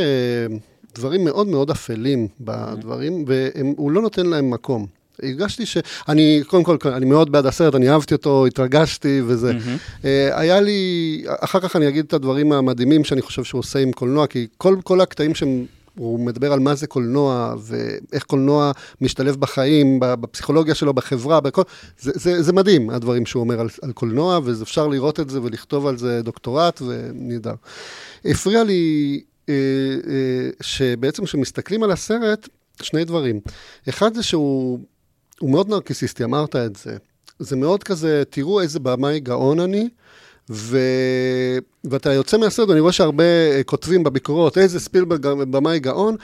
דברים 0.95 1.25
מאוד 1.25 1.47
מאוד 1.47 1.69
אפלים 1.69 2.27
בדברים, 2.41 3.25
והוא 3.27 3.91
לא 3.91 4.01
נותן 4.01 4.25
להם 4.25 4.51
מקום. 4.51 4.85
הרגשתי 5.23 5.65
שאני, 5.65 6.41
קודם 6.47 6.63
כל, 6.63 6.77
אני 6.85 7.05
מאוד 7.05 7.31
בעד 7.31 7.45
הסרט, 7.45 7.75
אני 7.75 7.89
אהבתי 7.89 8.13
אותו, 8.13 8.45
התרגשתי 8.45 9.21
וזה. 9.25 9.51
Mm-hmm. 9.51 10.05
היה 10.31 10.61
לי, 10.61 11.23
אחר 11.27 11.59
כך 11.59 11.75
אני 11.75 11.87
אגיד 11.87 12.05
את 12.05 12.13
הדברים 12.13 12.51
המדהימים 12.51 13.03
שאני 13.03 13.21
חושב 13.21 13.43
שהוא 13.43 13.59
עושה 13.59 13.79
עם 13.79 13.91
קולנוע, 13.91 14.27
כי 14.27 14.47
כל, 14.57 14.77
כל 14.83 15.01
הקטעים 15.01 15.35
שהם 15.35 15.65
הוא 15.97 16.19
מדבר 16.19 16.53
על 16.53 16.59
מה 16.59 16.75
זה 16.75 16.87
קולנוע, 16.87 17.55
ואיך 17.59 18.23
קולנוע 18.23 18.71
משתלב 19.01 19.35
בחיים, 19.35 19.99
בפסיכולוגיה 19.99 20.75
שלו, 20.75 20.93
בחברה, 20.93 21.39
בכל... 21.39 21.61
זה, 21.99 22.11
זה, 22.15 22.43
זה 22.43 22.53
מדהים, 22.53 22.89
הדברים 22.89 23.25
שהוא 23.25 23.41
אומר 23.41 23.59
על, 23.59 23.67
על 23.81 23.91
קולנוע, 23.91 24.39
ואפשר 24.43 24.87
לראות 24.87 25.19
את 25.19 25.29
זה 25.29 25.41
ולכתוב 25.41 25.87
על 25.87 25.97
זה 25.97 26.21
דוקטורט, 26.21 26.81
ונהדר. 26.81 27.53
הפריע 28.25 28.63
לי 28.63 29.21
אה, 29.49 29.53
אה, 30.07 30.49
שבעצם 30.61 31.25
כשמסתכלים 31.25 31.83
על 31.83 31.91
הסרט, 31.91 32.49
שני 32.81 33.05
דברים. 33.05 33.39
אחד 33.89 34.13
זה 34.13 34.23
שהוא 34.23 34.79
מאוד 35.41 35.69
נרקיסיסטי, 35.69 36.23
אמרת 36.23 36.55
את 36.55 36.75
זה. 36.75 36.97
זה 37.39 37.55
מאוד 37.55 37.83
כזה, 37.83 38.23
תראו 38.29 38.61
איזה 38.61 38.79
במאי 38.79 39.19
גאון 39.19 39.59
אני, 39.59 39.89
ו... 40.49 40.77
ואתה 41.83 42.13
יוצא 42.13 42.37
מהסרט, 42.37 42.69
אני 42.69 42.79
רואה 42.79 42.91
שהרבה 42.91 43.23
אה, 43.23 43.61
כותבים 43.65 44.03
בביקורות, 44.03 44.57
איזה 44.57 44.79
ספילברג 44.79 45.27
במאי 45.27 45.79
גאון, 45.79 46.15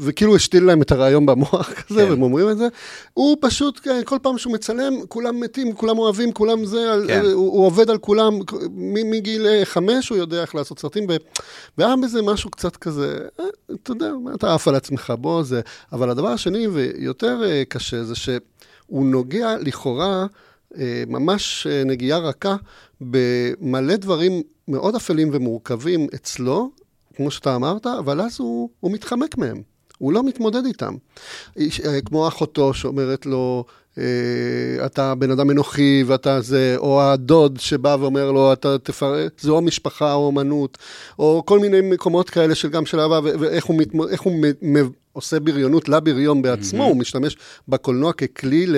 וכאילו 0.00 0.36
השתיל 0.36 0.64
להם 0.64 0.82
את 0.82 0.92
הרעיון 0.92 1.26
במוח 1.26 1.72
כזה, 1.80 2.00
כן. 2.00 2.10
והם 2.10 2.22
אומרים 2.22 2.50
את 2.50 2.58
זה. 2.58 2.68
הוא 3.14 3.36
פשוט, 3.40 3.80
כן, 3.82 4.00
כל 4.04 4.18
פעם 4.22 4.38
שהוא 4.38 4.52
מצלם, 4.52 4.92
כולם 5.08 5.40
מתים, 5.40 5.72
כולם 5.72 5.98
אוהבים, 5.98 6.32
כולם 6.32 6.64
זה, 6.64 6.92
כן. 7.06 7.20
הוא, 7.24 7.32
הוא 7.32 7.66
עובד 7.66 7.90
על 7.90 7.98
כולם, 7.98 8.38
מגיל 8.86 9.46
אה, 9.46 9.64
חמש 9.64 10.08
הוא 10.08 10.18
יודע 10.18 10.42
איך 10.42 10.54
לעשות 10.54 10.78
סרטים, 10.78 11.06
והיה 11.78 11.94
בזה 12.02 12.22
משהו 12.22 12.50
קצת 12.50 12.76
כזה, 12.76 13.18
אה, 13.40 13.44
אתה 13.74 13.90
יודע, 13.90 14.10
אתה 14.34 14.54
עף 14.54 14.68
על 14.68 14.74
עצמך, 14.74 15.12
בוא 15.18 15.42
זה. 15.42 15.60
אבל 15.92 16.10
הדבר 16.10 16.28
השני, 16.28 16.66
ויותר 16.68 17.42
קשה, 17.68 18.04
זה 18.04 18.14
שהוא 18.14 19.06
נוגע 19.06 19.56
לכאורה, 19.60 20.26
ממש 21.06 21.66
נגיעה 21.86 22.18
רכה 22.18 22.56
במלא 23.00 23.96
דברים 23.96 24.42
מאוד 24.68 24.94
אפלים 24.94 25.30
ומורכבים 25.32 26.06
אצלו, 26.14 26.70
כמו 27.16 27.30
שאתה 27.30 27.56
אמרת, 27.56 27.86
אבל 27.86 28.20
אז 28.20 28.40
הוא, 28.40 28.70
הוא 28.80 28.92
מתחמק 28.92 29.38
מהם, 29.38 29.62
הוא 29.98 30.12
לא 30.12 30.22
מתמודד 30.22 30.64
איתם. 30.66 30.94
אה, 31.58 32.00
כמו 32.04 32.28
אחותו 32.28 32.74
שאומרת 32.74 33.26
לו, 33.26 33.64
אה, 33.98 34.86
אתה 34.86 35.14
בן 35.14 35.30
אדם 35.30 35.50
אנוכי 35.50 36.04
ואתה 36.06 36.40
זה, 36.40 36.74
או 36.78 37.02
הדוד 37.02 37.60
שבא 37.60 37.96
ואומר 38.00 38.32
לו, 38.32 38.52
אתה 38.52 38.78
תפרק, 38.78 39.32
זה 39.40 39.50
או 39.50 39.60
משפחה 39.60 40.14
או 40.14 40.30
אמנות, 40.30 40.78
או 41.18 41.42
כל 41.46 41.58
מיני 41.58 41.80
מקומות 41.80 42.30
כאלה 42.30 42.54
של 42.54 42.68
גם 42.68 42.86
של 42.86 43.00
אהבה, 43.00 43.20
ואיך 43.22 43.64
הוא, 43.64 43.76
מתמוד, 43.76 44.10
הוא 44.24 44.32
עושה 45.12 45.40
בריונות 45.40 45.88
לבריון 45.88 46.42
בעצמו, 46.42 46.84
mm-hmm. 46.84 46.88
הוא 46.88 46.96
משתמש 46.96 47.36
בקולנוע 47.68 48.12
ככלי 48.12 48.66
ל... 48.66 48.76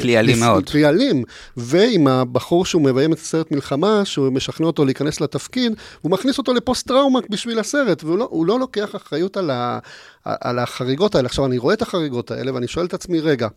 כלי 0.00 0.18
אלים 0.18 0.40
מאוד. 0.40 0.70
כלי 0.70 0.88
אלים, 0.88 1.24
ועם 1.56 2.06
הבחור 2.06 2.64
שהוא 2.64 2.82
מביים 2.82 3.12
את 3.12 3.18
הסרט 3.18 3.50
מלחמה, 3.50 4.04
שהוא 4.04 4.30
משכנע 4.30 4.66
אותו 4.66 4.84
להיכנס 4.84 5.20
לתפקיד, 5.20 5.72
הוא 6.00 6.12
מכניס 6.12 6.38
אותו 6.38 6.54
לפוסט-טראומה 6.54 7.20
בשביל 7.30 7.58
הסרט, 7.58 8.04
והוא 8.04 8.18
לא, 8.18 8.44
לא 8.46 8.60
לוקח 8.60 8.96
אחריות 8.96 9.36
על, 9.36 9.50
ה, 9.50 9.78
על 10.24 10.58
החריגות 10.58 11.14
האלה. 11.14 11.26
עכשיו, 11.26 11.46
אני 11.46 11.58
רואה 11.58 11.74
את 11.74 11.82
החריגות 11.82 12.30
האלה, 12.30 12.54
ואני 12.54 12.68
שואל 12.68 12.86
את 12.86 12.94
עצמי, 12.94 13.20
רגע, 13.20 13.48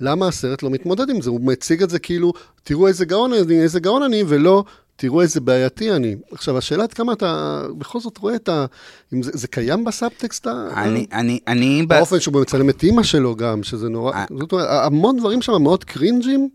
למה 0.00 0.28
הסרט 0.28 0.62
לא 0.62 0.70
מתמודד 0.70 1.10
עם 1.10 1.20
זה? 1.20 1.30
הוא 1.30 1.40
מציג 1.40 1.82
את 1.82 1.90
זה 1.90 1.98
כאילו, 1.98 2.32
תראו 2.62 2.88
איזה 2.88 3.04
גאון 3.04 3.32
אני, 3.32 3.62
איזה 3.62 3.80
גאון 3.80 4.02
אני, 4.02 4.24
ולא, 4.26 4.64
תראו 4.96 5.22
איזה 5.22 5.40
בעייתי 5.40 5.92
אני. 5.92 6.16
עכשיו, 6.32 6.58
השאלה 6.58 6.82
עד 6.82 6.92
כמה 6.92 7.12
אתה 7.12 7.62
בכל 7.78 8.00
זאת 8.00 8.18
רואה 8.18 8.34
את 8.34 8.48
ה... 8.48 8.66
אם 9.14 9.22
זה, 9.22 9.30
זה 9.34 9.48
קיים 9.48 9.84
בסאבטקסט? 9.84 10.46
אני, 10.46 11.06
אני, 11.12 11.38
אני... 11.48 11.86
באופן 11.88 12.20
שבו 12.20 12.40
מצלם 12.40 12.70
את 12.70 12.82
אימא 12.82 13.02
שלו 13.02 13.36
גם, 13.36 13.62
שזה 13.62 13.88
נורא... 13.88 14.12
I... 14.12 14.16
אה. 14.16 14.24
זאת 14.38 14.52
אומרת, 14.52 14.68
המון 14.70 15.16
דברים 15.16 15.42
שם 15.42 15.62
מאוד 15.62 15.84
קרינג'ים, 15.84 16.48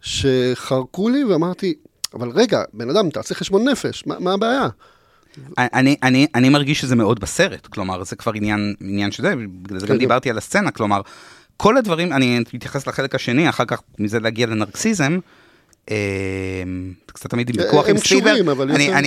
שחרקו 0.00 1.08
לי, 1.08 1.24
ואמרתי, 1.24 1.74
אבל 2.14 2.30
רגע, 2.30 2.62
בן 2.72 2.90
אדם, 2.90 3.10
תעשה 3.10 3.34
חשבון 3.34 3.68
נפש, 3.68 4.06
מה, 4.06 4.18
מה 4.18 4.32
הבעיה? 4.32 4.68
אני, 5.58 5.96
אני, 6.02 6.26
אני 6.34 6.48
מרגיש 6.48 6.80
שזה 6.80 6.96
מאוד 6.96 7.20
בסרט, 7.20 7.66
כלומר, 7.66 8.04
זה 8.04 8.16
כבר 8.16 8.32
עניין, 8.34 8.74
עניין 8.80 9.12
שזה, 9.12 9.34
בגלל 9.62 9.78
זה 9.78 9.86
גם 9.86 9.88
כן, 9.88 9.94
כן. 9.94 9.98
דיברתי 9.98 10.30
על 10.30 10.38
הסצנה, 10.38 10.70
כלומר, 10.70 11.00
כל 11.56 11.76
הדברים, 11.76 12.12
אני 12.12 12.38
מתייחס 12.54 12.86
לחלק 12.86 13.14
השני, 13.14 13.48
אחר 13.48 13.64
כך 13.64 13.82
מזה 13.98 14.20
להגיע 14.20 14.46
לנרקסיזם, 14.46 15.18
קצת 17.12 17.30
תמיד 17.30 17.50
עם 17.50 17.54
ויכוח 17.58 17.88
עם 17.88 17.98
ספילברג, 17.98 18.48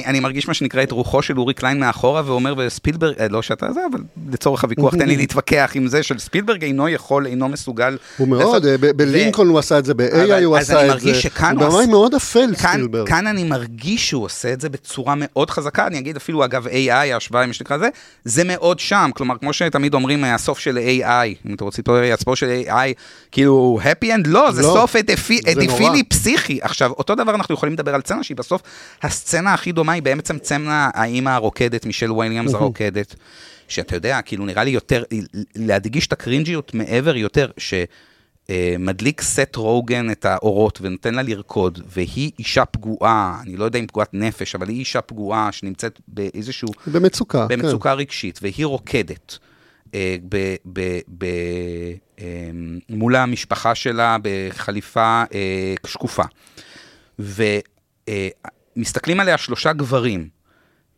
אני 0.06 0.20
מרגיש 0.20 0.48
מה 0.48 0.54
שנקרא 0.54 0.84
את 0.84 0.92
רוחו 0.92 1.22
של 1.22 1.40
אורי 1.40 1.54
קליין 1.54 1.80
מאחורה 1.80 2.22
ואומר 2.26 2.54
וספילברג, 2.58 3.16
אה, 3.20 3.28
לא 3.28 3.42
שאתה 3.42 3.72
זה, 3.74 3.80
אבל 3.92 4.00
לצורך 4.32 4.64
הוויכוח 4.64 4.96
תן 4.96 5.08
לי 5.08 5.18
להתווכח 5.22 5.72
עם 5.76 5.88
זה 5.88 6.04
של 6.04 6.20
ספילברג 6.20 6.64
אינו 6.64 6.90
יכול, 6.90 7.28
אינו 7.28 7.48
מסוגל. 7.48 7.98
הוא 8.18 8.28
מאוד, 8.28 8.66
בלינקולן 8.96 9.50
הוא 9.50 9.60
עשה 9.60 9.80
את 9.80 9.86
זה, 9.86 9.94
ב-AI 9.94 10.44
הוא 10.44 10.58
עשה 10.58 10.96
את 10.96 11.00
זה, 11.00 11.12
הוא 11.52 11.60
במאי 11.60 11.86
מאוד 11.86 12.14
אפל 12.14 12.56
ספילברג. 12.56 13.08
כאן 13.08 13.28
אני 13.28 13.44
מרגיש 13.44 14.10
שהוא 14.10 14.24
עושה 14.24 14.54
את 14.54 14.62
זה 14.62 14.70
בצורה 14.70 15.14
מאוד 15.18 15.50
חזקה, 15.50 15.88
אני 15.88 16.00
אגיד 16.00 16.16
אפילו 16.16 16.46
אגב 16.46 16.68
AI, 16.68 16.92
ההשוואה 16.92 17.44
אם 17.44 17.50
יש 17.50 17.58
שנקרא 17.58 17.78
זה, 17.78 17.90
זה 18.26 18.44
מאוד 18.44 18.80
שם, 18.80 19.10
כלומר 19.16 19.38
כמו 19.38 19.54
שתמיד 19.54 19.94
אומרים 19.94 20.24
הסוף 20.24 20.60
של 20.60 20.78
AI, 20.78 21.48
אם 21.50 21.54
אתה 21.56 21.64
רוצה 21.64 21.82
הספור 22.14 22.36
של 22.36 22.62
AI, 22.68 22.94
כאילו 23.32 23.80
happy 23.84 24.06
end, 24.06 24.28
לא, 24.28 24.52
זה 24.52 24.62
לא, 24.62 24.68
סוף 24.68 24.96
אדיפילי 24.96 26.04
פסיכי. 26.04 26.60
עכשיו, 26.66 26.92
אותו 26.92 27.16
דבר 27.16 27.36
אנחנו 27.36 27.56
יכולים 27.56 27.74
לדבר 27.74 27.96
על 27.96 28.02
סצנה 28.02 28.24
שהיא 28.24 28.38
בסוף, 28.38 28.62
הסצנה 29.02 29.54
הכי 29.54 29.72
דומה 29.72 29.94
היא 29.94 30.04
בעצם 30.04 30.38
סצנה 30.38 30.90
האימא 30.94 31.30
הרוקדת, 31.30 31.86
מישל 31.86 32.12
וויליאמס 32.12 32.54
הרוקדת, 32.54 33.16
שאתה 33.68 33.96
יודע, 33.96 34.22
כאילו 34.22 34.46
נראה 34.46 34.64
לי 34.64 34.72
יותר, 34.72 35.04
להדגיש 35.56 36.08
את 36.08 36.14
הקרינג'יות 36.14 36.74
מעבר 36.74 37.16
יותר, 37.16 37.52
שמדליק 37.58 39.22
סט 39.22 39.56
רוגן 39.56 40.12
את 40.12 40.26
האורות 40.26 40.80
ונותן 40.82 41.14
לה 41.14 41.22
לרקוד, 41.22 41.82
והיא 41.88 42.32
אישה 42.40 42.66
פגועה, 42.66 43.40
אני 43.42 43.58
לא 43.58 43.66
יודע 43.66 43.80
אם 43.80 43.88
פגועת 43.88 44.10
נפש, 44.14 44.56
אבל 44.56 44.70
היא 44.70 44.80
אישה 44.80 45.02
פגועה 45.02 45.52
שנמצאת 45.52 46.00
באיזשהו... 46.08 46.70
במצוקה, 46.88 47.48
כן. 47.50 47.62
במצוקה 47.62 47.92
כן. 47.92 47.98
רגשית, 47.98 48.40
והיא 48.42 48.66
רוקדת. 48.66 49.38
אה, 49.94 50.16
ב, 50.30 50.56
ב, 50.74 51.00
ב, 51.18 51.26
אה, 52.20 52.50
מול 52.90 53.16
המשפחה 53.16 53.76
שלה 53.76 54.18
בחליפה 54.22 55.24
אה, 55.34 55.74
שקופה. 55.86 56.24
ומסתכלים 58.78 59.20
עליה 59.20 59.38
שלושה 59.38 59.74
גברים. 59.74 60.30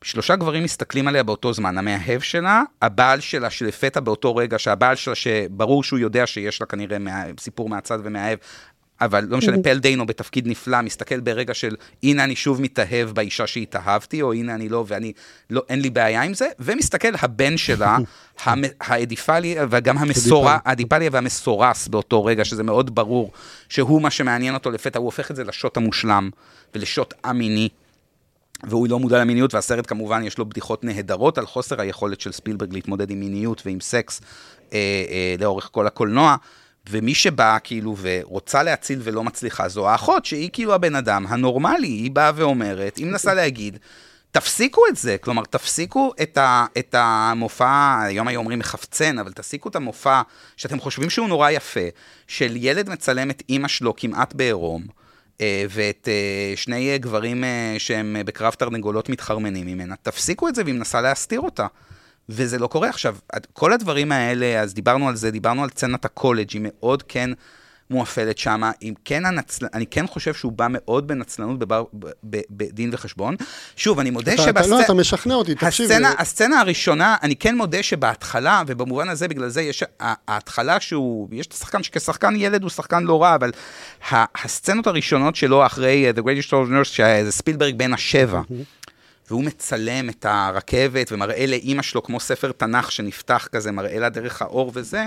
שלושה 0.03 0.35
גברים 0.35 0.63
מסתכלים 0.63 1.07
עליה 1.07 1.23
באותו 1.23 1.53
זמן, 1.53 1.77
המאהב 1.77 2.21
שלה, 2.21 2.63
הבעל 2.81 3.19
שלה 3.19 3.49
שלפתע 3.49 3.99
באותו 3.99 4.35
רגע, 4.35 4.59
שהבעל 4.59 4.95
שלה, 4.95 5.15
שברור 5.15 5.83
שהוא 5.83 5.99
יודע 5.99 6.27
שיש 6.27 6.61
לה 6.61 6.67
כנראה 6.67 6.97
סיפור 7.39 7.69
מהצד 7.69 7.99
ומאהב, 8.03 8.39
אבל 9.01 9.25
לא 9.29 9.37
משנה, 9.37 9.57
פל 9.63 9.79
דיינו 9.79 10.05
בתפקיד 10.05 10.47
נפלא, 10.47 10.81
מסתכל 10.81 11.19
ברגע 11.19 11.53
של 11.53 11.75
הנה 12.03 12.23
אני 12.23 12.35
שוב 12.35 12.61
מתאהב 12.61 13.09
באישה 13.09 13.47
שהתאהבתי, 13.47 14.21
או 14.21 14.33
הנה 14.33 14.55
אני 14.55 14.69
לא, 14.69 14.85
ואני, 14.87 15.11
לא, 15.49 15.63
אין 15.69 15.81
לי 15.81 15.89
בעיה 15.89 16.21
עם 16.21 16.33
זה, 16.33 16.47
ומסתכל 16.59 17.07
הבן 17.21 17.57
שלה, 17.57 17.97
האדיפלי, 18.81 19.55
וגם 19.69 19.97
המסורה, 19.97 20.57
האדיפלי 20.65 21.09
והמסורס 21.09 21.87
באותו 21.87 22.25
רגע, 22.25 22.45
שזה 22.45 22.63
מאוד 22.63 22.95
ברור 22.95 23.31
שהוא 23.69 24.01
מה 24.01 24.09
שמעניין 24.09 24.53
אותו 24.53 24.71
לפתע, 24.71 24.99
הוא 24.99 25.05
הופך 25.05 25.31
את 25.31 25.35
זה 25.35 25.43
לשוט 25.43 25.77
המושלם 25.77 26.29
ולשוט 26.75 27.13
א-מיני. 27.23 27.69
והוא 28.63 28.87
לא 28.89 28.99
מודע 28.99 29.19
למיניות, 29.21 29.53
והסרט 29.53 29.87
כמובן 29.87 30.23
יש 30.23 30.37
לו 30.37 30.49
בדיחות 30.49 30.83
נהדרות 30.83 31.37
על 31.37 31.45
חוסר 31.45 31.81
היכולת 31.81 32.21
של 32.21 32.31
ספילברג 32.31 32.73
להתמודד 32.73 33.09
עם 33.09 33.19
מיניות 33.19 33.61
ועם 33.65 33.79
סקס 33.79 34.21
אה, 34.73 34.77
אה, 35.09 35.35
לאורך 35.39 35.69
כל 35.71 35.87
הקולנוע. 35.87 36.35
ומי 36.89 37.15
שבאה 37.15 37.59
כאילו 37.59 37.95
ורוצה 38.01 38.63
להציל 38.63 38.99
ולא 39.03 39.23
מצליחה, 39.23 39.69
זו 39.69 39.89
האחות, 39.89 40.25
שהיא 40.25 40.49
כאילו 40.53 40.73
הבן 40.73 40.95
אדם 40.95 41.25
הנורמלי, 41.27 41.87
היא 41.87 42.11
באה 42.11 42.31
ואומרת, 42.35 42.97
היא 42.97 43.05
מנסה 43.05 43.33
להגיד, 43.33 43.77
תפסיקו 44.31 44.81
את 44.89 44.95
זה, 44.95 45.17
כלומר, 45.21 45.43
תפסיקו 45.43 46.13
את, 46.21 46.37
ה, 46.37 46.65
את 46.77 46.95
המופע, 46.97 47.99
היום 48.01 48.27
היו 48.27 48.39
אומרים 48.39 48.59
מחפצן, 48.59 49.19
אבל 49.19 49.31
תפסיקו 49.31 49.69
את 49.69 49.75
המופע 49.75 50.21
שאתם 50.57 50.79
חושבים 50.79 51.09
שהוא 51.09 51.27
נורא 51.27 51.49
יפה, 51.49 51.79
של 52.27 52.53
ילד 52.55 52.89
מצלם 52.89 53.29
את 53.29 53.43
אימא 53.49 53.67
שלו 53.67 53.95
כמעט 53.95 54.33
בעירום, 54.33 54.83
אה, 55.41 55.65
ואת 55.69 56.07
אה, 56.11 56.53
שני 56.55 56.97
גברים 56.97 57.43
אה, 57.43 57.75
שהם 57.77 58.15
בקרב 58.25 58.53
תרנגולות 58.53 59.09
מתחרמנים 59.09 59.67
ממנה, 59.67 59.95
תפסיקו 60.01 60.47
את 60.47 60.55
זה 60.55 60.63
והיא 60.63 60.75
מנסה 60.75 61.01
להסתיר 61.01 61.39
אותה. 61.41 61.67
וזה 62.29 62.59
לא 62.59 62.67
קורה. 62.67 62.89
עכשיו, 62.89 63.15
כל 63.53 63.73
הדברים 63.73 64.11
האלה, 64.11 64.61
אז 64.61 64.73
דיברנו 64.73 65.09
על 65.09 65.15
זה, 65.15 65.31
דיברנו 65.31 65.63
על 65.63 65.69
סצנת 65.69 66.05
הקולג', 66.05 66.49
היא 66.53 66.61
מאוד 66.63 67.03
כן 67.03 67.29
מואפלת 67.89 68.37
שם, 68.37 68.61
כן 69.05 69.25
הנצל... 69.25 69.65
אני 69.73 69.85
כן 69.85 70.07
חושב 70.07 70.33
שהוא 70.33 70.51
בא 70.51 70.67
מאוד 70.69 71.07
בנצלנות 71.07 71.59
בבר... 71.59 71.83
בדין 72.23 72.89
וחשבון. 72.93 73.35
שוב, 73.75 73.99
אני 73.99 74.09
מודה 74.09 74.37
שבסצנה... 74.37 74.67
לא, 74.67 74.81
אתה 74.81 74.93
משכנע 74.93 75.33
אותי, 75.33 75.55
תקשיב. 75.55 75.91
הסצנה, 75.91 76.13
הסצנה 76.17 76.59
הראשונה, 76.59 77.15
אני 77.23 77.35
כן 77.35 77.55
מודה 77.55 77.83
שבהתחלה, 77.83 78.63
ובמובן 78.67 79.09
הזה, 79.09 79.27
בגלל 79.27 79.49
זה 79.49 79.61
יש 79.61 79.83
ההתחלה 79.99 80.79
שהוא, 80.79 81.29
יש 81.31 81.47
את 81.47 81.53
השחקן 81.53 81.83
שכשחקן 81.83 82.33
ילד 82.35 82.61
הוא 82.61 82.69
שחקן 82.69 83.03
לא 83.03 83.23
רע, 83.23 83.35
אבל 83.35 83.51
הסצנות 84.11 84.87
הראשונות 84.87 85.35
שלו 85.35 85.65
אחרי 85.65 86.11
uh, 86.11 86.17
The 86.17 86.21
Greatest 86.21 86.49
of 86.49 86.71
Nurse, 86.71 86.83
שזה 86.83 87.31
ספילברג 87.31 87.75
בן 87.75 87.93
השבע. 87.93 88.41
והוא 89.29 89.43
מצלם 89.43 90.09
את 90.09 90.25
הרכבת 90.29 91.11
ומראה 91.11 91.45
לאימא 91.45 91.81
שלו 91.81 92.03
כמו 92.03 92.19
ספר 92.19 92.51
תנ"ך 92.51 92.91
שנפתח 92.91 93.47
כזה, 93.51 93.71
מראה 93.71 93.99
לה 93.99 94.09
דרך 94.09 94.41
האור 94.41 94.71
וזה. 94.73 95.05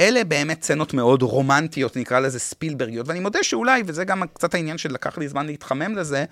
אלה 0.00 0.24
באמת 0.24 0.62
סצנות 0.62 0.94
מאוד 0.94 1.22
רומנטיות, 1.22 1.96
נקרא 1.96 2.20
לזה 2.20 2.38
ספילברגיות, 2.38 3.08
ואני 3.08 3.20
מודה 3.20 3.38
שאולי, 3.42 3.82
וזה 3.86 4.04
גם 4.04 4.22
קצת 4.34 4.54
העניין 4.54 4.78
שלקח 4.78 5.18
לי 5.18 5.28
זמן 5.28 5.46
להתחמם 5.46 5.96
לזה, 5.96 6.24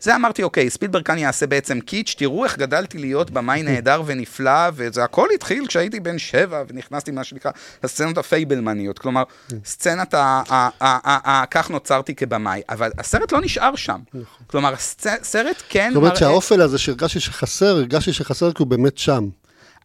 זה 0.00 0.16
אמרתי, 0.16 0.42
אוקיי, 0.42 0.70
ספילברג 0.70 1.04
כאן 1.04 1.18
יעשה 1.18 1.46
בעצם 1.46 1.80
קיץ', 1.80 2.14
תראו 2.18 2.44
איך 2.44 2.58
גדלתי 2.58 2.98
להיות 2.98 3.30
במאי 3.30 3.62
נהדר 3.62 4.02
ונפלא, 4.06 4.70
וזה 4.74 5.04
הכל 5.04 5.28
התחיל 5.34 5.66
כשהייתי 5.66 6.00
בן 6.00 6.18
שבע, 6.18 6.62
ונכנסתי 6.68 7.10
מה 7.10 7.24
שנקרא 7.24 7.50
הסצנות 7.82 8.18
הפייבלמניות, 8.18 8.98
כלומר, 8.98 9.22
סצנת 9.64 10.14
ה... 10.14 11.44
כך 11.50 11.70
נוצרתי 11.70 12.14
כבמאי, 12.14 12.62
אבל 12.68 12.90
הסרט 12.98 13.32
לא 13.32 13.40
נשאר 13.40 13.76
שם. 13.76 13.98
נכון. 14.14 14.46
כלומר, 14.46 14.74
הסרט 14.74 15.62
כן. 15.68 15.90
זאת 15.94 15.96
אומרת 15.96 16.16
שהאופל 16.16 16.60
הזה 16.60 16.78
שהרגשתי 16.78 17.20
שחסר, 17.20 17.76
הרגשתי 17.76 18.12
שחסר 18.12 18.52
כי 18.52 18.62
הוא 18.62 18.66
באמת 18.66 18.98
שם. 18.98 19.28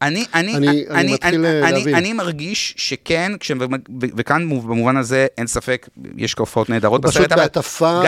אני, 0.07 0.25
אני, 0.33 0.55
אני, 0.55 0.67
אני, 0.67 0.85
אני, 0.89 1.13
מתחיל 1.13 1.45
אני, 1.45 1.71
להבין. 1.71 1.95
אני 1.95 2.13
מרגיש 2.13 2.73
שכן, 2.77 3.31
כש, 3.39 3.51
ו, 3.51 3.65
וכאן 4.17 4.49
במובן 4.49 4.97
הזה 4.97 5.27
אין 5.37 5.47
ספק, 5.47 5.89
יש 6.17 6.35
הופעות 6.39 6.69
נהדרות 6.69 7.01
בסרט. 7.01 7.15
פשוט 7.15 7.31
בהטפה 7.31 8.01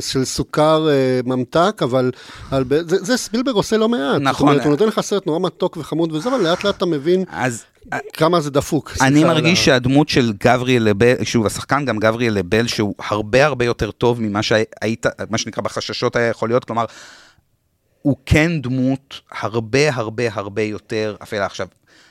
של 0.00 0.24
סוכר 0.24 0.88
אה, 0.88 1.20
ממתק, 1.24 1.80
אבל 1.82 2.10
על, 2.50 2.64
זה, 2.70 2.96
זה 3.04 3.16
ספילברג 3.16 3.54
עושה 3.54 3.76
לא 3.76 3.88
מעט. 3.88 4.20
נכון. 4.20 4.32
זאת 4.32 4.40
אומרת, 4.40 4.64
הוא 4.64 4.70
נותן 4.70 4.86
לך 4.86 5.00
סרט 5.00 5.26
נורא 5.26 5.38
מתוק 5.38 5.76
וחמוד 5.76 6.12
וזה, 6.12 6.28
אבל 6.28 6.40
לאט 6.40 6.64
לאט 6.64 6.76
אתה 6.76 6.86
מבין 6.86 7.24
אז, 7.30 7.64
כמה 8.12 8.40
זה 8.40 8.50
דפוק. 8.50 8.92
אני 9.00 9.24
מרגיש 9.24 9.64
שהדמות 9.64 10.08
של 10.08 10.32
גבריאל 10.44 10.82
לבל, 10.82 11.14
שוב, 11.24 11.46
השחקן 11.46 11.84
גם 11.84 11.98
גבריאל 11.98 12.34
לבל, 12.34 12.66
שהוא 12.66 12.94
הרבה 13.08 13.44
הרבה 13.44 13.64
יותר 13.64 13.90
טוב 13.90 14.22
ממה 14.22 14.42
שהיית, 14.42 15.06
מה 15.30 15.38
שנקרא 15.38 15.62
בחששות 15.62 16.16
היה 16.16 16.28
יכול 16.28 16.48
להיות, 16.48 16.64
כלומר... 16.64 16.84
הוא 18.06 18.16
כן 18.26 18.60
דמות 18.60 19.20
הרבה 19.40 19.94
הרבה 19.94 20.22
הרבה 20.32 20.62
יותר 20.62 21.16
אפלה. 21.22 21.46
עכשיו, 21.46 21.66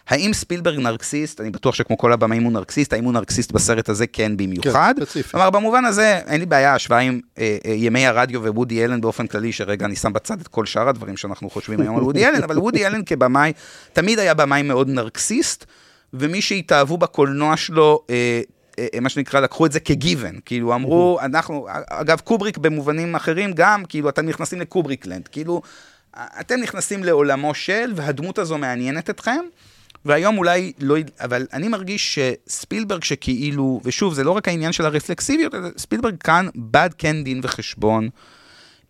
האם 0.08 0.34
ספילברג 0.34 0.80
נרקסיסט? 0.80 1.41
אני 1.41 1.50
בטוח 1.50 1.76
שכמו 1.76 1.98
כל 1.98 2.14
הבמאים 2.14 2.43
הוא 2.43 2.52
נרקסיסט, 2.52 2.93
האם 2.93 3.04
הוא 3.04 3.14
נרקסיסט 3.14 3.52
בסרט 3.52 3.89
הזה? 3.89 4.08
כן, 4.08 4.38
במיוחד. 4.38 4.93
כן, 4.98 5.06
ספציפי. 5.06 5.30
כלומר, 5.30 5.50
במובן 5.50 5.86
הזה, 5.86 6.20
אין 6.28 6.39
לי 6.39 6.46
בעיה, 6.46 6.76
השוואה 6.76 7.00
עם 7.00 7.20
אה, 7.38 7.58
אה, 7.66 7.72
ימי 7.72 8.06
הרדיו 8.06 8.41
ווודי 8.41 8.86
אלן 8.86 9.02
באופן 9.02 9.28
כללי, 9.28 9.52
שרגע 9.52 9.86
אני 9.86 9.96
שם 9.96 10.14
בצד 10.14 10.41
את 10.41 10.48
כל 10.48 10.66
שאר 10.66 10.89
הדברים 10.89 11.18
שאנחנו 11.18 11.50
חושבים 11.50 11.82
היום 11.82 11.98
על 11.98 12.04
וודי 12.04 12.26
אלן, 12.26 12.43
אבל 12.43 12.60
וודי 12.60 12.86
אלן 12.86 13.04
כבמאי, 13.06 13.54
תמיד 13.93 14.20
היה 14.20 14.34
במאי 14.34 14.62
מאוד 14.62 14.89
נרקסיסט, 14.89 15.66
ומי 16.14 16.41
שהתאהבו 16.41 16.98
בקולנוע 16.98 17.58
שלו, 17.58 18.04
אה, 18.10 18.41
מה 19.01 19.09
שנקרא, 19.09 19.39
לקחו 19.39 19.65
את 19.65 19.71
זה 19.71 19.80
כגיוון, 19.80 20.39
כאילו 20.45 20.76
אמרו, 20.76 21.19
אנחנו, 21.21 21.67
אגב, 21.89 22.19
קובריק 22.19 22.57
במובנים 22.57 23.15
אחרים 23.15 23.53
גם, 23.53 23.86
כאילו, 23.86 24.09
אתם 24.09 24.26
נכנסים 24.26 24.61
לקובריקלנד, 24.61 25.28
כאילו, 25.28 25.61
אתם 26.39 26.59
נכנסים 26.59 27.03
לעולמו 27.03 27.53
של, 27.53 27.93
והדמות 27.95 28.39
הזו 28.39 28.57
מעניינת 28.57 29.09
אתכם, 29.09 29.39
והיום 30.05 30.38
אולי 30.38 30.73
לא, 30.80 30.95
אבל 31.19 31.47
אני 31.53 31.67
מרגיש 31.67 32.19
שספילברג 32.19 33.03
שכאילו, 33.03 33.82
ושוב, 33.84 34.13
זה 34.13 34.23
לא 34.23 34.32
רק 34.32 34.47
העניין 34.47 34.71
של 34.71 34.86
הרפלקסיביות, 34.86 35.53
ספילברג 35.78 36.15
כאן 36.19 36.47
בד 36.55 36.89
כן 36.97 37.23
דין 37.23 37.39
וחשבון. 37.43 38.09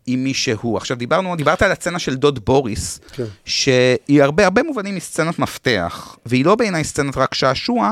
עם 0.07 0.23
מי 0.23 0.33
שהוא. 0.33 0.77
עכשיו 0.77 0.97
דיברנו, 0.97 1.35
דיברת 1.35 1.61
על 1.61 1.71
הסצנה 1.71 1.99
של 1.99 2.15
דוד 2.15 2.45
בוריס, 2.45 2.99
כן. 3.13 3.23
שהיא 3.45 4.23
הרבה, 4.23 4.43
הרבה 4.43 4.63
מובנים 4.63 4.93
היא 4.93 5.01
סצנת 5.01 5.39
מפתח, 5.39 6.17
והיא 6.25 6.45
לא 6.45 6.55
בעיניי 6.55 6.83
סצנת 6.83 7.17
רק 7.17 7.33
שעשוע, 7.33 7.91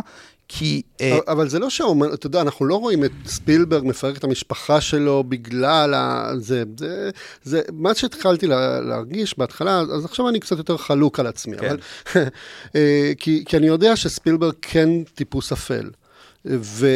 כי... 0.55 0.81
אה, 1.01 1.19
אבל 1.27 1.49
זה 1.49 1.59
לא 1.59 1.69
שהאומן, 1.69 2.13
אתה 2.13 2.27
יודע, 2.27 2.41
אנחנו 2.41 2.65
לא 2.65 2.75
רואים 2.75 3.03
את 3.03 3.11
ספילברג 3.25 3.83
מפרק 3.85 4.17
את 4.17 4.23
המשפחה 4.23 4.81
שלו 4.81 5.23
בגלל 5.23 5.93
ה... 5.93 6.31
זה, 6.37 6.63
זה, 6.77 7.09
זה, 7.43 7.61
מה 7.71 7.95
שהתחלתי 7.95 8.47
לה, 8.47 8.81
להרגיש 8.81 9.37
בהתחלה, 9.37 9.79
אז 9.79 10.05
עכשיו 10.05 10.29
אני 10.29 10.39
קצת 10.39 10.57
יותר 10.57 10.77
חלוק 10.77 11.19
על 11.19 11.27
עצמי, 11.27 11.57
כן. 11.57 11.67
אבל... 11.67 11.77
אה, 12.75 13.11
כי, 13.17 13.43
כי 13.45 13.57
אני 13.57 13.67
יודע 13.67 13.95
שספילברג 13.95 14.53
כן 14.61 14.89
טיפוס 15.03 15.51
אפל. 15.51 15.89
ו, 16.45 16.87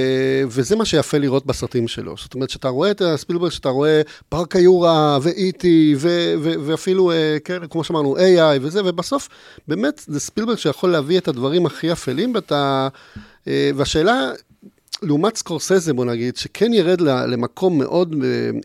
וזה 0.47 0.75
מה 0.75 0.85
שיפה 0.85 1.17
לראות 1.17 1.45
בסרטים 1.45 1.87
שלו. 1.87 2.15
זאת 2.17 2.33
אומרת, 2.33 2.49
שאתה 2.49 2.69
רואה 2.69 2.91
את 2.91 3.01
ספילברג, 3.15 3.51
שאתה 3.51 3.69
רואה 3.69 4.01
פארק 4.29 4.55
היורה 4.55 5.17
ואיטי, 5.21 5.95
e 5.97 5.99
ואפילו, 6.41 7.11
אה, 7.11 7.37
כן, 7.43 7.67
כמו 7.69 7.83
שאמרנו, 7.83 8.17
AI 8.17 8.59
וזה, 8.61 8.81
ובסוף, 8.85 9.29
באמת, 9.67 10.03
זה 10.07 10.19
ספילברג 10.19 10.57
שיכול 10.57 10.89
להביא 10.89 11.17
את 11.17 11.27
הדברים 11.27 11.65
הכי 11.65 11.91
אפלים, 11.91 12.35
ואתה... 12.35 12.87
אה, 13.47 13.71
והשאלה, 13.75 14.31
לעומת 15.01 15.37
סקורסזה, 15.37 15.93
בוא 15.93 16.05
נגיד, 16.05 16.37
שכן 16.37 16.73
ירד 16.73 17.01
למקום 17.01 17.77
מאוד 17.77 18.15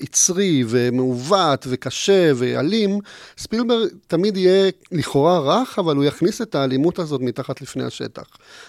יצרי 0.01 0.65
ומעוות 0.69 1.67
וקשה 1.69 2.33
ואלים, 2.37 2.99
ספילברג 3.39 3.89
תמיד 4.07 4.37
יהיה 4.37 4.71
לכאורה 4.93 5.39
רך, 5.39 5.79
אבל 5.79 5.97
הוא 5.97 6.05
יכניס 6.05 6.43
את 6.43 6.55
האלימות 6.55 6.99
הזאת 6.99 7.21
מתחת 7.21 7.63
לפני 7.63 7.85
השטח. 7.85 8.25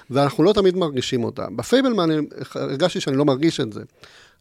ואנחנו 0.09 0.43
לא 0.43 0.53
תמיד 0.53 0.77
מרגישים 0.77 1.23
אותה. 1.23 1.47
בפייבלמן 1.55 2.09
הרגשתי 2.55 2.99
שאני 2.99 3.17
לא 3.17 3.25
מרגיש 3.25 3.59
את 3.59 3.73
זה, 3.73 3.81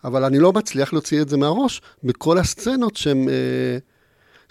אבל 0.05 0.25
אני 0.25 0.39
לא 0.39 0.53
מצליח 0.53 0.93
להוציא 0.93 1.23
את 1.23 1.29
זה 1.29 1.37
מהראש 1.37 1.83
בכל 2.05 2.39
הסצנות 2.39 2.97
שהן... 2.97 3.29
אה, 3.29 3.79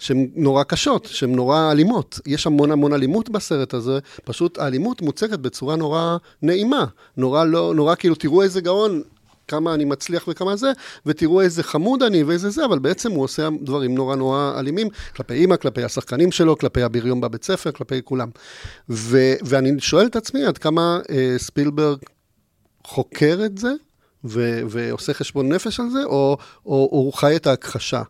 שהן 0.02 0.28
נורא 0.34 0.62
קשות, 0.62 1.04
שהן 1.04 1.34
נורא 1.34 1.72
אלימות. 1.72 2.20
יש 2.26 2.46
המון 2.46 2.70
המון 2.70 2.92
אלימות 2.92 3.28
בסרט 3.30 3.74
הזה, 3.74 3.98
פשוט 4.24 4.58
האלימות 4.58 5.02
מוצגת 5.02 5.38
בצורה 5.38 5.76
נורא 5.76 6.16
נעימה. 6.42 6.84
נורא 7.16 7.44
לא, 7.44 7.72
נורא 7.76 7.94
כאילו, 7.94 8.14
תראו 8.14 8.42
איזה 8.42 8.60
גאון, 8.60 9.02
כמה 9.48 9.74
אני 9.74 9.84
מצליח 9.84 10.28
וכמה 10.28 10.56
זה, 10.56 10.72
ותראו 11.06 11.40
איזה 11.40 11.62
חמוד 11.62 12.02
אני 12.02 12.22
ואיזה 12.22 12.50
זה, 12.50 12.64
אבל 12.64 12.78
בעצם 12.78 13.12
הוא 13.12 13.24
עושה 13.24 13.48
דברים 13.62 13.94
נורא 13.94 14.16
נורא 14.16 14.58
אלימים, 14.58 14.88
כלפי 15.16 15.34
אימא, 15.34 15.56
כלפי 15.56 15.84
השחקנים 15.84 16.32
שלו, 16.32 16.58
כלפי 16.58 16.82
הבריון 16.82 17.20
בבית 17.20 17.44
ספר, 17.44 17.70
כלפי 17.72 18.00
כולם. 18.04 18.28
ו- 18.90 19.34
ואני 19.44 19.80
שואל 19.80 20.06
את 20.06 20.16
עצמי 20.16 20.44
עד 20.44 20.58
כמה 20.58 20.98
אה, 21.10 21.34
ספילברג 21.38 21.98
חוקר 22.84 23.40
את 23.44 23.58
זה, 23.58 23.72
ו- 24.24 24.60
ועושה 24.68 25.14
חשבון 25.14 25.52
נפש 25.52 25.80
על 25.80 25.90
זה, 25.90 26.04
או, 26.04 26.36
או, 26.66 26.88
או 26.92 26.98
הוא 26.98 27.12
חי 27.12 27.36
את 27.36 27.46
ההכחשה. 27.46 28.02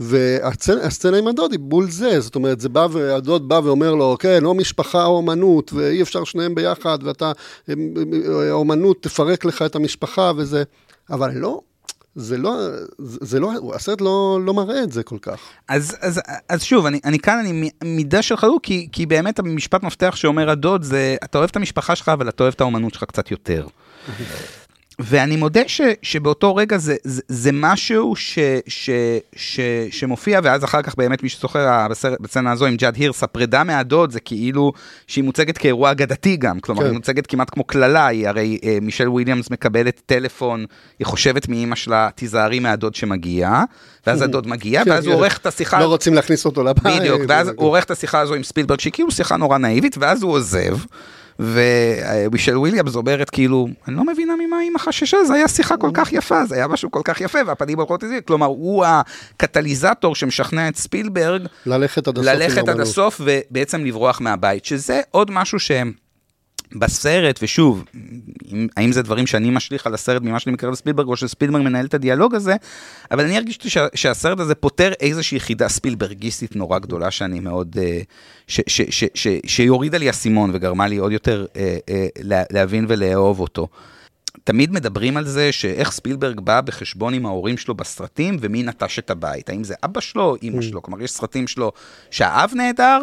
והסצנה 0.00 1.18
עם 1.18 1.26
הדוד 1.26 1.52
היא 1.52 1.60
בול 1.60 1.90
זה, 1.90 2.20
זאת 2.20 2.34
אומרת, 2.34 2.60
זה 2.60 2.68
בא 2.68 2.86
והדוד 2.90 3.48
בא 3.48 3.60
ואומר 3.64 3.94
לו, 3.94 4.16
כן, 4.20 4.44
או 4.44 4.54
משפחה 4.54 5.04
או 5.04 5.16
אומנות, 5.16 5.72
ואי 5.72 6.02
אפשר 6.02 6.24
שניהם 6.24 6.54
ביחד, 6.54 6.98
ואתה, 7.02 7.32
האומנות 8.50 9.02
תפרק 9.02 9.44
לך 9.44 9.62
את 9.62 9.74
המשפחה 9.76 10.32
וזה, 10.36 10.62
אבל 11.10 11.30
לא, 11.34 11.60
זה 12.16 12.38
לא, 12.38 12.56
זה 12.98 13.40
לא, 13.40 13.52
הסרט 13.74 14.00
לא, 14.00 14.38
לא 14.44 14.54
מראה 14.54 14.82
את 14.82 14.92
זה 14.92 15.02
כל 15.02 15.18
כך. 15.22 15.40
אז, 15.68 15.96
אז, 16.00 16.20
אז 16.48 16.62
שוב, 16.62 16.86
אני, 16.86 17.00
אני 17.04 17.18
כאן, 17.18 17.38
אני 17.38 17.70
מידה 17.84 18.22
של 18.22 18.36
חלוק, 18.36 18.64
כי, 18.64 18.88
כי 18.92 19.06
באמת 19.06 19.38
המשפט 19.38 19.82
מפתח 19.82 20.16
שאומר 20.16 20.50
הדוד 20.50 20.82
זה, 20.82 21.16
אתה 21.24 21.38
אוהב 21.38 21.50
את 21.50 21.56
המשפחה 21.56 21.96
שלך, 21.96 22.08
אבל 22.08 22.28
אתה 22.28 22.42
אוהב 22.42 22.54
את 22.54 22.60
האומנות 22.60 22.94
שלך 22.94 23.04
קצת 23.04 23.30
יותר. 23.30 23.66
ואני 24.98 25.36
מודה 25.36 25.60
ש, 25.66 25.80
שבאותו 26.02 26.56
רגע 26.56 26.78
זה, 26.78 26.96
זה, 27.04 27.22
זה 27.28 27.50
משהו 27.52 28.16
ש, 28.16 28.38
ש, 28.66 28.90
ש, 29.36 29.60
שמופיע, 29.90 30.40
ואז 30.42 30.64
אחר 30.64 30.82
כך 30.82 30.94
באמת 30.94 31.22
מי 31.22 31.28
שזוכר 31.28 31.86
בסצנה 32.20 32.52
הזו 32.52 32.66
עם 32.66 32.76
ג'אד 32.76 32.96
הירס, 32.96 33.22
הפרידה 33.22 33.64
מהדוד 33.64 34.10
זה 34.10 34.20
כאילו 34.20 34.72
שהיא 35.06 35.24
מוצגת 35.24 35.58
כאירוע 35.58 35.90
אגדתי 35.90 36.36
גם, 36.36 36.60
כלומר 36.60 36.80
כן. 36.80 36.86
היא 36.86 36.94
מוצגת 36.94 37.26
כמעט 37.26 37.50
כמו 37.50 37.64
קללה, 37.64 38.06
היא 38.06 38.28
הרי 38.28 38.58
אה, 38.64 38.78
מישל 38.82 39.08
וויליאמס 39.08 39.50
מקבלת 39.50 40.02
טלפון, 40.06 40.64
היא 40.98 41.06
חושבת 41.06 41.48
מאימא 41.48 41.76
שלה, 41.76 42.08
תיזהרי 42.14 42.60
מהדוד 42.60 42.94
שמגיע, 42.94 43.62
ואז 44.06 44.22
הדוד 44.22 44.46
מגיע, 44.46 44.84
כן, 44.84 44.90
ואז 44.90 45.06
הוא 45.06 45.12
כן. 45.12 45.18
עורך 45.18 45.38
את 45.38 45.46
השיחה... 45.46 45.80
לא 45.80 45.86
רוצים 45.86 46.14
להכניס 46.14 46.44
אותו 46.44 46.64
לבית. 46.64 47.00
בדיוק, 47.00 47.22
ואז 47.28 47.48
הוא 47.48 47.66
עורך 47.66 47.84
את 47.84 47.90
השיחה 47.90 48.20
הזו 48.20 48.34
עם 48.34 48.42
ספילברג, 48.42 48.80
שהיא 48.80 48.92
כאילו 48.92 49.10
שיחה 49.10 49.36
נורא 49.36 49.58
נאיבית, 49.58 49.96
ואז 49.98 50.22
הוא 50.22 50.32
עוזב. 50.32 50.76
ומישל 51.38 52.58
וויליאמס 52.58 52.96
אומרת 52.96 53.30
כאילו, 53.30 53.68
אני 53.88 53.96
לא 53.96 54.04
מבינה 54.04 54.32
ממה 54.46 54.58
היא 54.58 54.70
חששה, 54.78 55.24
זה 55.24 55.34
היה 55.34 55.48
שיחה 55.48 55.76
כל 55.76 55.90
כך 55.94 56.12
יפה, 56.12 56.46
זה 56.46 56.54
היה 56.54 56.68
משהו 56.68 56.90
כל 56.90 57.00
כך 57.04 57.20
יפה, 57.20 57.38
והפנים 57.46 57.78
הולכות 57.78 58.04
את 58.04 58.08
זה, 58.08 58.18
כלומר, 58.24 58.46
הוא 58.46 58.84
הקטליזטור 58.84 60.14
שמשכנע 60.14 60.68
את 60.68 60.76
ספילברג, 60.76 61.42
ללכת 61.66 62.08
עד 62.08 62.18
הסוף, 62.18 62.34
ללכת 62.34 62.68
עד 62.68 62.80
הסוף 62.80 63.20
ובעצם 63.24 63.84
לברוח 63.84 64.20
מהבית, 64.20 64.64
שזה 64.64 65.00
עוד 65.10 65.30
משהו 65.30 65.58
שהם... 65.58 66.05
בסרט, 66.74 67.38
ושוב, 67.42 67.84
האם 68.76 68.92
זה 68.92 69.02
דברים 69.02 69.26
שאני 69.26 69.50
משליך 69.50 69.86
על 69.86 69.94
הסרט 69.94 70.22
ממה 70.22 70.40
שאני 70.40 70.54
מכיר 70.54 70.70
לספילברג, 70.70 71.06
או 71.08 71.16
שספילברג 71.16 71.62
מנהל 71.62 71.86
את 71.86 71.94
הדיאלוג 71.94 72.34
הזה, 72.34 72.54
אבל 73.10 73.24
אני 73.24 73.36
הרגישתי 73.36 73.70
שה, 73.70 73.86
שהסרט 73.94 74.40
הזה 74.40 74.54
פותר 74.54 74.92
איזושהי 75.00 75.36
יחידה 75.36 75.68
ספילברגיסטית 75.68 76.56
נורא 76.56 76.78
גדולה 76.78 77.10
שאני 77.10 77.40
מאוד, 77.40 77.76
אה, 77.80 78.00
ש, 78.46 78.60
ש, 78.66 78.82
ש, 78.90 79.04
ש, 79.14 79.28
שהורידה 79.46 79.98
לי 79.98 80.10
אסימון 80.10 80.50
וגרמה 80.54 80.86
לי 80.86 80.96
עוד 80.96 81.12
יותר 81.12 81.46
אה, 81.56 81.78
אה, 81.88 82.06
להבין 82.50 82.86
ולאהוב 82.88 83.40
אותו. 83.40 83.68
תמיד 84.44 84.72
מדברים 84.72 85.16
על 85.16 85.24
זה 85.24 85.52
שאיך 85.52 85.92
ספילברג 85.92 86.40
בא 86.40 86.60
בחשבון 86.60 87.14
עם 87.14 87.26
ההורים 87.26 87.56
שלו 87.56 87.74
בסרטים 87.74 88.36
ומי 88.40 88.62
נטש 88.62 88.98
את 88.98 89.10
הבית. 89.10 89.48
האם 89.48 89.64
זה 89.64 89.74
אבא 89.84 90.00
שלו 90.00 90.22
או 90.22 90.36
אימא 90.42 90.58
mm. 90.58 90.62
שלו? 90.62 90.82
כלומר, 90.82 91.02
יש 91.02 91.10
סרטים 91.10 91.46
שלו 91.46 91.72
שהאב 92.10 92.52
נהדר, 92.54 92.98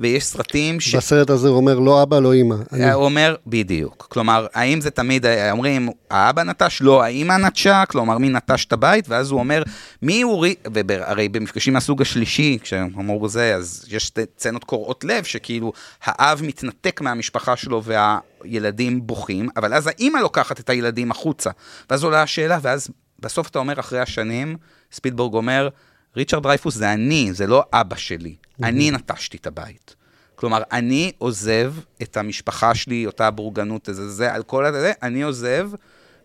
ויש 0.00 0.24
סרטים 0.24 0.80
ש... 0.80 0.94
בסרט 0.94 1.30
הזה 1.30 1.48
הוא 1.48 1.56
אומר 1.56 1.78
לא 1.78 2.02
אבא, 2.02 2.18
לא 2.18 2.32
אימא. 2.32 2.54
אני... 2.72 2.92
הוא 2.92 3.04
אומר, 3.04 3.34
בדיוק. 3.46 4.06
כלומר, 4.10 4.46
האם 4.54 4.80
זה 4.80 4.90
תמיד, 4.90 5.26
אומרים, 5.50 5.88
האבא 6.10 6.42
נטש, 6.42 6.82
לא 6.82 7.02
האימא 7.02 7.32
נטשה, 7.32 7.84
כלומר, 7.88 8.18
מי 8.18 8.28
נטש 8.28 8.64
את 8.64 8.72
הבית, 8.72 9.08
ואז 9.08 9.30
הוא 9.30 9.38
אומר, 9.38 9.62
מי 10.02 10.22
הוא... 10.22 10.46
והרי 10.74 11.28
במפגשים 11.28 11.72
מהסוג 11.72 12.02
השלישי, 12.02 12.58
כשאמרו 12.62 13.28
זה, 13.28 13.54
אז 13.54 13.86
יש 13.88 14.12
סצנות 14.38 14.64
קורעות 14.64 15.04
לב, 15.04 15.24
שכאילו, 15.24 15.72
האב 16.04 16.40
מתנתק 16.42 17.00
מהמשפחה 17.00 17.56
שלו, 17.56 17.82
וה... 17.84 18.18
ילדים 18.46 19.06
בוכים, 19.06 19.48
אבל 19.56 19.74
אז 19.74 19.86
האימא 19.86 20.18
לוקחת 20.18 20.60
את 20.60 20.70
הילדים 20.70 21.10
החוצה. 21.10 21.50
ואז 21.90 22.04
עולה 22.04 22.22
השאלה, 22.22 22.58
ואז 22.62 22.88
בסוף 23.18 23.48
אתה 23.48 23.58
אומר, 23.58 23.80
אחרי 23.80 24.00
השנים, 24.00 24.56
ספילבורג 24.92 25.34
אומר, 25.34 25.68
ריצ'רד 26.16 26.42
דרייפוס 26.42 26.74
זה 26.74 26.92
אני, 26.92 27.28
זה 27.32 27.46
לא 27.46 27.64
אבא 27.72 27.96
שלי. 27.96 28.34
אני 28.62 28.90
נטשתי 28.90 29.36
את 29.36 29.46
הבית. 29.46 29.94
כלומר, 30.34 30.62
אני 30.72 31.12
עוזב 31.18 31.74
את 32.02 32.16
המשפחה 32.16 32.74
שלי, 32.74 33.06
אותה 33.06 33.30
בורגנות, 33.30 33.88
זה, 33.92 34.08
זה, 34.08 34.34
על 34.34 34.42
כל 34.42 34.64
הזה, 34.64 34.92
אני 35.02 35.22
עוזב, 35.22 35.70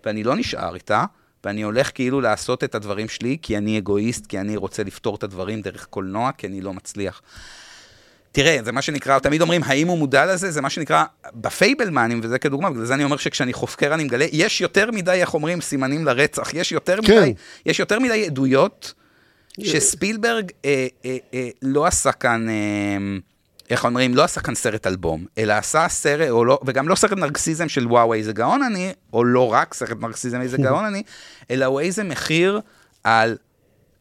ואני 0.05 0.23
לא 0.23 0.35
נשאר 0.35 0.75
איתה, 0.75 1.03
ואני 1.43 1.61
הולך 1.61 1.91
כאילו 1.93 2.21
לעשות 2.21 2.63
את 2.63 2.75
הדברים 2.75 3.09
שלי, 3.09 3.37
כי 3.41 3.57
אני 3.57 3.77
אגואיסט, 3.77 4.27
כי 4.27 4.39
אני 4.39 4.55
רוצה 4.55 4.83
לפתור 4.83 5.15
את 5.15 5.23
הדברים 5.23 5.61
דרך 5.61 5.85
קולנוע, 5.85 6.31
כי 6.37 6.47
אני 6.47 6.61
לא 6.61 6.73
מצליח. 6.73 7.21
תראה, 8.31 8.57
זה 8.63 8.71
מה 8.71 8.81
שנקרא, 8.81 9.19
תמיד 9.19 9.41
אומרים, 9.41 9.61
האם 9.65 9.87
הוא 9.87 9.97
מודע 9.97 10.25
לזה? 10.25 10.51
זה 10.51 10.61
מה 10.61 10.69
שנקרא, 10.69 11.03
בפייבלמנים, 11.33 12.19
וזה 12.23 12.39
כדוגמה, 12.39 12.69
בגלל 12.69 12.85
זה 12.85 12.93
אני 12.93 13.03
אומר 13.03 13.17
שכשאני 13.17 13.53
חופקר 13.53 13.93
אני 13.93 14.03
מגלה, 14.03 14.25
יש 14.31 14.61
יותר 14.61 14.91
מדי, 14.91 15.11
איך 15.11 15.33
אומרים, 15.33 15.61
סימנים 15.61 16.05
לרצח, 16.05 16.53
יש 16.53 16.71
יותר 16.71 16.99
כן. 17.03 17.19
מדי, 17.19 17.33
יש 17.65 17.79
יותר 17.79 17.99
מדי 17.99 18.25
עדויות 18.25 18.93
שספילברג 19.59 20.51
אה, 20.65 20.87
אה, 21.05 21.17
אה, 21.33 21.49
לא 21.61 21.85
עשה 21.85 22.11
כאן... 22.11 22.49
אה, 22.49 23.17
איך 23.69 23.85
אומרים, 23.85 24.15
לא 24.15 24.23
עשה 24.23 24.41
כאן 24.41 24.55
סרט 24.55 24.87
אלבום, 24.87 25.25
אלא 25.37 25.53
עשה 25.53 25.85
סרט, 25.89 26.29
או 26.29 26.45
לא, 26.45 26.59
וגם 26.65 26.87
לא 26.87 26.95
סרט 26.95 27.11
נרקסיזם 27.11 27.69
של 27.69 27.87
וואו 27.87 28.13
איזה 28.13 28.33
גאון 28.33 28.63
אני, 28.63 28.93
או 29.13 29.23
לא 29.23 29.53
רק 29.53 29.73
סרט 29.73 29.97
נרקסיזם 29.99 30.41
איזה 30.41 30.57
גאון 30.67 30.85
אני, 30.85 31.03
אלא 31.51 31.65
הוא 31.65 31.79
איזה 31.79 32.03
מחיר 32.03 32.59
על 33.03 33.35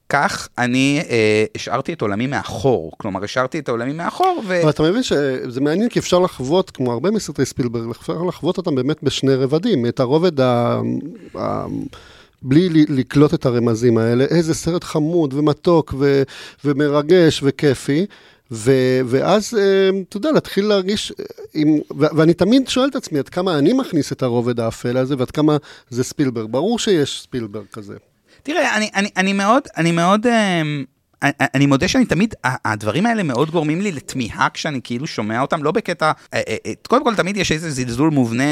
כך 0.08 0.48
אני 0.58 1.02
אה, 1.10 1.44
השארתי 1.54 1.92
את 1.92 2.02
עולמי 2.02 2.26
מאחור. 2.26 2.92
כלומר, 2.96 3.24
השארתי 3.24 3.58
את 3.58 3.68
העולמי 3.68 3.92
מאחור, 3.92 4.42
ו... 4.46 4.62
אבל 4.62 4.70
אתה 4.70 4.82
מבין 4.82 5.02
שזה 5.02 5.60
מעניין, 5.60 5.88
כי 5.88 5.98
אפשר 5.98 6.18
לחוות, 6.18 6.70
כמו 6.70 6.92
הרבה 6.92 7.10
מסרטי 7.10 7.44
ספילברג, 7.44 7.90
אפשר 7.90 8.22
לחוות 8.22 8.58
אותם 8.58 8.74
באמת 8.74 9.02
בשני 9.02 9.34
רבדים. 9.34 9.86
את 9.86 10.00
הרובד 10.00 10.40
ה... 10.40 10.80
ה... 11.38 11.66
בלי 12.42 12.68
לקלוט 12.88 13.34
את 13.34 13.46
הרמזים 13.46 13.98
האלה, 13.98 14.24
איזה 14.24 14.54
סרט 14.54 14.84
חמוד 14.84 15.34
ומתוק 15.34 15.94
ו... 15.98 16.22
ומרגש 16.64 17.40
וכיפי. 17.44 18.06
ו- 18.52 19.00
ואז, 19.06 19.54
אה, 19.58 19.90
אתה 20.08 20.16
יודע, 20.16 20.32
להתחיל 20.32 20.64
להרגיש, 20.64 21.12
אה, 21.20 21.24
עם, 21.54 21.78
ו- 21.98 22.16
ואני 22.16 22.34
תמיד 22.34 22.68
שואל 22.68 22.88
את 22.88 22.96
עצמי 22.96 23.18
עד 23.18 23.28
כמה 23.28 23.58
אני 23.58 23.72
מכניס 23.72 24.12
את 24.12 24.22
הרובד 24.22 24.60
האפל 24.60 24.96
הזה 24.96 25.14
ועד 25.18 25.30
כמה 25.30 25.56
זה 25.90 26.04
ספילברג. 26.04 26.50
ברור 26.50 26.78
שיש 26.78 27.22
ספילברג 27.22 27.64
כזה. 27.72 27.94
תראה, 28.42 28.76
אני, 28.76 28.90
אני, 28.94 29.08
אני 29.16 29.32
מאוד, 29.32 29.62
אני 29.76 29.92
מאוד, 29.92 30.26
אמ, 30.26 30.84
אני, 31.22 31.66
מודה 31.66 31.88
שאני 31.88 32.04
תמיד, 32.04 32.34
הדברים 32.44 33.06
האלה 33.06 33.22
מאוד 33.22 33.50
גורמים 33.50 33.80
לי 33.80 33.92
לתמיהה 33.92 34.48
כשאני 34.54 34.80
כאילו 34.84 35.06
שומע 35.06 35.40
אותם, 35.40 35.62
לא 35.62 35.70
בקטע, 35.70 36.12
אה, 36.34 36.40
אה, 36.48 36.56
אה, 36.66 36.72
קודם 36.88 37.04
כל 37.04 37.14
תמיד 37.14 37.36
יש 37.36 37.52
איזה 37.52 37.70
זלזול 37.70 38.10
מובנה, 38.10 38.42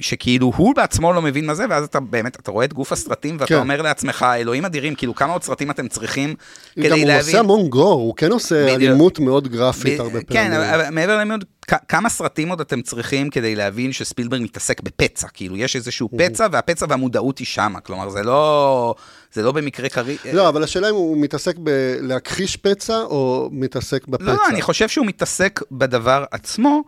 שכאילו 0.00 0.52
הוא 0.56 0.74
בעצמו 0.74 1.12
לא 1.12 1.22
מבין 1.22 1.46
מה 1.46 1.54
זה, 1.54 1.64
ואז 1.70 1.84
אתה 1.84 2.00
באמת, 2.00 2.36
אתה 2.40 2.50
רואה 2.50 2.64
את 2.64 2.72
גוף 2.72 2.92
הסרטים, 2.92 3.36
ואתה 3.40 3.46
כן. 3.46 3.60
אומר 3.60 3.82
לעצמך, 3.82 4.26
אלוהים 4.36 4.64
אדירים, 4.64 4.94
כאילו 4.94 5.14
כמה 5.14 5.32
עוד 5.32 5.42
סרטים 5.42 5.70
אתם 5.70 5.88
צריכים 5.88 6.34
כדי 6.74 6.88
להבין. 6.88 7.04
גם 7.08 7.12
הוא 7.12 7.20
עושה 7.20 7.38
המון 7.38 7.68
גור, 7.68 8.00
הוא 8.00 8.14
כן 8.16 8.32
עושה. 8.32 8.74
אלימות 8.74 9.18
מאוד 9.18 9.48
גרפית 9.48 10.00
הרבה 10.00 10.20
כן, 10.20 10.50
פעמים. 10.50 10.84
כן, 10.84 10.94
מעבר 10.94 11.16
לאלימות, 11.16 11.44
כמה 11.88 12.08
סרטים 12.08 12.48
עוד 12.48 12.60
אתם 12.60 12.82
צריכים 12.82 13.30
כדי 13.30 13.54
להבין 13.54 13.92
שספילברג 13.92 14.42
מתעסק 14.42 14.80
בפצע? 14.80 15.28
כאילו, 15.28 15.56
יש 15.56 15.76
איזשהו 15.76 16.08
פצע, 16.18 16.46
והפצע 16.52 16.86
והמודעות 16.88 17.38
היא 17.38 17.46
שמה. 17.46 17.80
כלומר, 17.80 18.10
זה 18.10 18.22
לא, 18.22 18.94
זה 19.32 19.42
לא 19.42 19.52
במקרה 19.52 19.88
קרי... 19.88 20.16
לא, 20.32 20.48
אבל 20.48 20.62
השאלה 20.62 20.90
אם 20.90 20.94
הוא 20.94 21.16
מתעסק 21.18 21.56
בלהכחיש 21.58 22.56
פצע, 22.56 23.02
או 23.02 23.48
מתעסק 23.52 24.08
בפצע. 24.08 24.24
לא, 24.24 24.48
אני 24.48 24.62
חושב 24.62 24.88
שהוא 24.88 25.06
מתעסק 25.06 25.60
בדבר 25.72 26.24
עצמו. 26.30 26.82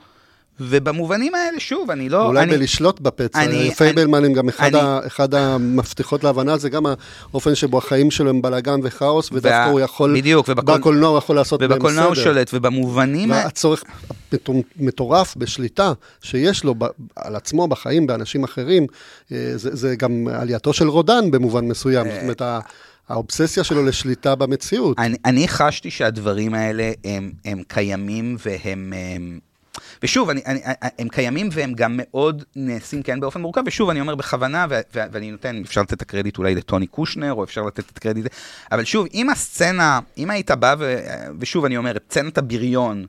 ובמובנים 0.61 1.35
האלה, 1.35 1.61
שוב, 1.61 1.91
אני 1.91 2.09
לא... 2.09 2.27
אולי 2.27 2.43
אני, 2.43 2.57
בלשלוט 2.57 3.01
בפצע. 3.01 3.43
אני, 3.45 3.75
פייבלמנים 3.75 4.33
גם 4.33 4.49
אחד, 4.49 4.75
אני, 4.75 4.79
ה, 4.85 5.01
אחד 5.07 5.35
המפתחות 5.35 6.25
להבנה, 6.25 6.57
זה 6.57 6.69
גם 6.69 6.87
האופן 7.33 7.55
שבו 7.55 7.79
החיים 7.79 8.11
שלו 8.11 8.31
הם 8.31 8.43
בלאגן 8.43 8.81
וכאוס, 8.83 9.29
ודווקא 9.33 9.49
וה, 9.49 9.65
הוא 9.65 9.81
יכול... 9.81 10.17
בדיוק, 10.19 10.49
ובקול, 10.49 10.79
בקולנוע 10.79 11.09
הוא 11.09 11.19
יכול 11.19 11.37
לעשות 11.37 11.61
בהם 11.61 11.69
סדר. 11.69 11.77
ובקולנוע 11.77 12.05
הוא 12.05 12.15
שולט, 12.15 12.51
ובמובנים... 12.55 13.31
והצורך 13.31 13.85
מטורף 14.77 15.37
בשליטה 15.37 15.93
שיש 16.23 16.65
לו 16.65 16.75
ב, 16.79 16.85
על 17.17 17.37
עצמו 17.37 17.69
בחיים, 17.69 18.07
באנשים 18.07 18.45
אחרים, 18.45 18.87
אה, 19.33 19.53
זה, 19.55 19.77
זה 19.77 19.97
גם 19.97 20.29
עלייתו 20.33 20.73
של 20.73 20.89
רודן 20.89 21.31
במובן 21.31 21.65
מסוים. 21.69 22.07
זאת 22.11 22.23
אומרת, 22.23 22.43
האובססיה 23.09 23.65
שלו 23.65 23.85
לשליטה 23.85 24.35
במציאות. 24.35 24.99
אני, 24.99 25.17
אני 25.25 25.49
חשתי 25.49 25.91
שהדברים 25.91 26.55
האלה 26.55 26.93
הם, 27.05 27.33
הם 27.45 27.63
קיימים 27.69 28.37
והם... 28.47 28.93
הם, 28.97 29.39
ושוב, 30.03 30.31
אני, 30.31 30.41
אני, 30.47 30.61
הם 30.99 31.09
קיימים 31.09 31.49
והם 31.53 31.73
גם 31.75 32.01
מאוד 32.03 32.45
נעשים 32.57 33.03
כן 33.03 33.21
באופן 33.21 33.41
מורכב, 33.41 33.63
ושוב, 33.67 33.91
אני 33.91 34.01
אומר 34.01 34.15
בכוונה, 34.15 34.67
ו, 34.71 34.81
ו, 34.95 35.01
ואני 35.13 35.31
נותן, 35.31 35.63
אפשר 35.65 35.83
לתת 35.83 35.93
את 35.93 36.03
הקרדיט 36.03 36.39
אולי 36.39 36.55
לטוני 36.55 36.87
קושנר, 36.87 37.33
או 37.33 37.45
אפשר 37.45 37.63
לתת 37.63 37.91
את 37.93 37.97
הקרדיט, 37.97 38.27
אבל 38.73 38.85
שוב, 38.85 39.07
אם 39.15 39.31
הסצנה, 39.31 40.01
אם 40.19 40.31
היית 40.31 40.51
בא, 40.51 40.75
ו, 40.79 40.99
ושוב, 41.39 41.65
אני 41.65 41.77
אומר, 41.77 41.93
סצנת 42.11 42.39
הבריון, 42.39 43.07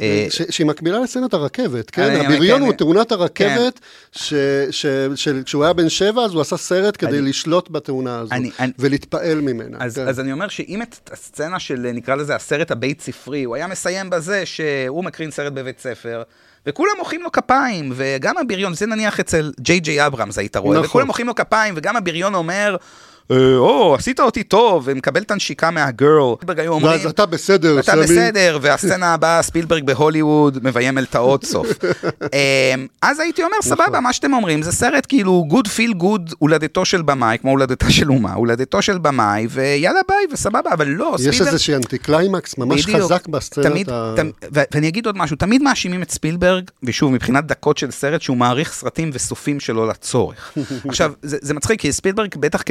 אה, 0.00 0.26
שהיא 0.30 0.66
מקבילה 0.66 1.00
לסצנת 1.00 1.34
הרכבת, 1.34 1.90
כן? 1.90 2.20
הבריון 2.20 2.62
הוא 2.62 2.72
תאונת 2.72 3.12
הרכבת, 3.12 3.80
כן. 4.12 4.68
שכשהוא 5.14 5.64
היה 5.64 5.72
בן 5.72 5.88
שבע, 5.88 6.22
אז 6.22 6.34
הוא 6.34 6.40
עשה 6.40 6.56
סרט 6.56 6.96
כדי 6.98 7.20
לשלוט 7.20 7.70
בתאונה 7.70 8.18
הזאת, 8.18 8.32
ולהתפעל 8.78 9.40
ממנה. 9.40 9.78
כן. 9.78 9.84
אז 9.84 10.20
אני 10.20 10.32
אומר 10.32 10.48
שאם 10.48 10.82
את 10.82 11.10
הסצנה 11.12 11.58
של, 11.58 11.90
נקרא 11.94 12.14
לזה, 12.14 12.36
הסרט 12.36 12.70
הבית 12.70 13.00
ספרי, 13.00 13.44
הוא 13.44 13.56
היה 13.56 13.66
מסיים 13.66 14.10
בזה 14.10 14.46
שהוא 14.46 15.04
מקרין 15.04 15.30
סרט 15.30 15.52
בבית 15.52 15.80
ספר, 15.80 16.22
וכולם 16.66 16.92
מוחאים 16.98 17.22
לו 17.22 17.32
כפיים, 17.32 17.92
וגם 17.94 18.38
הבריון, 18.38 18.74
זה 18.74 18.86
נניח 18.86 19.20
אצל 19.20 19.52
ג'יי 19.60 19.80
ג'יי 19.80 20.06
אברמס, 20.06 20.30
זה 20.30 20.40
היית 20.40 20.56
רואה, 20.56 20.76
נכון. 20.76 20.86
וכולם 20.86 21.06
מוחאים 21.06 21.26
לו 21.26 21.34
כפיים, 21.34 21.74
וגם 21.76 21.96
הבריון 21.96 22.34
אומר, 22.34 22.76
אה, 22.76 22.86
או, 23.30 23.94
עשית 23.94 24.20
אותי 24.20 24.42
טוב, 24.42 24.82
ומקבל 24.86 25.22
את 25.22 25.30
הנשיקה 25.30 25.70
מה 25.70 25.88
girl. 25.88 26.34
ואז 26.82 27.06
אתה 27.06 27.26
בסדר, 27.26 27.80
אתה 27.80 27.96
בסדר, 27.96 28.58
והסצנה 28.62 29.14
הבאה, 29.14 29.42
ספילברג 29.42 29.84
בהוליווד, 29.84 30.58
מביים 30.62 30.98
את 30.98 31.04
מלתעות, 31.04 31.44
סוף. 31.44 31.68
אמ, 32.22 32.86
אז 33.02 33.20
הייתי 33.20 33.42
אומר, 33.42 33.56
סבבה, 33.62 33.86
נכון. 33.86 34.02
מה 34.02 34.12
שאתם 34.12 34.32
אומרים, 34.32 34.62
זה 34.62 34.72
סרט 34.72 35.06
כאילו 35.08 35.44
good 35.50 35.66
feel 35.66 36.02
good, 36.02 36.34
הולדתו 36.38 36.84
של 36.84 37.02
במאי, 37.02 37.38
כמו 37.38 37.50
הולדתה 37.50 37.90
של 37.90 38.10
אומה, 38.10 38.32
הולדתו 38.32 38.82
של 38.82 38.98
במאי, 38.98 39.46
ויאללה 39.50 40.00
ביי, 40.08 40.26
וסבבה, 40.32 40.72
אבל 40.72 40.88
לא, 40.88 41.14
ספילברג... 41.16 41.34
יש 41.34 41.40
איזושהי 41.40 41.74
אנטי 41.74 41.98
קליימקס 41.98 42.58
ממש 42.58 42.86
חזק 42.86 43.28
בסצנת 43.28 43.88
ה... 43.88 44.14
ואני 44.52 44.88
אגיד 44.88 45.06
עוד 45.06 45.16
משהו, 45.16 45.36
תמיד 45.36 45.62
מאשימים 45.62 46.02
את 46.02 46.10
ספילברג, 46.10 46.64
ושוב, 46.82 47.12
מבחינת 47.12 47.46
דקות 47.46 47.78
של 47.78 47.90
סרט, 47.90 48.22
שהוא 48.22 48.36
מעריך 48.36 48.72
סרטים 48.72 49.10
וסופים 49.12 49.60
שלו 49.60 49.86
לצורך. 49.86 50.52
עכשיו, 50.88 51.12
זה 51.22 51.54
מצחיק, 51.54 51.80
כי 51.80 51.92
ספילברג, 51.92 52.28
בטח 52.36 52.62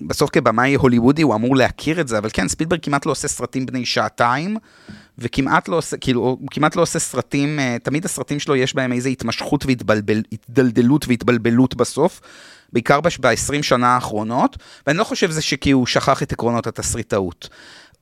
בסוף 0.00 0.30
כבמאי 0.30 0.74
הוליוודי 0.74 1.22
הוא 1.22 1.34
אמור 1.34 1.56
להכיר 1.56 2.00
את 2.00 2.08
זה, 2.08 2.18
אבל 2.18 2.28
כן, 2.32 2.48
ספילברג 2.48 2.78
כמעט 2.82 3.06
לא 3.06 3.10
עושה 3.10 3.28
סרטים 3.28 3.66
בני 3.66 3.86
שעתיים, 3.86 4.56
וכמעט 5.18 5.68
לא 5.68 5.76
עושה, 5.76 5.96
כאילו, 5.96 6.20
הוא 6.20 6.48
כמעט 6.50 6.76
לא 6.76 6.82
עושה 6.82 6.98
סרטים, 6.98 7.58
אה, 7.58 7.76
תמיד 7.82 8.04
הסרטים 8.04 8.40
שלו 8.40 8.56
יש 8.56 8.74
בהם 8.74 8.92
איזו 8.92 9.08
התמשכות 9.08 9.66
והתדלדלות 9.66 11.08
והתבלבלות 11.08 11.74
בסוף. 11.74 12.20
בעיקר 12.72 13.00
ב-20 13.00 13.62
שנה 13.62 13.94
האחרונות, 13.94 14.56
ואני 14.86 14.98
לא 14.98 15.04
חושב 15.04 15.30
שזה 15.30 15.42
שכי 15.42 15.70
הוא 15.70 15.86
שכח 15.86 16.22
את 16.22 16.32
עקרונות 16.32 16.66
התסריטאות. 16.66 17.48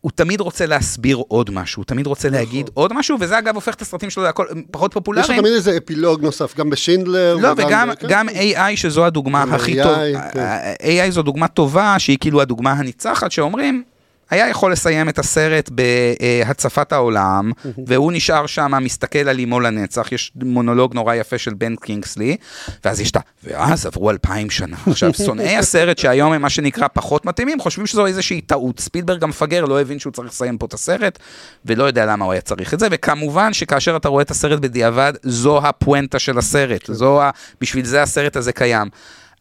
הוא 0.00 0.12
תמיד 0.14 0.40
רוצה 0.40 0.66
להסביר 0.66 1.16
עוד 1.28 1.50
משהו, 1.50 1.80
הוא 1.80 1.84
תמיד 1.86 2.06
רוצה 2.06 2.28
נכון. 2.28 2.40
להגיד 2.40 2.70
עוד 2.74 2.92
משהו, 2.92 3.16
וזה 3.20 3.38
אגב 3.38 3.54
הופך 3.54 3.74
את 3.74 3.82
הסרטים 3.82 4.10
שלו 4.10 4.22
להכל 4.22 4.46
פחות 4.70 4.94
פופולריים. 4.94 5.24
יש 5.24 5.36
לו 5.36 5.42
תמיד 5.42 5.52
איזה 5.52 5.76
אפילוג 5.84 6.22
נוסף, 6.22 6.56
גם 6.56 6.70
בשינדלר. 6.70 7.36
לא, 7.36 7.48
וגם 7.56 7.90
גם 8.08 8.28
AI, 8.28 8.76
שזו 8.76 9.04
הדוגמה 9.04 9.42
הכי 9.42 9.76
טובה, 9.82 10.30
כן. 10.30 10.72
AI 10.80 11.10
זו 11.10 11.22
דוגמה 11.22 11.48
טובה, 11.48 11.98
שהיא 11.98 12.18
כאילו 12.20 12.40
הדוגמה 12.40 12.72
הניצחת, 12.72 13.32
שאומרים, 13.32 13.82
היה 14.30 14.48
יכול 14.48 14.72
לסיים 14.72 15.08
את 15.08 15.18
הסרט 15.18 15.70
בהצפת 15.70 16.92
העולם, 16.92 17.52
והוא 17.86 18.12
נשאר 18.12 18.46
שם, 18.46 18.72
מסתכל 18.80 19.18
על 19.18 19.38
אימו 19.38 19.60
לנצח, 19.60 20.12
יש 20.12 20.32
מונולוג 20.42 20.94
נורא 20.94 21.14
יפה 21.14 21.38
של 21.38 21.54
בן 21.54 21.76
קינגסלי, 21.76 22.36
ואז 22.84 23.00
יש 23.00 23.10
את 23.10 23.16
ה... 23.16 23.20
ואז 23.44 23.86
עברו 23.86 24.10
אלפיים 24.10 24.50
שנה. 24.50 24.76
עכשיו, 24.86 25.14
שונאי 25.26 25.56
הסרט 25.56 25.98
שהיום 25.98 26.32
הם 26.32 26.42
מה 26.42 26.50
שנקרא 26.50 26.88
פחות 26.92 27.24
מתאימים, 27.24 27.60
חושבים 27.60 27.86
שזו 27.86 28.06
איזושהי 28.06 28.40
טעות. 28.40 28.80
ספילברג 28.80 29.24
המפגר 29.24 29.64
לא 29.64 29.80
הבין 29.80 29.98
שהוא 29.98 30.12
צריך 30.12 30.28
לסיים 30.28 30.58
פה 30.58 30.66
את 30.66 30.74
הסרט, 30.74 31.18
ולא 31.64 31.84
יודע 31.84 32.06
למה 32.06 32.24
הוא 32.24 32.32
היה 32.32 32.40
צריך 32.40 32.74
את 32.74 32.78
זה, 32.78 32.88
וכמובן 32.90 33.52
שכאשר 33.52 33.96
אתה 33.96 34.08
רואה 34.08 34.22
את 34.22 34.30
הסרט 34.30 34.60
בדיעבד, 34.60 35.12
זו 35.22 35.58
הפואנטה 35.58 36.18
של 36.18 36.38
הסרט, 36.38 36.86
זו 36.92 37.22
ה... 37.22 37.30
בשביל 37.60 37.84
זה 37.84 38.02
הסרט 38.02 38.36
הזה 38.36 38.52
קיים. 38.52 38.88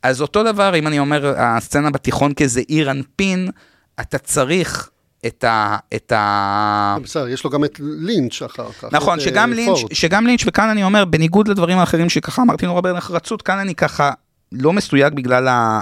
אז 0.04 0.22
אותו 0.22 0.44
דבר, 0.44 0.76
אם 0.76 0.88
אני 0.88 1.00
אומר, 1.00 1.34
הסצנה 1.38 1.92
בתיכון 1.92 2.34
כזעיר 2.34 2.92
אנפין, 2.92 3.50
אתה 4.02 4.18
צריך 4.18 4.90
את 5.26 5.44
ה... 5.44 5.78
את 5.96 6.12
ה... 6.12 6.98
בסדר, 7.04 7.28
יש 7.28 7.44
לו 7.44 7.50
גם 7.50 7.66
את 7.66 7.80
לינץ' 7.80 8.42
אחר 8.42 8.72
כך. 8.72 8.88
נכון, 8.92 9.20
שגם, 9.20 9.52
אה, 9.52 9.56
לינץ', 9.56 9.78
שגם 9.94 10.28
לינץ', 10.28 10.42
וכאן 10.46 10.70
אני 10.70 10.84
אומר, 10.84 11.06
בניגוד 11.06 11.48
לדברים 11.48 11.78
האחרים 11.78 12.10
שככה 12.10 12.42
אמרתי 12.42 12.66
נורא 12.66 12.82
בנחרצות, 12.82 13.42
כאן 13.42 13.58
אני 13.58 13.76
ככה 13.76 14.12
לא 14.52 14.74
מסויג 14.74 15.14
בגלל 15.14 15.48
ה... 15.48 15.82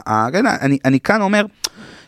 אני, 0.62 0.78
אני 0.86 1.00
כאן 1.00 1.22
אומר, 1.22 1.46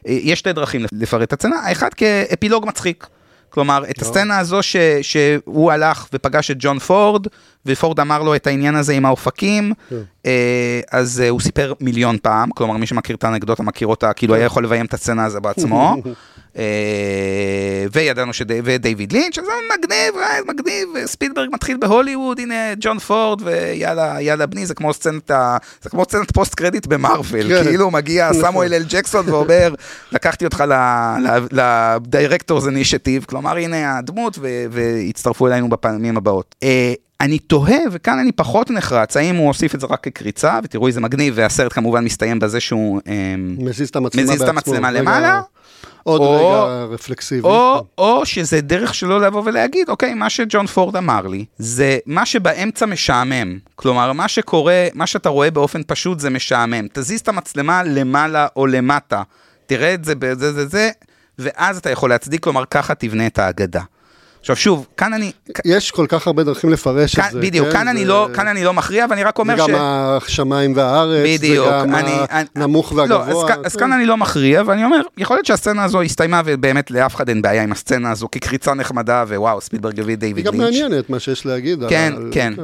אה, 0.08 0.18
יש 0.22 0.40
שתי 0.40 0.54
דרכים 0.54 0.86
לפרט 0.92 1.28
את 1.28 1.34
הצנה, 1.34 1.56
האחד 1.56 1.94
כאפילוג 1.94 2.66
מצחיק. 2.66 3.08
כלומר, 3.50 3.84
את 3.90 4.02
הסצנה 4.02 4.40
הזו 4.40 4.64
ש, 4.64 4.76
שהוא 5.02 5.72
הלך 5.72 6.08
ופגש 6.14 6.52
את 6.52 6.58
ג'ון 6.60 6.80
פורד, 6.80 7.28
ופורד 7.66 8.00
אמר 8.00 8.24
לו 8.24 8.36
את 8.36 8.48
העניין 8.48 8.76
הזה 8.76 8.94
עם 8.94 9.06
האופקים, 9.06 9.74
כן. 9.90 9.96
אה, 10.26 10.82
אז 10.92 11.22
אה, 11.22 11.30
הוא 11.30 11.40
סיפר 11.40 11.74
מיליון 11.82 12.18
פעם, 12.22 12.50
כלומר, 12.52 12.78
מי 12.78 12.88
שמכיר 12.88 13.16
את 13.16 13.24
האנקדוטה 13.24 13.64
מכיר 13.64 13.88
אותה, 13.88 14.14
כאילו 14.14 14.36
היה 14.36 14.46
יכול 14.46 14.64
לביים 14.64 14.86
את 14.86 14.94
הסצנה 14.94 15.26
הזו 15.26 15.42
בעצמו. 15.42 15.96
אה, 16.58 17.86
וידענו 17.92 18.34
שדייוויד 18.34 19.12
לינץ', 19.12 19.36
שזה 19.36 19.52
מגניב, 19.78 20.14
מגניב, 20.48 21.06
ספילברג 21.06 21.50
מתחיל 21.54 21.78
בהוליווד, 21.78 22.40
הנה 22.40 22.74
ג'ון 22.80 23.00
פורד, 23.00 23.42
ויאללה, 23.46 24.22
יאללה 24.22 24.46
בני, 24.46 24.66
זה 24.66 24.74
כמו 24.74 24.94
סצנת, 24.94 25.32
זה 25.82 25.90
כמו 25.90 26.04
סצנת 26.04 26.32
post 26.32 26.56
credit 26.56 26.86
במארוול, 26.86 27.48
כן. 27.50 27.64
כאילו 27.64 27.92
מגיע 27.92 28.34
סמואל 28.34 28.74
אל 28.74 28.84
ג'קסון 28.90 29.30
ואומר, 29.30 29.74
לקחתי 30.12 30.46
אותך 30.46 30.64
ל 31.52 31.63
directors 31.63 32.66
initiative, 32.66 33.26
כלומר 33.30 33.58
הנה 33.58 33.98
הדמות, 33.98 34.40
והצטרפו 34.72 35.48
אלינו 35.48 35.70
בפעמים 35.70 36.18
הבאות. 36.18 36.56
אני 37.22 37.40
תוהה, 37.40 37.78
וכאן 37.92 38.20
אני 38.20 38.32
פחות 38.32 38.72
נחרץ, 38.72 39.18
האם 39.18 39.36
הוא 39.36 39.48
הוסיף 39.48 39.76
את 39.76 39.80
זה 39.80 39.88
רק 39.90 40.04
כקריצה, 40.04 40.60
ותראו 40.64 40.88
איזה 40.88 41.02
מגניב, 41.02 41.34
והסרט 41.38 41.74
כמובן 41.74 42.04
מסתיים 42.04 42.40
בזה 42.40 42.60
שהוא 42.60 43.02
מזיז 43.38 43.90
את 43.90 43.96
המצלמה, 43.96 44.24
מזיז 44.24 44.42
את 44.42 44.50
המצלמה 44.50 44.92
למעלה. 44.92 45.42
עוד 46.08 46.22
או, 46.22 46.32
רגע 46.32 46.86
רפלקסיבי. 46.94 47.48
או, 47.48 47.86
או 47.98 48.26
שזה 48.26 48.62
דרך 48.62 48.94
שלו 48.94 49.20
לבוא 49.20 49.42
ולהגיד, 49.46 49.90
אוקיי, 49.90 50.14
מה 50.14 50.30
שג'ון 50.30 50.68
פורד 50.68 50.96
אמר 50.96 51.28
לי, 51.28 51.46
זה 51.58 51.98
מה 52.06 52.26
שבאמצע 52.26 52.86
משעמם. 52.86 53.58
כלומר, 53.76 54.14
מה 54.14 54.28
שקורה, 54.28 54.88
מה 54.94 55.08
שאתה 55.08 55.30
רואה 55.30 55.52
באופן 55.52 55.82
פשוט 55.88 56.20
זה 56.20 56.30
משעמם. 56.30 56.88
תזיז 56.94 57.20
את 57.20 57.28
המצלמה 57.28 57.84
למעלה 57.84 58.48
או 58.56 58.68
למטה, 58.68 59.24
תראה 59.66 59.94
את 59.94 60.06
זה 60.06 60.16
בזה 60.16 60.54
זה 60.54 60.68
זה, 60.68 60.90
ואז 61.40 61.78
אתה 61.78 61.90
יכול 61.90 62.10
להצדיק, 62.10 62.44
כלומר, 62.44 62.64
ככה 62.66 62.96
תבנה 62.96 63.28
את 63.28 63.40
האגדה. 63.40 63.82
עכשיו 64.50 64.56
שוב, 64.56 64.88
כאן 64.98 65.14
אני... 65.14 65.32
יש 65.66 65.92
כל 65.92 66.06
כך 66.10 66.28
הרבה 66.28 66.44
דרכים 66.44 66.70
לפרש 66.70 67.16
כאן, 67.16 67.26
את 67.28 67.32
זה. 67.32 67.40
בדיוק, 67.40 67.68
כן? 67.68 67.74
כאן, 67.74 67.86
זה... 67.86 67.92
אני 67.92 68.06
לא, 68.06 68.30
כאן 68.34 68.48
אני 68.48 68.64
לא 68.64 68.74
מכריע, 68.74 69.06
ואני 69.10 69.24
רק 69.24 69.40
אומר 69.40 69.58
זה 69.58 69.64
ש... 69.64 69.70
גם 69.70 69.76
השמיים 69.76 70.74
והארץ, 70.76 71.26
בדיוק, 71.26 71.68
וגם 71.68 71.96
אני, 71.96 72.12
הנמוך 72.56 72.92
אני, 72.92 73.00
והגבוה. 73.00 73.34
לא, 73.34 73.42
אז, 73.42 73.48
כן. 73.48 73.62
אז 73.66 73.76
כאן 73.76 73.92
אני 73.92 74.06
לא 74.06 74.18
מכריע, 74.18 74.64
ואני 74.66 74.84
אומר, 74.84 75.02
יכול 75.18 75.38
להיות 75.38 75.46
שהסצנה 75.46 75.84
הזו 75.84 76.02
הסתיימה, 76.02 76.42
ובאמת 76.46 76.92
לאף 76.92 77.16
אחד 77.16 77.30
אין 77.30 77.42
בעיה 77.42 77.64
עם 77.64 77.72
הסצנה 77.72 78.12
הזו 78.12 78.28
כקריצה 78.32 78.74
נחמדה, 78.74 79.24
ווואו, 79.28 79.62
ספילברג 79.62 80.00
הביא 80.00 80.16
דיוויד 80.16 80.48
לינץ'. 80.48 80.54
היא 80.54 80.62
גם 80.62 80.72
מעניינת 80.72 81.10
מה 81.10 81.20
שיש 81.20 81.46
להגיד. 81.46 81.84
כן, 81.90 82.14
על, 82.18 82.30
כן. 82.32 82.54
כן. 82.56 82.64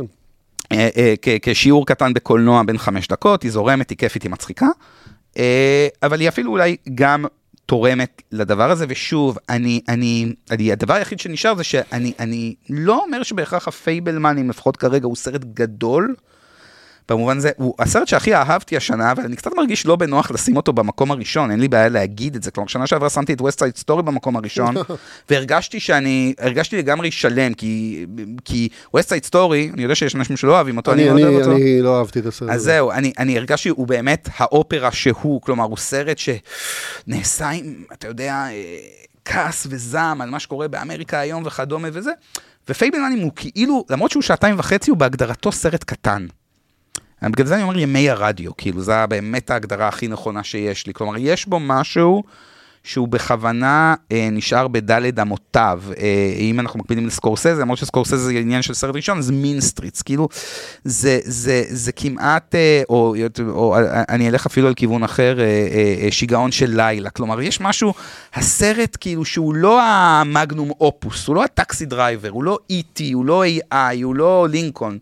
אה, 0.71 0.89
אה, 0.97 1.13
כשיעור 1.41 1.85
קטן 1.85 2.13
בקולנוע 2.13 2.63
בין 2.63 2.77
חמש 2.77 3.07
דקות, 3.07 3.43
היא 3.43 3.51
זורמת, 3.51 3.89
היא 3.89 3.97
כיפית, 3.97 4.23
היא 4.23 4.31
מצחיקה. 4.31 4.67
אה, 5.37 5.87
אבל 6.03 6.19
היא 6.19 6.29
אפילו 6.29 6.51
אולי 6.51 6.75
גם 6.95 7.25
תורמת 7.65 8.21
לדבר 8.31 8.71
הזה, 8.71 8.85
ושוב, 8.89 9.37
אני, 9.49 9.81
אני, 9.89 10.33
אני, 10.51 10.71
הדבר 10.71 10.93
היחיד 10.93 11.19
שנשאר 11.19 11.55
זה 11.55 11.63
שאני 11.63 12.13
אני 12.19 12.55
לא 12.69 13.03
אומר 13.03 13.23
שבהכרח 13.23 13.67
הפייבלמנים, 13.67 14.49
לפחות 14.49 14.77
כרגע, 14.77 15.05
הוא 15.05 15.15
סרט 15.15 15.43
גדול. 15.53 16.15
במובן 17.09 17.37
הזה, 17.37 17.51
הוא 17.55 17.75
הסרט 17.79 18.07
שהכי 18.07 18.35
אהבתי 18.35 18.77
השנה, 18.77 19.11
אבל 19.11 19.23
אני 19.23 19.35
קצת 19.35 19.51
מרגיש 19.57 19.85
לא 19.85 19.95
בנוח 19.95 20.31
לשים 20.31 20.55
אותו 20.55 20.73
במקום 20.73 21.11
הראשון, 21.11 21.51
אין 21.51 21.59
לי 21.59 21.67
בעיה 21.67 21.89
להגיד 21.89 22.35
את 22.35 22.43
זה. 22.43 22.51
כלומר, 22.51 22.67
שנה 22.67 22.87
שעברה 22.87 23.09
שמתי 23.09 23.33
את 23.33 23.41
West 23.41 23.59
Side 23.59 23.77
Story 23.77 24.03
במקום 24.03 24.35
הראשון, 24.35 24.75
והרגשתי 25.29 25.79
שאני, 25.79 26.33
הרגשתי 26.39 26.77
לגמרי 26.77 27.11
שלם, 27.11 27.53
כי, 27.53 28.05
כי 28.45 28.69
West 28.93 29.09
Side 29.09 29.25
Story, 29.25 29.69
אני 29.73 29.83
יודע 29.83 29.95
שיש 29.95 30.15
אנשים 30.15 30.37
שלא 30.37 30.55
אוהבים 30.55 30.77
אותו, 30.77 30.93
אני, 30.93 31.09
אני, 31.11 31.23
אני, 31.23 31.43
אני 31.43 31.81
לא 31.81 31.99
אהבתי 31.99 32.19
את 32.19 32.25
הסרט. 32.25 32.49
אז 32.49 32.61
זהו, 32.61 32.91
אני, 32.91 33.13
אני 33.19 33.37
הרגשתי, 33.37 33.69
הוא 33.69 33.87
באמת 33.87 34.29
האופרה 34.37 34.91
שהוא, 34.91 35.41
כלומר, 35.41 35.63
הוא 35.63 35.77
סרט 35.77 36.17
שנעשה 36.17 37.49
עם, 37.49 37.83
אתה 37.93 38.07
יודע, 38.07 38.33
אה, 38.33 38.77
כעס 39.25 39.67
וזעם 39.69 40.21
על 40.21 40.29
מה 40.29 40.39
שקורה 40.39 40.67
באמריקה 40.67 41.19
היום 41.19 41.43
וכדומה 41.45 41.87
וזה. 41.93 42.11
ופייבלמנים 42.69 43.19
הוא 43.19 43.31
כאילו, 43.35 43.85
למרות 43.89 44.11
שהוא 44.11 44.23
שעתיים 44.23 44.59
וחצי, 44.59 44.91
הוא 44.91 44.97
בהגדרתו 44.97 45.51
סרט 45.51 45.83
קטן. 45.83 46.27
בגלל 47.31 47.47
זה 47.47 47.55
אני 47.55 47.63
אומר 47.63 47.77
ימי 47.77 48.09
הרדיו, 48.09 48.57
כאילו, 48.57 48.81
זו 48.81 48.93
באמת 49.09 49.51
ההגדרה 49.51 49.87
הכי 49.87 50.07
נכונה 50.07 50.43
שיש 50.43 50.87
לי. 50.87 50.93
כלומר, 50.93 51.13
יש 51.17 51.47
בו 51.47 51.59
משהו 51.59 52.23
שהוא 52.83 53.07
בכוונה 53.07 53.95
אה, 54.11 54.29
נשאר 54.31 54.67
בדלת 54.67 55.19
אמותיו. 55.19 55.81
אה, 55.97 56.35
אם 56.39 56.59
אנחנו 56.59 56.79
מקבילים 56.79 57.07
לסקורסזה, 57.07 57.61
למרות 57.61 57.77
שסקורסזה 57.77 58.17
זה 58.17 58.31
עניין 58.31 58.61
של 58.61 58.73
סרט 58.73 58.95
ראשון, 58.95 59.21
זה 59.21 59.33
Mean 59.33 59.61
Streets. 59.61 60.01
כאילו, 60.01 60.29
זה, 60.83 61.19
זה, 61.23 61.63
זה 61.67 61.91
כמעט, 61.91 62.55
אה, 62.55 62.81
או, 62.89 63.15
או, 63.39 63.49
או 63.49 63.75
אני 64.09 64.29
אלך 64.29 64.45
אפילו 64.45 64.67
על 64.67 64.73
כיוון 64.73 65.03
אחר, 65.03 65.39
אה, 65.39 65.45
אה, 65.45 66.05
אה, 66.05 66.11
שיגעון 66.11 66.51
של 66.51 66.69
לילה. 66.75 67.09
כלומר, 67.09 67.41
יש 67.41 67.61
משהו, 67.61 67.93
הסרט 68.33 68.97
כאילו 68.99 69.25
שהוא 69.25 69.53
לא 69.55 69.81
ה 69.83 69.96
magnum 69.96 70.71
opus, 70.81 71.27
הוא 71.27 71.35
לא 71.35 71.43
ה 71.43 71.51
Taxi 71.51 71.85
Driver, 71.85 72.29
הוא 72.29 72.43
לא 72.43 72.57
E.T., 72.71 73.01
הוא 73.13 73.25
לא 73.25 73.43
AI, 73.45 74.03
הוא 74.03 74.15
לא 74.15 74.47
לינקולן. 74.49 74.97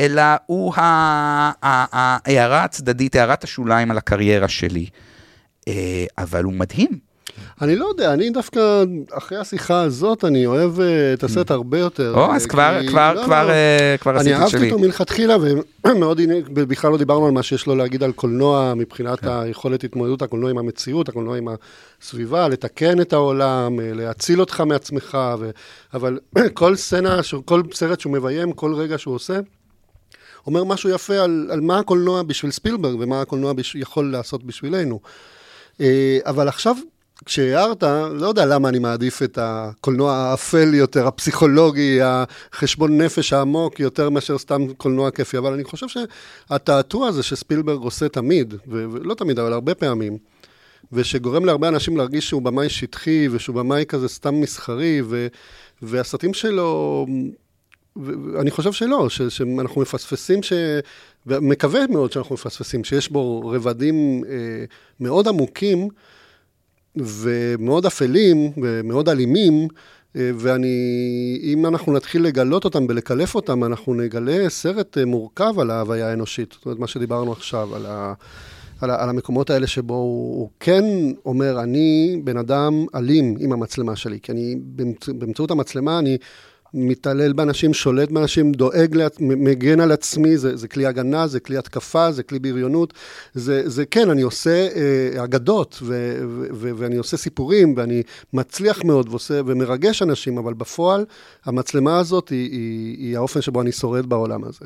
אלא 0.00 0.22
הוא 0.46 0.72
ההערה 0.76 2.64
הצדדית, 2.64 3.16
הערת 3.16 3.44
השוליים 3.44 3.90
על 3.90 3.98
הקריירה 3.98 4.48
שלי. 4.48 4.86
אה, 5.68 6.04
אבל 6.18 6.44
הוא 6.44 6.52
מדהים. 6.52 7.06
אני 7.62 7.76
לא 7.76 7.86
יודע, 7.86 8.12
אני 8.12 8.30
דווקא, 8.30 8.84
אחרי 9.12 9.38
השיחה 9.38 9.82
הזאת, 9.82 10.24
אני 10.24 10.46
אוהב 10.46 10.80
אה, 10.80 11.12
את 11.12 11.24
הסרט 11.24 11.50
הרבה 11.50 11.78
יותר. 11.78 12.12
או, 12.16 12.34
אז 12.34 12.46
כבר, 12.46 12.80
כבר, 12.88 13.12
לא, 13.12 13.24
כבר, 13.24 13.46
לא. 13.46 13.52
כבר 14.00 14.16
עשיתי 14.16 14.34
את 14.34 14.48
שלי. 14.48 14.58
אני 14.58 14.64
אהבתי 14.64 14.70
אותו 14.70 14.78
מלכתחילה, 14.78 15.36
ומאוד, 15.86 16.20
בכלל 16.52 16.90
לא 16.90 16.98
דיברנו 16.98 17.26
על 17.26 17.32
מה 17.32 17.42
שיש 17.42 17.66
לו 17.66 17.74
להגיד 17.74 18.02
על 18.02 18.12
קולנוע, 18.12 18.74
מבחינת 18.76 19.20
כן. 19.20 19.28
היכולת 19.28 19.84
התמודדות 19.84 20.22
הקולנוע 20.22 20.50
עם 20.50 20.58
המציאות, 20.58 21.08
הקולנוע 21.08 21.36
עם 21.36 21.48
הסביבה, 22.02 22.48
לתקן 22.48 23.00
את 23.00 23.12
העולם, 23.12 23.80
אה, 23.80 23.90
להציל 23.94 24.40
אותך 24.40 24.60
מעצמך. 24.60 25.18
אבל 25.94 26.18
כל 26.54 26.76
סצנה, 26.76 27.20
כל 27.44 27.62
סרט 27.74 28.00
שהוא 28.00 28.12
מביים, 28.12 28.52
כל 28.52 28.74
רגע 28.74 28.98
שהוא 28.98 29.14
עושה, 29.14 29.38
אומר 30.46 30.64
משהו 30.64 30.90
יפה 30.90 31.14
על, 31.14 31.48
על 31.50 31.60
מה 31.60 31.78
הקולנוע 31.78 32.22
בשביל 32.22 32.52
ספילברג 32.52 32.96
ומה 33.00 33.20
הקולנוע 33.20 33.52
בש, 33.52 33.74
יכול 33.74 34.12
לעשות 34.12 34.44
בשבילנו. 34.44 35.00
אה, 35.80 36.18
אבל 36.24 36.48
עכשיו, 36.48 36.76
כשהערת, 37.24 37.82
לא 38.12 38.26
יודע 38.26 38.46
למה 38.46 38.68
אני 38.68 38.78
מעדיף 38.78 39.22
את 39.22 39.38
הקולנוע 39.42 40.12
האפל 40.12 40.74
יותר, 40.74 41.06
הפסיכולוגי, 41.06 41.98
החשבון 42.02 43.02
נפש 43.02 43.32
העמוק, 43.32 43.80
יותר 43.80 44.10
מאשר 44.10 44.38
סתם 44.38 44.72
קולנוע 44.76 45.10
כיפי, 45.10 45.38
אבל 45.38 45.52
אני 45.52 45.64
חושב 45.64 45.86
שהתעתוע 45.88 47.08
הזה 47.08 47.22
שספילברג 47.22 47.80
עושה 47.80 48.08
תמיד, 48.08 48.54
ולא 48.66 49.14
תמיד, 49.14 49.38
אבל 49.38 49.52
הרבה 49.52 49.74
פעמים, 49.74 50.18
ושגורם 50.92 51.44
להרבה 51.44 51.68
אנשים 51.68 51.96
להרגיש 51.96 52.28
שהוא 52.28 52.42
במאי 52.42 52.68
שטחי, 52.68 53.28
ושהוא 53.30 53.56
במאי 53.56 53.84
כזה 53.88 54.08
סתם 54.08 54.40
מסחרי, 54.40 55.02
ו, 55.04 55.26
והסרטים 55.82 56.34
שלו 56.34 57.06
אני 58.40 58.50
חושב 58.50 58.72
שלא, 58.72 59.08
ש, 59.08 59.22
שאנחנו 59.22 59.80
מפספסים, 59.80 60.42
ש... 60.42 60.52
ומקווה 61.26 61.86
מאוד 61.86 62.12
שאנחנו 62.12 62.34
מפספסים, 62.34 62.84
שיש 62.84 63.12
בו 63.12 63.48
רבדים 63.48 64.24
אה, 64.28 64.64
מאוד 65.00 65.28
עמוקים 65.28 65.88
ומאוד 66.96 67.86
אפלים 67.86 68.52
ומאוד 68.56 69.08
אלימים, 69.08 69.68
אה, 70.16 70.30
ואני, 70.34 71.40
אם 71.42 71.66
אנחנו 71.66 71.92
נתחיל 71.92 72.22
לגלות 72.22 72.64
אותם 72.64 72.86
ולקלף 72.88 73.34
אותם, 73.34 73.64
אנחנו 73.64 73.94
נגלה 73.94 74.48
סרט 74.48 74.98
אה, 74.98 75.04
מורכב 75.04 75.58
על 75.58 75.70
ההוויה 75.70 76.10
האנושית. 76.10 76.52
זאת 76.52 76.64
אומרת, 76.66 76.78
מה 76.78 76.86
שדיברנו 76.86 77.32
עכשיו, 77.32 77.74
על, 77.74 77.86
ה, 77.86 78.14
על, 78.80 78.90
ה, 78.90 79.02
על 79.02 79.08
המקומות 79.08 79.50
האלה 79.50 79.66
שבו 79.66 79.94
הוא, 79.94 80.40
הוא 80.40 80.50
כן 80.60 80.84
אומר, 81.24 81.62
אני 81.62 82.20
בן 82.24 82.36
אדם 82.36 82.86
אלים 82.94 83.36
עם 83.40 83.52
המצלמה 83.52 83.96
שלי, 83.96 84.18
כי 84.22 84.32
אני, 84.32 84.56
באמצעות 85.08 85.50
המצלמה 85.50 85.98
אני... 85.98 86.18
מתעלל 86.74 87.32
באנשים, 87.32 87.74
שולט 87.74 88.10
באנשים, 88.10 88.52
דואג. 88.52 88.96
מגן 89.20 89.80
על 89.80 89.92
עצמי, 89.92 90.38
זה, 90.38 90.56
זה 90.56 90.68
כלי 90.68 90.86
הגנה, 90.86 91.26
זה 91.26 91.40
כלי 91.40 91.56
התקפה, 91.58 92.12
זה 92.12 92.22
כלי 92.22 92.38
בריונות. 92.38 92.94
זה, 93.34 93.68
זה 93.68 93.86
כן, 93.86 94.10
אני 94.10 94.22
עושה 94.22 94.68
אה, 94.74 95.24
אגדות, 95.24 95.78
ו, 95.82 96.16
ו, 96.28 96.46
ו, 96.52 96.70
ואני 96.76 96.96
עושה 96.96 97.16
סיפורים, 97.16 97.74
ואני 97.76 98.02
מצליח 98.32 98.84
מאוד 98.84 99.08
ועושה, 99.08 99.40
ומרגש 99.46 100.02
אנשים, 100.02 100.38
אבל 100.38 100.54
בפועל, 100.54 101.04
המצלמה 101.44 101.98
הזאת 101.98 102.28
היא, 102.28 102.50
היא, 102.50 102.96
היא 102.98 103.16
האופן 103.16 103.40
שבו 103.40 103.60
אני 103.62 103.72
שורד 103.72 104.06
בעולם 104.06 104.44
הזה. 104.44 104.64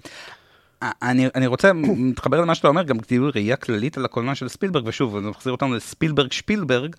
אני, 0.83 1.29
אני 1.35 1.47
רוצה, 1.47 1.73
מתחבר 1.73 2.41
למה 2.41 2.55
שאתה 2.55 2.69
אומר, 2.69 2.83
גם 2.83 3.01
כאילו 3.01 3.31
ראייה 3.35 3.57
כללית 3.57 3.99
על 3.99 4.05
הקולנוע 4.05 4.35
של 4.35 4.49
ספילברג, 4.49 4.85
ושוב, 4.87 5.17
אני 5.17 5.31
מחזיר 5.31 5.53
אותנו 5.53 5.75
לספילברג 5.75 6.33
שפילברג. 6.33 6.97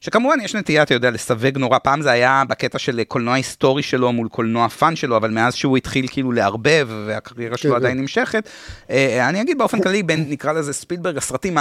שכמובן 0.00 0.38
יש 0.42 0.54
נטייה, 0.54 0.82
אתה 0.82 0.94
יודע, 0.94 1.10
לסווג 1.10 1.58
נורא, 1.58 1.78
פעם 1.78 2.02
זה 2.02 2.10
היה 2.10 2.42
בקטע 2.48 2.78
של 2.78 3.04
קולנוע 3.04 3.34
היסטורי 3.34 3.82
שלו 3.82 4.12
מול 4.12 4.28
קולנוע 4.28 4.68
fun 4.68 4.96
שלו, 4.96 5.16
אבל 5.16 5.30
מאז 5.30 5.54
שהוא 5.54 5.76
התחיל 5.76 6.06
כאילו 6.08 6.32
לערבב, 6.32 6.88
והקריירה 7.06 7.56
שלו 7.56 7.70
כן, 7.70 7.76
עדיין 7.76 7.94
כן. 7.94 8.00
נמשכת, 8.00 8.48
אה, 8.90 9.28
אני 9.28 9.42
אגיד 9.42 9.58
באופן 9.58 9.80
כללי, 9.80 10.02
בין, 10.02 10.26
נקרא 10.28 10.52
לזה 10.52 10.72
ספילברג, 10.72 11.16
הסרטים 11.16 11.56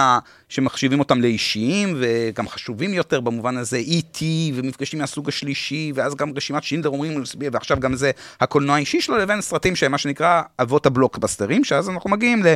שמחשיבים 0.49 0.99
אותם 0.99 1.21
לאישיים, 1.21 1.97
וגם 1.99 2.47
חשובים 2.47 2.93
יותר 2.93 3.19
במובן 3.19 3.57
הזה, 3.57 3.79
E.T. 3.79 4.23
ומפגשים 4.53 4.99
מהסוג 4.99 5.29
השלישי, 5.29 5.91
ואז 5.95 6.15
גם 6.15 6.31
רשימת 6.35 6.63
שינדלר 6.63 6.89
אומרים, 6.89 7.23
ועכשיו 7.51 7.79
גם 7.79 7.95
זה 7.95 8.11
הקולנוע 8.41 8.75
האישי 8.75 9.01
שלו, 9.01 9.17
לבין 9.17 9.41
סרטים 9.41 9.75
שהם 9.75 9.91
מה 9.91 9.97
שנקרא 9.97 10.41
אבות 10.61 10.85
הבלוקבסטרים, 10.85 11.63
שאז 11.63 11.89
אנחנו 11.89 12.09
מגיעים 12.09 12.43
ל... 12.43 12.53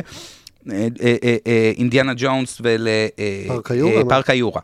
אה, 0.72 0.86
אה, 1.46 1.72
אינדיאנה 1.76 2.12
ג'ונס 2.16 2.60
ולפארק 2.60 4.30
היורה. 4.30 4.60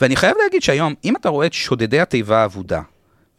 ואני 0.00 0.16
חייב 0.16 0.36
להגיד 0.42 0.62
שהיום, 0.62 0.94
אם 1.04 1.16
אתה 1.16 1.28
רואה 1.28 1.46
את 1.46 1.52
שודדי 1.52 2.00
התיבה 2.00 2.42
האבודה, 2.42 2.80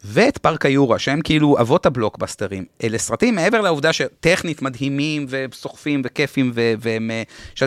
ואת 0.04 0.38
פארק 0.38 0.66
היורה, 0.66 0.98
שהם 0.98 1.20
כאילו 1.22 1.60
אבות 1.60 1.86
הבלוקבאסטרים. 1.86 2.64
אלה 2.84 2.98
סרטים 2.98 3.34
מעבר 3.34 3.60
לעובדה 3.60 3.92
שטכנית 3.92 4.62
מדהימים 4.62 5.26
וסוחפים 5.28 6.02
וכיפים 6.04 6.52
והם... 6.54 7.10
ש... 7.54 7.62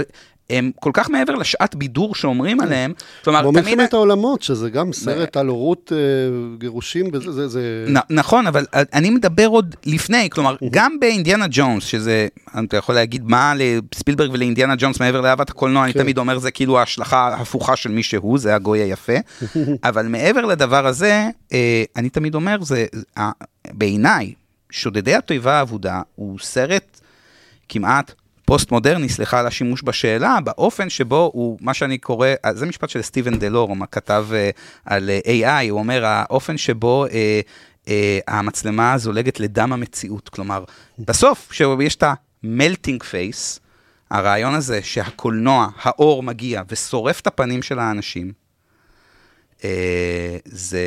הם 0.50 0.72
כל 0.80 0.92
כך 0.94 1.10
מעבר 1.10 1.36
לשעת 1.36 1.76
בידור 1.76 2.16
שאומרים 2.16 2.58
כן. 2.58 2.66
עליהם. 2.66 2.94
כלומר, 3.24 3.42
תמיד... 3.42 3.54
כמו 3.64 3.72
מלחמת 3.72 3.94
העולמות, 3.94 4.42
שזה 4.42 4.70
גם 4.70 4.94
סרט 4.94 5.38
על 5.38 5.48
הורות 5.48 5.92
אה, 5.96 5.98
גירושים, 6.58 7.06
זה... 7.32 7.48
זה... 7.48 7.86
נכון, 8.10 8.48
אבל 8.48 8.66
אני 8.94 9.10
מדבר 9.10 9.48
עוד 9.48 9.76
לפני, 9.86 10.30
כלומר, 10.30 10.56
גם 10.72 11.00
באינדיאנה 11.00 11.46
ג'ונס, 11.52 11.84
שזה, 11.84 12.28
אתה 12.66 12.78
יכול 12.78 12.96
להגיד 12.96 13.24
מה 13.26 13.54
לספילברג 13.56 14.32
ולאינדיאנה 14.34 14.74
ג'ונס 14.78 15.00
מעבר 15.00 15.22
לאהבת 15.22 15.50
הקולנוע, 15.50 15.84
אני 15.84 15.94
כן. 15.94 16.00
תמיד 16.00 16.18
אומר, 16.18 16.40
זה 16.40 16.52
כאילו 16.52 16.80
ההשלכה 16.80 17.28
ההפוכה 17.28 17.76
של 17.76 17.92
מי 17.92 18.04
שהוא, 18.04 18.40
זה 18.40 18.56
הגוי 18.56 18.80
היפה. 18.80 19.14
אבל 19.90 20.08
מעבר 20.08 20.46
לדבר 20.46 20.88
הזה, 20.88 21.30
אה, 21.54 21.84
אני 21.96 22.10
תמיד 22.10 22.36
אומר, 22.36 22.64
זה, 22.64 22.86
בעיניי, 23.72 24.34
שודדי 24.70 25.16
התיבה 25.16 25.54
האבודה 25.54 26.02
הוא 26.16 26.40
סרט 26.42 27.00
כמעט 27.70 28.12
פוסט-מודרני, 28.46 29.10
סליחה 29.10 29.40
על 29.40 29.48
השימוש 29.48 29.82
בשאלה, 29.84 30.38
באופן 30.44 30.90
שבו 30.90 31.32
הוא, 31.34 31.58
מה 31.62 31.74
שאני 31.74 31.98
קורא, 31.98 32.28
זה 32.54 32.66
משפט 32.66 32.90
של 32.90 33.02
סטיבן 33.02 33.40
דלור, 33.40 33.70
הוא 33.70 33.78
כתב 33.92 34.28
uh, 34.30 34.60
על 34.86 35.10
uh, 35.24 35.28
AI, 35.28 35.70
הוא 35.70 35.80
אומר, 35.80 36.06
האופן 36.06 36.58
שבו 36.58 37.06
uh, 37.06 37.90
המצלמה 38.28 38.98
זולגת 38.98 39.40
לדם 39.40 39.74
המציאות. 39.74 40.30
כלומר, 40.30 40.64
בסוף, 41.00 41.48
כשיש 41.50 41.96
את 41.96 42.04
ה-melting 42.04 43.02
face, 43.02 43.60
הרעיון 44.12 44.54
הזה 44.54 44.80
שהקולנוע, 44.84 45.68
האור 45.82 46.24
מגיע 46.24 46.62
ושורף 46.70 47.20
את 47.20 47.28
הפנים 47.28 47.62
של 47.62 47.80
האנשים, 47.80 48.32
uh, 49.58 49.64
זה 50.46 50.86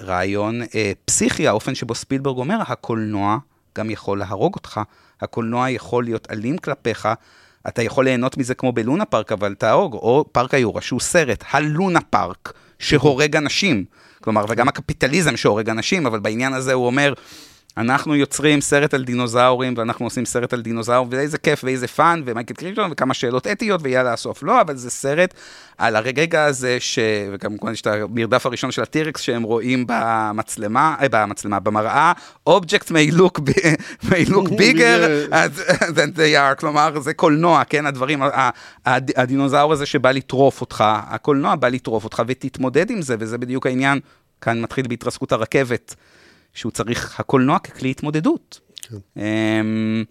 רעיון 0.00 0.62
uh, 0.62 0.66
פסיכי, 1.04 1.48
האופן 1.48 1.74
שבו 1.74 1.94
ספילברג 1.94 2.36
אומר, 2.36 2.58
הקולנוע 2.66 3.38
גם 3.78 3.90
יכול 3.90 4.18
להרוג 4.18 4.54
אותך. 4.54 4.80
הקולנוע 5.20 5.70
יכול 5.70 6.04
להיות 6.04 6.28
אלים 6.30 6.58
כלפיך, 6.58 7.08
אתה 7.68 7.82
יכול 7.82 8.04
ליהנות 8.04 8.36
מזה 8.36 8.54
כמו 8.54 8.72
בלונה 8.72 9.04
פארק, 9.04 9.32
אבל 9.32 9.54
תהרוג, 9.54 9.94
או 9.94 10.24
פארק 10.32 10.54
היורה, 10.54 10.80
שהוא 10.80 11.00
סרט, 11.00 11.44
הלונה 11.50 12.00
פארק, 12.00 12.52
שהורג 12.78 13.36
אנשים. 13.36 13.84
כלומר, 14.20 14.44
וגם 14.48 14.68
הקפיטליזם 14.68 15.36
שהורג 15.36 15.70
אנשים, 15.70 16.06
אבל 16.06 16.20
בעניין 16.20 16.52
הזה 16.52 16.72
הוא 16.72 16.86
אומר, 16.86 17.12
אנחנו 17.76 18.14
יוצרים 18.14 18.60
סרט 18.60 18.94
על 18.94 19.04
דינוזאורים, 19.04 19.74
ואנחנו 19.76 20.06
עושים 20.06 20.24
סרט 20.24 20.52
על 20.52 20.62
דינוזאור, 20.62 21.06
ואיזה 21.10 21.38
כיף 21.38 21.64
ואיזה 21.64 21.88
fun, 21.88 22.22
ומייקל 22.26 22.54
קרייטון, 22.54 22.92
וכמה 22.92 23.14
שאלות 23.14 23.46
אתיות, 23.46 23.80
ויאללה, 23.84 24.12
הסוף. 24.12 24.42
לא, 24.42 24.60
אבל 24.60 24.76
זה 24.76 24.90
סרט 24.90 25.34
על 25.78 25.96
הרגע 25.96 26.44
הזה, 26.44 26.76
ש... 26.80 26.98
וכמובן 27.32 27.72
יש 27.72 27.80
את 27.80 27.86
המרדף 27.86 28.46
הראשון 28.46 28.70
של 28.70 28.82
ה 28.82 28.88
T-Rex 28.88 29.20
שהם 29.20 29.42
רואים 29.42 29.84
במצלמה, 29.88 30.94
אה, 31.00 31.06
במצלמה, 31.10 31.60
במראה, 31.60 32.12
object 32.48 32.86
may 32.88 33.14
look, 33.14 33.40
may 34.02 34.28
look 34.28 34.48
bigger 34.60 35.30
than 35.94 36.16
they 36.16 36.34
are, 36.36 36.54
כלומר, 36.58 37.00
זה 37.00 37.14
קולנוע, 37.14 37.64
כן, 37.64 37.86
הדברים, 37.86 38.22
הדינוזאור 38.86 39.72
הזה 39.72 39.86
שבא 39.86 40.10
לטרוף 40.10 40.60
אותך, 40.60 40.84
הקולנוע 40.86 41.54
בא 41.54 41.68
לטרוף 41.68 42.04
אותך, 42.04 42.22
ותתמודד 42.26 42.90
עם 42.90 43.02
זה, 43.02 43.16
וזה 43.18 43.38
בדיוק 43.38 43.66
העניין, 43.66 44.00
כאן 44.40 44.60
מתחיל 44.60 44.86
בהתרסקות 44.88 45.32
הרכבת. 45.32 45.94
שהוא 46.54 46.72
צריך 46.72 47.20
הקולנוע 47.20 47.58
ככלי 47.58 47.90
התמודדות. 47.90 48.60
כן. 48.82 48.96
אמ, 49.16 50.04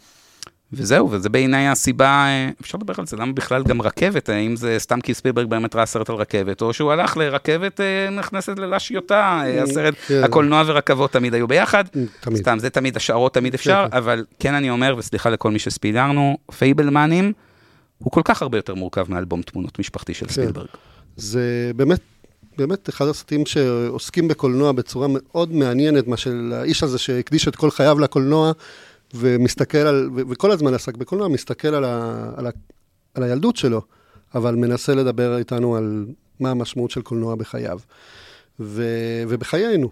וזהו, 0.74 1.12
וזה 1.12 1.30
בעיניי 1.30 1.68
הסיבה, 1.68 2.26
אה, 2.26 2.50
אפשר 2.62 2.78
לדבר 2.78 2.94
על 2.98 3.06
זה, 3.06 3.18
למה 3.18 3.34
בכלל 3.34 3.64
גם 3.64 3.82
רכבת, 3.82 4.30
האם 4.30 4.56
זה 4.56 4.76
סתם 4.80 5.02
כי 5.02 5.14
ספילברג 5.14 5.48
באמת 5.48 5.76
ראה 5.76 5.86
סרט 5.86 6.10
על 6.10 6.16
רכבת, 6.16 6.62
או 6.62 6.74
שהוא 6.74 6.92
הלך 6.92 7.18
לרכבת 7.18 7.82
אה, 7.82 8.10
נכנסת 8.10 8.60
ללשיותה, 8.60 9.42
אה, 9.46 9.64
הסרט, 9.64 9.96
כן. 10.08 10.22
הקולנוע 10.24 10.64
ורכבות 10.66 11.12
תמיד 11.12 11.34
היו 11.34 11.48
ביחד, 11.48 11.84
תמיד. 12.20 12.38
סתם, 12.38 12.60
זה 12.60 12.70
תמיד, 12.70 12.98
השערות 12.98 13.34
תמיד 13.34 13.54
אפשר, 13.54 13.86
כן. 13.92 13.98
אבל 13.98 14.26
כן 14.40 14.54
אני 14.54 14.70
אומר, 14.70 14.96
וסליחה 14.98 15.30
לכל 15.30 15.52
מי 15.52 15.60
שספילרנו, 15.60 16.38
פייבלמנים, 16.58 17.34
הוא 17.98 18.12
כל 18.12 18.22
כך 18.24 18.42
הרבה 18.42 18.58
יותר 18.58 18.76
מורכב 18.76 19.06
מאלבום 19.12 19.42
תמונות 19.42 19.80
משפחתי 19.80 20.14
של 20.14 20.30
ספילברג. 20.30 20.68
זה 21.16 21.72
באמת 21.76 22.00
באמת 22.60 22.90
אחד 22.90 23.08
הסרטים 23.08 23.46
שעוסקים 23.46 24.28
בקולנוע 24.28 24.72
בצורה 24.72 25.08
מאוד 25.10 25.54
מעניינת, 25.54 26.08
מה 26.08 26.18
של 26.18 26.54
האיש 26.56 26.84
הזה 26.84 26.98
שהקדיש 26.98 27.48
את 27.48 27.56
כל 27.56 27.72
חייו 27.72 28.00
לקולנוע, 28.00 28.52
ומסתכל 29.14 29.78
על, 29.78 30.10
וכל 30.30 30.52
הזמן 30.52 30.74
עסק 30.74 30.98
בקולנוע, 30.98 31.28
מסתכל 31.28 31.68
על, 31.68 31.84
ה, 31.84 32.26
על, 32.36 32.48
ה, 32.48 32.50
על 33.14 33.24
הילדות 33.24 33.56
שלו, 33.56 33.82
אבל 34.36 34.56
מנסה 34.56 34.96
לדבר 34.96 35.38
איתנו 35.38 35.76
על 35.76 36.06
מה 36.40 36.52
המשמעות 36.52 36.92
של 36.92 37.02
קולנוע 37.02 37.36
בחייו. 37.36 37.80
ו, 38.60 38.84
ובחיינו. 39.28 39.90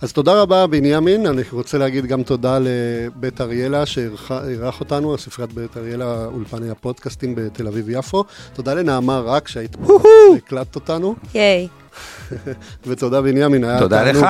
אז 0.00 0.12
תודה 0.12 0.42
רבה, 0.42 0.66
בנימין. 0.66 1.26
אני 1.26 1.42
רוצה 1.52 1.78
להגיד 1.78 2.06
גם 2.06 2.22
תודה 2.22 2.58
לבית 2.60 3.40
אריאלה 3.40 3.86
שאירח 3.86 4.80
אותנו, 4.80 5.14
הספריית 5.14 5.52
בית 5.52 5.76
אריאלה, 5.76 6.26
אולפני 6.26 6.70
הפודקאסטים 6.70 7.34
בתל 7.34 7.66
אביב-יפו. 7.66 8.24
תודה 8.52 8.74
לנעמה 8.74 9.20
רק 9.20 9.48
שהיית 9.48 9.76
פה, 9.76 10.00
והקלטת 10.32 10.74
אותנו. 10.74 11.14
ייי. 11.34 11.68
ותודה, 12.86 13.22
בנימין. 13.22 13.78
תודה 13.78 14.12
לך. 14.12 14.26